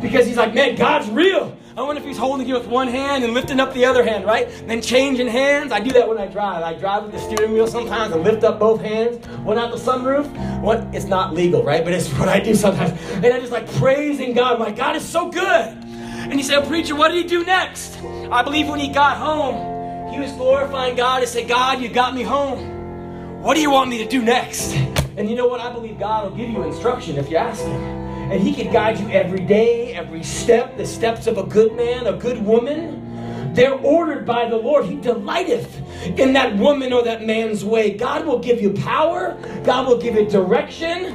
Because 0.00 0.26
he's 0.26 0.36
like, 0.36 0.54
man, 0.54 0.76
God's 0.76 1.08
real. 1.10 1.56
I 1.78 1.82
wonder 1.82 2.00
if 2.00 2.08
he's 2.08 2.18
holding 2.18 2.48
you 2.48 2.54
with 2.54 2.66
one 2.66 2.88
hand 2.88 3.22
and 3.22 3.34
lifting 3.34 3.60
up 3.60 3.72
the 3.72 3.84
other 3.84 4.04
hand, 4.04 4.24
right? 4.24 4.48
then 4.66 4.82
changing 4.82 5.28
hands. 5.28 5.70
I 5.70 5.78
do 5.78 5.92
that 5.92 6.08
when 6.08 6.18
I 6.18 6.26
drive. 6.26 6.64
I 6.64 6.74
drive 6.74 7.04
with 7.04 7.12
the 7.12 7.20
steering 7.20 7.52
wheel 7.52 7.68
sometimes 7.68 8.12
and 8.12 8.24
lift 8.24 8.42
up 8.42 8.58
both 8.58 8.80
hands. 8.80 9.24
One 9.44 9.58
out 9.58 9.70
the 9.70 9.76
sunroof. 9.76 10.26
What? 10.60 10.86
It's 10.92 11.04
not 11.04 11.34
legal, 11.34 11.62
right? 11.62 11.84
But 11.84 11.92
it's 11.92 12.08
what 12.18 12.28
I 12.28 12.40
do 12.40 12.56
sometimes. 12.56 13.00
And 13.12 13.26
I 13.26 13.38
just 13.38 13.52
like 13.52 13.70
praising 13.74 14.34
God. 14.34 14.54
I'm 14.54 14.58
like, 14.58 14.76
God 14.76 14.96
is 14.96 15.08
so 15.08 15.30
good. 15.30 15.44
And 15.44 16.34
he 16.34 16.42
said, 16.42 16.58
oh, 16.58 16.66
Preacher, 16.66 16.96
what 16.96 17.12
did 17.12 17.22
he 17.22 17.28
do 17.28 17.44
next? 17.44 17.96
I 18.30 18.42
believe 18.42 18.68
when 18.68 18.80
he 18.80 18.88
got 18.88 19.16
home, 19.16 20.12
he 20.12 20.18
was 20.18 20.32
glorifying 20.32 20.96
God 20.96 21.22
and 21.22 21.28
said, 21.28 21.46
God, 21.46 21.80
you 21.80 21.88
got 21.88 22.12
me 22.12 22.24
home. 22.24 23.40
What 23.40 23.54
do 23.54 23.60
you 23.60 23.70
want 23.70 23.88
me 23.88 23.98
to 23.98 24.08
do 24.08 24.20
next? 24.20 24.74
And 25.16 25.30
you 25.30 25.36
know 25.36 25.46
what? 25.46 25.60
I 25.60 25.72
believe 25.72 25.98
God 25.98 26.28
will 26.28 26.36
give 26.36 26.50
you 26.50 26.64
instruction 26.64 27.18
if 27.18 27.30
you 27.30 27.36
ask 27.36 27.62
him 27.62 28.07
and 28.30 28.42
He 28.42 28.54
can 28.54 28.72
guide 28.72 28.98
you 29.00 29.08
every 29.08 29.40
day, 29.40 29.94
every 29.94 30.22
step, 30.22 30.76
the 30.76 30.86
steps 30.86 31.26
of 31.26 31.38
a 31.38 31.44
good 31.44 31.74
man, 31.74 32.06
a 32.06 32.12
good 32.12 32.44
woman. 32.44 33.54
They're 33.54 33.74
ordered 33.74 34.26
by 34.26 34.48
the 34.48 34.56
Lord. 34.56 34.84
He 34.84 34.96
delighteth 34.96 35.80
in 36.18 36.32
that 36.34 36.56
woman 36.56 36.92
or 36.92 37.02
that 37.02 37.24
man's 37.24 37.64
way. 37.64 37.96
God 37.96 38.26
will 38.26 38.38
give 38.38 38.60
you 38.60 38.72
power, 38.72 39.36
God 39.64 39.88
will 39.88 39.98
give 39.98 40.14
you 40.14 40.28
direction, 40.28 41.06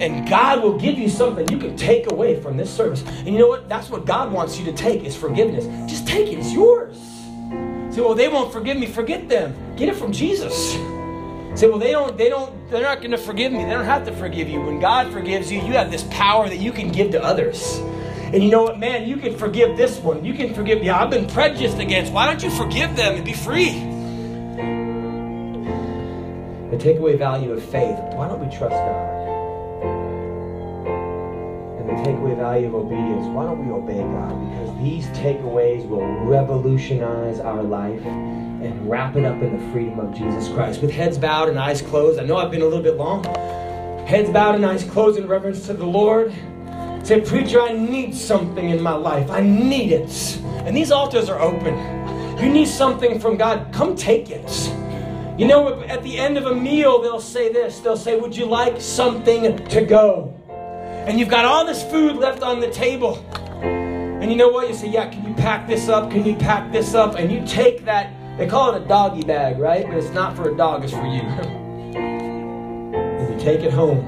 and 0.00 0.28
God 0.28 0.62
will 0.62 0.78
give 0.78 0.98
you 0.98 1.08
something 1.08 1.48
you 1.48 1.58
can 1.58 1.76
take 1.76 2.10
away 2.10 2.40
from 2.40 2.56
this 2.56 2.74
service. 2.74 3.02
And 3.02 3.28
you 3.28 3.38
know 3.38 3.48
what? 3.48 3.68
That's 3.68 3.90
what 3.90 4.04
God 4.04 4.32
wants 4.32 4.58
you 4.58 4.64
to 4.66 4.72
take 4.72 5.04
is 5.04 5.16
forgiveness. 5.16 5.66
Just 5.90 6.06
take 6.06 6.28
it, 6.28 6.38
it's 6.38 6.52
yours. 6.52 6.96
Say, 7.90 8.00
well, 8.02 8.14
they 8.14 8.28
won't 8.28 8.52
forgive 8.52 8.76
me. 8.76 8.86
Forget 8.86 9.28
them. 9.28 9.54
Get 9.76 9.88
it 9.88 9.96
from 9.96 10.12
Jesus. 10.12 10.74
Say, 11.56 11.68
well, 11.68 11.78
they 11.78 11.90
don't, 11.90 12.16
they 12.16 12.28
don't, 12.28 12.70
they're 12.70 12.82
not 12.82 12.98
going 12.98 13.10
to 13.10 13.18
forgive 13.18 13.52
me. 13.52 13.64
They 13.64 13.70
don't 13.70 13.84
have 13.84 14.04
to 14.06 14.12
forgive 14.16 14.48
you. 14.48 14.60
When 14.60 14.78
God 14.80 15.12
forgives 15.12 15.50
you, 15.50 15.60
you 15.60 15.72
have 15.72 15.90
this 15.90 16.04
power 16.04 16.48
that 16.48 16.58
you 16.58 16.72
can 16.72 16.90
give 16.90 17.10
to 17.10 17.22
others. 17.22 17.78
And 18.32 18.44
you 18.44 18.50
know 18.50 18.62
what, 18.62 18.78
man, 18.78 19.08
you 19.08 19.16
can 19.16 19.36
forgive 19.36 19.76
this 19.76 19.98
one. 19.98 20.24
You 20.24 20.34
can 20.34 20.54
forgive, 20.54 20.84
yeah, 20.84 21.02
I've 21.02 21.10
been 21.10 21.26
prejudiced 21.26 21.78
against. 21.78 22.12
Why 22.12 22.26
don't 22.26 22.40
you 22.42 22.50
forgive 22.50 22.94
them 22.94 23.16
and 23.16 23.24
be 23.24 23.32
free? 23.32 23.70
The 26.70 26.76
takeaway 26.76 27.18
value 27.18 27.50
of 27.50 27.60
faith. 27.64 27.98
Why 28.14 28.28
don't 28.28 28.38
we 28.38 28.46
trust 28.56 28.70
God? 28.70 29.16
And 31.80 31.88
the 31.88 31.94
takeaway 32.08 32.36
value 32.36 32.68
of 32.68 32.74
obedience. 32.76 33.26
Why 33.26 33.44
don't 33.46 33.66
we 33.66 33.72
obey 33.72 33.98
God? 33.98 34.30
Because 34.48 34.78
these 34.78 35.06
takeaways 35.08 35.88
will 35.88 36.06
revolutionize 36.26 37.40
our 37.40 37.64
life 37.64 38.06
and 38.62 38.90
wrap 38.90 39.16
it 39.16 39.24
up 39.24 39.40
in 39.42 39.58
the 39.58 39.72
freedom 39.72 39.98
of 39.98 40.14
Jesus 40.14 40.48
Christ. 40.48 40.82
With 40.82 40.90
heads 40.90 41.18
bowed 41.18 41.48
and 41.48 41.58
eyes 41.58 41.80
closed, 41.82 42.20
I 42.20 42.24
know 42.24 42.36
I've 42.36 42.50
been 42.50 42.62
a 42.62 42.66
little 42.66 42.82
bit 42.82 42.96
long. 42.96 43.24
Heads 44.06 44.30
bowed 44.30 44.54
and 44.54 44.66
eyes 44.66 44.84
closed 44.84 45.18
in 45.18 45.26
reverence 45.26 45.66
to 45.66 45.74
the 45.74 45.86
Lord. 45.86 46.32
Say, 47.02 47.20
Preacher, 47.20 47.60
I 47.60 47.72
need 47.72 48.14
something 48.14 48.68
in 48.68 48.82
my 48.82 48.92
life. 48.92 49.30
I 49.30 49.40
need 49.40 49.92
it. 49.92 50.38
And 50.66 50.76
these 50.76 50.90
altars 50.90 51.28
are 51.28 51.40
open. 51.40 51.74
You 52.38 52.50
need 52.50 52.68
something 52.68 53.18
from 53.18 53.36
God, 53.36 53.72
come 53.72 53.96
take 53.96 54.30
it. 54.30 54.72
You 55.38 55.46
know, 55.46 55.80
at 55.84 56.02
the 56.02 56.18
end 56.18 56.36
of 56.36 56.44
a 56.44 56.54
meal, 56.54 57.00
they'll 57.00 57.20
say 57.20 57.50
this 57.50 57.78
they'll 57.78 57.96
say, 57.96 58.18
Would 58.18 58.36
you 58.36 58.44
like 58.44 58.78
something 58.80 59.56
to 59.68 59.84
go? 59.86 60.34
And 61.06 61.18
you've 61.18 61.30
got 61.30 61.46
all 61.46 61.64
this 61.64 61.82
food 61.82 62.16
left 62.16 62.42
on 62.42 62.60
the 62.60 62.70
table. 62.70 63.24
And 63.62 64.30
you 64.30 64.36
know 64.36 64.50
what? 64.50 64.68
You 64.68 64.74
say, 64.74 64.88
Yeah, 64.88 65.08
can 65.08 65.26
you 65.26 65.34
pack 65.34 65.66
this 65.66 65.88
up? 65.88 66.10
Can 66.10 66.26
you 66.26 66.36
pack 66.36 66.70
this 66.70 66.94
up? 66.94 67.14
And 67.14 67.32
you 67.32 67.42
take 67.46 67.86
that 67.86 68.12
they 68.40 68.46
call 68.46 68.74
it 68.74 68.82
a 68.82 68.86
doggy 68.86 69.22
bag, 69.22 69.58
right? 69.58 69.86
But 69.86 69.98
it's 69.98 70.14
not 70.14 70.34
for 70.34 70.48
a 70.48 70.56
dog, 70.56 70.82
it's 70.82 70.94
for 70.94 71.04
you. 71.04 71.20
if 73.20 73.30
you 73.30 73.38
take 73.38 73.60
it 73.60 73.70
home, 73.70 74.00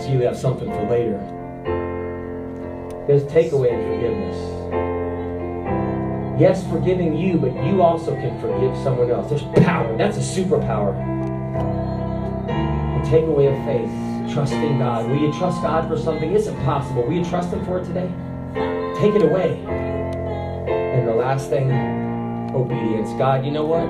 so 0.00 0.10
you 0.10 0.18
have 0.22 0.36
something 0.36 0.68
for 0.68 0.90
later. 0.90 1.20
There's 3.06 3.22
takeaway 3.22 3.70
in 3.70 3.80
forgiveness. 3.86 4.36
Yes, 6.40 6.66
forgiving 6.68 7.16
you, 7.16 7.38
but 7.38 7.54
you 7.64 7.82
also 7.82 8.16
can 8.16 8.36
forgive 8.40 8.76
someone 8.82 9.12
else. 9.12 9.30
There's 9.30 9.44
power. 9.64 9.96
That's 9.96 10.16
a 10.16 10.20
superpower. 10.20 10.92
The 12.48 13.02
takeaway 13.08 13.56
of 13.56 13.64
faith, 13.64 13.92
trusting 14.34 14.80
God. 14.80 15.08
Will 15.08 15.20
you 15.20 15.32
trust 15.34 15.62
God 15.62 15.86
for 15.86 15.96
something? 15.96 16.32
It's 16.32 16.48
impossible. 16.48 17.04
Will 17.04 17.12
you 17.12 17.24
trust 17.24 17.52
Him 17.52 17.64
for 17.64 17.78
it 17.78 17.84
today? 17.84 18.10
Take 18.98 19.14
it 19.14 19.22
away. 19.22 19.64
And 20.66 21.06
the 21.06 21.14
last 21.14 21.48
thing, 21.48 21.70
obedience. 22.54 23.10
God, 23.18 23.44
you 23.44 23.50
know 23.50 23.64
what? 23.64 23.88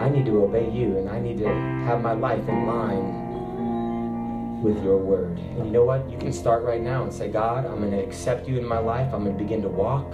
I 0.00 0.08
need 0.08 0.26
to 0.26 0.42
obey 0.42 0.70
you 0.70 0.98
and 0.98 1.08
I 1.08 1.18
need 1.18 1.38
to 1.38 1.48
have 1.86 2.02
my 2.02 2.12
life 2.12 2.46
in 2.48 2.66
line 2.66 4.62
with 4.62 4.82
your 4.82 4.96
word. 4.98 5.38
And 5.38 5.66
you 5.66 5.72
know 5.72 5.84
what? 5.84 6.08
You 6.10 6.18
can 6.18 6.32
start 6.32 6.62
right 6.62 6.80
now 6.80 7.02
and 7.02 7.12
say, 7.12 7.28
God, 7.28 7.66
I'm 7.66 7.78
going 7.78 7.90
to 7.90 8.02
accept 8.02 8.48
you 8.48 8.58
in 8.58 8.66
my 8.66 8.78
life. 8.78 9.12
I'm 9.12 9.24
going 9.24 9.36
to 9.36 9.42
begin 9.42 9.62
to 9.62 9.68
walk 9.68 10.12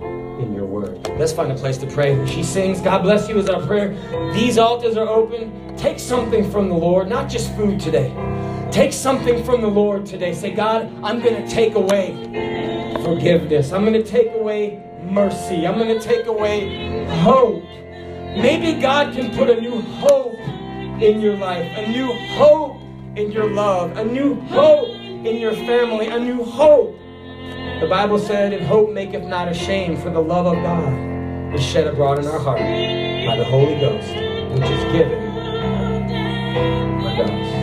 in 0.00 0.54
your 0.54 0.64
word. 0.64 1.06
Let's 1.18 1.32
find 1.32 1.52
a 1.52 1.54
place 1.54 1.76
to 1.78 1.86
pray. 1.86 2.26
She 2.26 2.42
sings, 2.42 2.80
God 2.80 3.02
bless 3.02 3.28
you 3.28 3.38
as 3.38 3.48
our 3.48 3.64
prayer. 3.66 3.94
These 4.32 4.58
altars 4.58 4.96
are 4.96 5.08
open. 5.08 5.76
Take 5.76 5.98
something 5.98 6.50
from 6.50 6.68
the 6.68 6.74
Lord, 6.74 7.08
not 7.08 7.28
just 7.28 7.54
food 7.56 7.80
today. 7.80 8.12
Take 8.70 8.92
something 8.92 9.44
from 9.44 9.60
the 9.60 9.68
Lord 9.68 10.06
today. 10.06 10.32
Say, 10.32 10.52
God, 10.52 10.90
I'm 11.02 11.20
going 11.20 11.44
to 11.44 11.48
take 11.48 11.74
away 11.74 12.14
forgiveness. 13.04 13.72
I'm 13.72 13.84
going 13.84 14.00
to 14.00 14.08
take 14.08 14.32
away 14.32 14.82
mercy. 15.10 15.66
I'm 15.66 15.76
going 15.76 15.98
to 15.98 16.00
take 16.00 16.26
away 16.26 17.06
hope. 17.20 17.62
Maybe 17.64 18.80
God 18.80 19.12
can 19.14 19.34
put 19.34 19.50
a 19.50 19.60
new 19.60 19.80
hope 19.80 20.38
in 21.02 21.20
your 21.20 21.36
life, 21.36 21.66
a 21.76 21.90
new 21.90 22.12
hope 22.36 22.80
in 23.16 23.32
your 23.32 23.50
love, 23.50 23.96
a 23.96 24.04
new 24.04 24.40
hope 24.42 24.88
in 24.88 25.36
your 25.36 25.54
family, 25.54 26.06
a 26.06 26.18
new 26.18 26.44
hope. 26.44 26.96
The 27.80 27.86
Bible 27.88 28.18
said, 28.18 28.52
And 28.52 28.64
hope 28.66 28.90
maketh 28.90 29.24
not 29.24 29.48
ashamed, 29.48 30.02
for 30.02 30.10
the 30.10 30.20
love 30.20 30.46
of 30.46 30.54
God 30.62 31.54
is 31.54 31.64
shed 31.64 31.86
abroad 31.86 32.18
in 32.18 32.26
our 32.26 32.38
heart 32.38 32.58
by 32.60 33.36
the 33.36 33.44
Holy 33.44 33.74
Ghost, 33.80 34.08
which 34.52 34.70
is 34.70 34.92
given 34.92 35.18
us. 35.18 35.40
God 37.18 37.59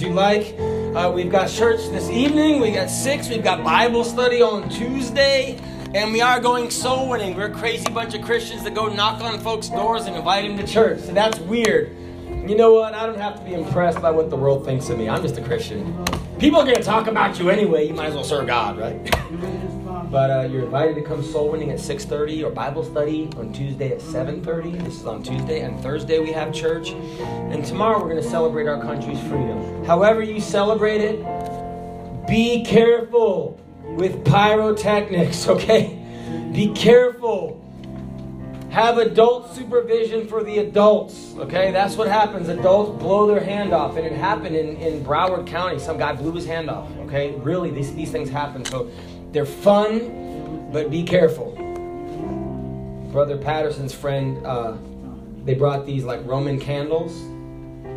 you 0.00 0.12
like. 0.12 0.54
Uh, 0.58 1.10
we've 1.14 1.30
got 1.30 1.48
church 1.48 1.80
this 1.90 2.08
evening. 2.08 2.60
We 2.60 2.72
got 2.72 2.88
six. 2.88 3.28
We've 3.28 3.44
got 3.44 3.62
Bible 3.62 4.04
study 4.04 4.42
on 4.42 4.68
Tuesday. 4.68 5.58
And 5.94 6.12
we 6.12 6.20
are 6.20 6.40
going 6.40 6.70
soul 6.70 7.08
winning. 7.08 7.36
We're 7.36 7.46
a 7.46 7.54
crazy 7.54 7.90
bunch 7.90 8.14
of 8.14 8.22
Christians 8.22 8.62
that 8.64 8.74
go 8.74 8.88
knock 8.88 9.20
on 9.22 9.40
folks' 9.40 9.68
doors 9.68 10.06
and 10.06 10.16
invite 10.16 10.46
them 10.48 10.56
to 10.56 10.72
church. 10.72 11.00
So 11.00 11.12
that's 11.12 11.38
weird. 11.40 11.96
You 12.48 12.56
know 12.56 12.72
what? 12.74 12.94
I 12.94 13.06
don't 13.06 13.18
have 13.18 13.38
to 13.38 13.44
be 13.44 13.54
impressed 13.54 14.00
by 14.00 14.10
what 14.10 14.30
the 14.30 14.36
world 14.36 14.64
thinks 14.64 14.88
of 14.88 14.98
me. 14.98 15.08
I'm 15.08 15.22
just 15.22 15.36
a 15.36 15.42
Christian. 15.42 16.04
People 16.38 16.60
are 16.60 16.64
going 16.64 16.76
to 16.76 16.82
talk 16.82 17.06
about 17.06 17.38
you 17.38 17.50
anyway. 17.50 17.86
You 17.86 17.94
might 17.94 18.06
as 18.06 18.14
well 18.14 18.24
serve 18.24 18.46
God, 18.46 18.78
right? 18.78 19.14
But 20.10 20.30
uh, 20.30 20.48
you're 20.50 20.64
invited 20.64 20.96
to 20.96 21.02
come 21.02 21.22
soul 21.22 21.50
winning 21.50 21.70
at 21.70 21.78
6:30 21.78 22.44
or 22.44 22.50
Bible 22.50 22.82
study 22.82 23.30
on 23.36 23.52
Tuesday 23.52 23.92
at 23.92 24.00
7:30. 24.00 24.82
This 24.82 25.00
is 25.00 25.06
on 25.06 25.22
Tuesday 25.22 25.60
and 25.60 25.80
Thursday 25.80 26.18
we 26.18 26.32
have 26.32 26.52
church, 26.52 26.90
and 26.90 27.64
tomorrow 27.64 28.00
we're 28.00 28.10
going 28.10 28.22
to 28.22 28.28
celebrate 28.28 28.66
our 28.66 28.80
country's 28.82 29.20
freedom. 29.20 29.79
However 29.90 30.22
you 30.22 30.40
celebrate 30.40 31.00
it, 31.00 31.18
be 32.28 32.64
careful 32.64 33.60
with 33.82 34.24
pyrotechnics. 34.24 35.48
Okay, 35.48 35.98
be 36.52 36.72
careful. 36.74 37.60
Have 38.70 38.98
adult 38.98 39.52
supervision 39.52 40.28
for 40.28 40.44
the 40.44 40.58
adults. 40.58 41.34
Okay, 41.38 41.72
that's 41.72 41.96
what 41.96 42.06
happens. 42.06 42.48
Adults 42.48 43.02
blow 43.02 43.26
their 43.26 43.42
hand 43.42 43.72
off, 43.72 43.96
and 43.96 44.06
it 44.06 44.12
happened 44.12 44.54
in, 44.54 44.76
in 44.76 45.04
Broward 45.04 45.48
County. 45.48 45.80
Some 45.80 45.98
guy 45.98 46.12
blew 46.12 46.30
his 46.34 46.46
hand 46.46 46.70
off. 46.70 46.88
Okay, 47.06 47.32
really, 47.38 47.72
these, 47.72 47.92
these 47.92 48.12
things 48.12 48.30
happen. 48.30 48.64
So 48.64 48.88
they're 49.32 49.44
fun, 49.44 50.70
but 50.72 50.88
be 50.92 51.02
careful. 51.02 51.50
Brother 53.10 53.36
Patterson's 53.36 53.92
friend, 53.92 54.46
uh, 54.46 54.76
they 55.44 55.54
brought 55.54 55.84
these 55.84 56.04
like 56.04 56.24
Roman 56.24 56.60
candles. 56.60 57.12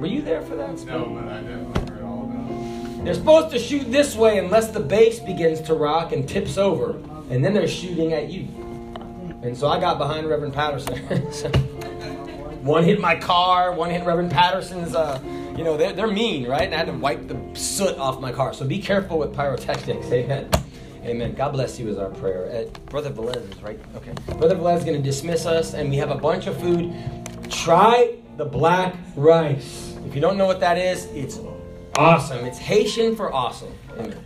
Were 0.04 0.10
you 0.10 0.22
there 0.22 0.42
for 0.42 0.58
that? 0.58 0.86
No, 0.86 1.06
but 1.06 1.30
I 1.30 1.40
definitely 1.40 1.94
heard 1.94 2.04
all 2.04 2.24
about 2.26 2.52
it. 2.52 3.06
They're 3.06 3.14
supposed 3.14 3.52
to 3.52 3.58
shoot 3.58 3.90
this 3.90 4.18
way 4.18 4.38
unless 4.38 4.68
the 4.68 4.82
base 4.82 5.22
begins 5.22 5.62
to 5.62 5.76
rock 5.76 6.12
and 6.12 6.28
tips 6.28 6.58
over, 6.58 6.98
and 7.30 7.42
then 7.42 7.54
they're 7.54 7.70
shooting 7.70 8.12
at 8.12 8.30
you. 8.30 8.50
And 9.44 9.56
so 9.58 9.70
I 9.70 9.80
got 9.80 9.98
behind 9.98 10.28
Reverend 10.28 10.54
Patterson. 10.54 11.00
So, 11.32 11.48
one 12.64 12.84
hit 12.84 13.00
my 13.00 13.16
car, 13.16 13.72
one 13.72 13.92
hit 13.92 14.04
Reverend 14.04 14.32
Patterson's. 14.32 14.94
Uh, 14.94 15.22
you 15.56 15.64
know, 15.64 15.78
they're, 15.78 15.94
they're 15.94 16.08
mean, 16.12 16.50
right? 16.50 16.64
And 16.64 16.76
I 16.76 16.80
had 16.80 16.88
to 16.88 16.94
wipe 16.94 17.30
the 17.30 17.40
soot 17.58 17.98
off 17.98 18.20
my 18.20 18.34
car. 18.34 18.54
So 18.54 18.68
be 18.68 18.80
careful 18.80 19.18
with 19.18 19.34
pyrotechnics. 19.34 20.08
Amen. 20.08 20.50
Amen. 21.06 21.34
God 21.34 21.54
bless 21.54 21.80
you 21.80 21.88
is 21.88 21.98
our 21.98 22.10
prayer. 22.10 22.52
Uh, 22.52 22.80
Brother 22.90 23.10
Velez 23.10 23.50
is 23.50 23.64
right. 23.64 23.80
Okay. 23.96 24.12
Brother 24.38 24.58
Velez 24.58 24.80
is 24.80 24.84
going 24.84 24.98
to 24.98 25.04
dismiss 25.04 25.46
us, 25.46 25.74
and 25.74 25.90
we 25.90 25.96
have 25.96 26.12
a 26.12 26.16
bunch 26.16 26.48
of 26.48 26.60
food. 26.60 26.94
Try 27.50 28.18
the 28.36 28.46
black 28.46 28.96
rice. 29.16 29.93
If 30.06 30.16
you 30.16 30.22
don't 30.22 30.38
know 30.38 30.46
what 30.46 30.60
that 30.60 30.78
is, 30.78 31.06
it's 31.14 31.40
awesome. 31.96 32.46
It's 32.46 32.58
Haitian 32.58 33.16
for 33.16 33.34
awesome. 33.34 33.74
Amen. 33.98 34.26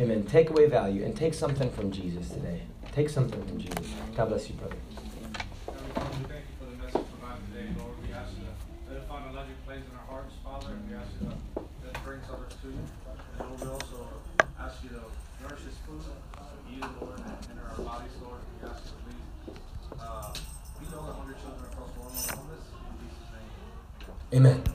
Amen. 0.00 0.24
Take 0.24 0.50
away 0.50 0.66
value 0.66 1.04
and 1.04 1.16
take 1.16 1.34
something 1.34 1.70
from 1.70 1.90
Jesus 1.90 2.28
today. 2.30 2.62
Take 2.92 3.08
something 3.08 3.42
from 3.44 3.58
Jesus. 3.58 3.92
God 4.16 4.28
bless 4.28 4.48
you, 4.48 4.56
brother. 4.56 4.76
Amen. 24.34 24.64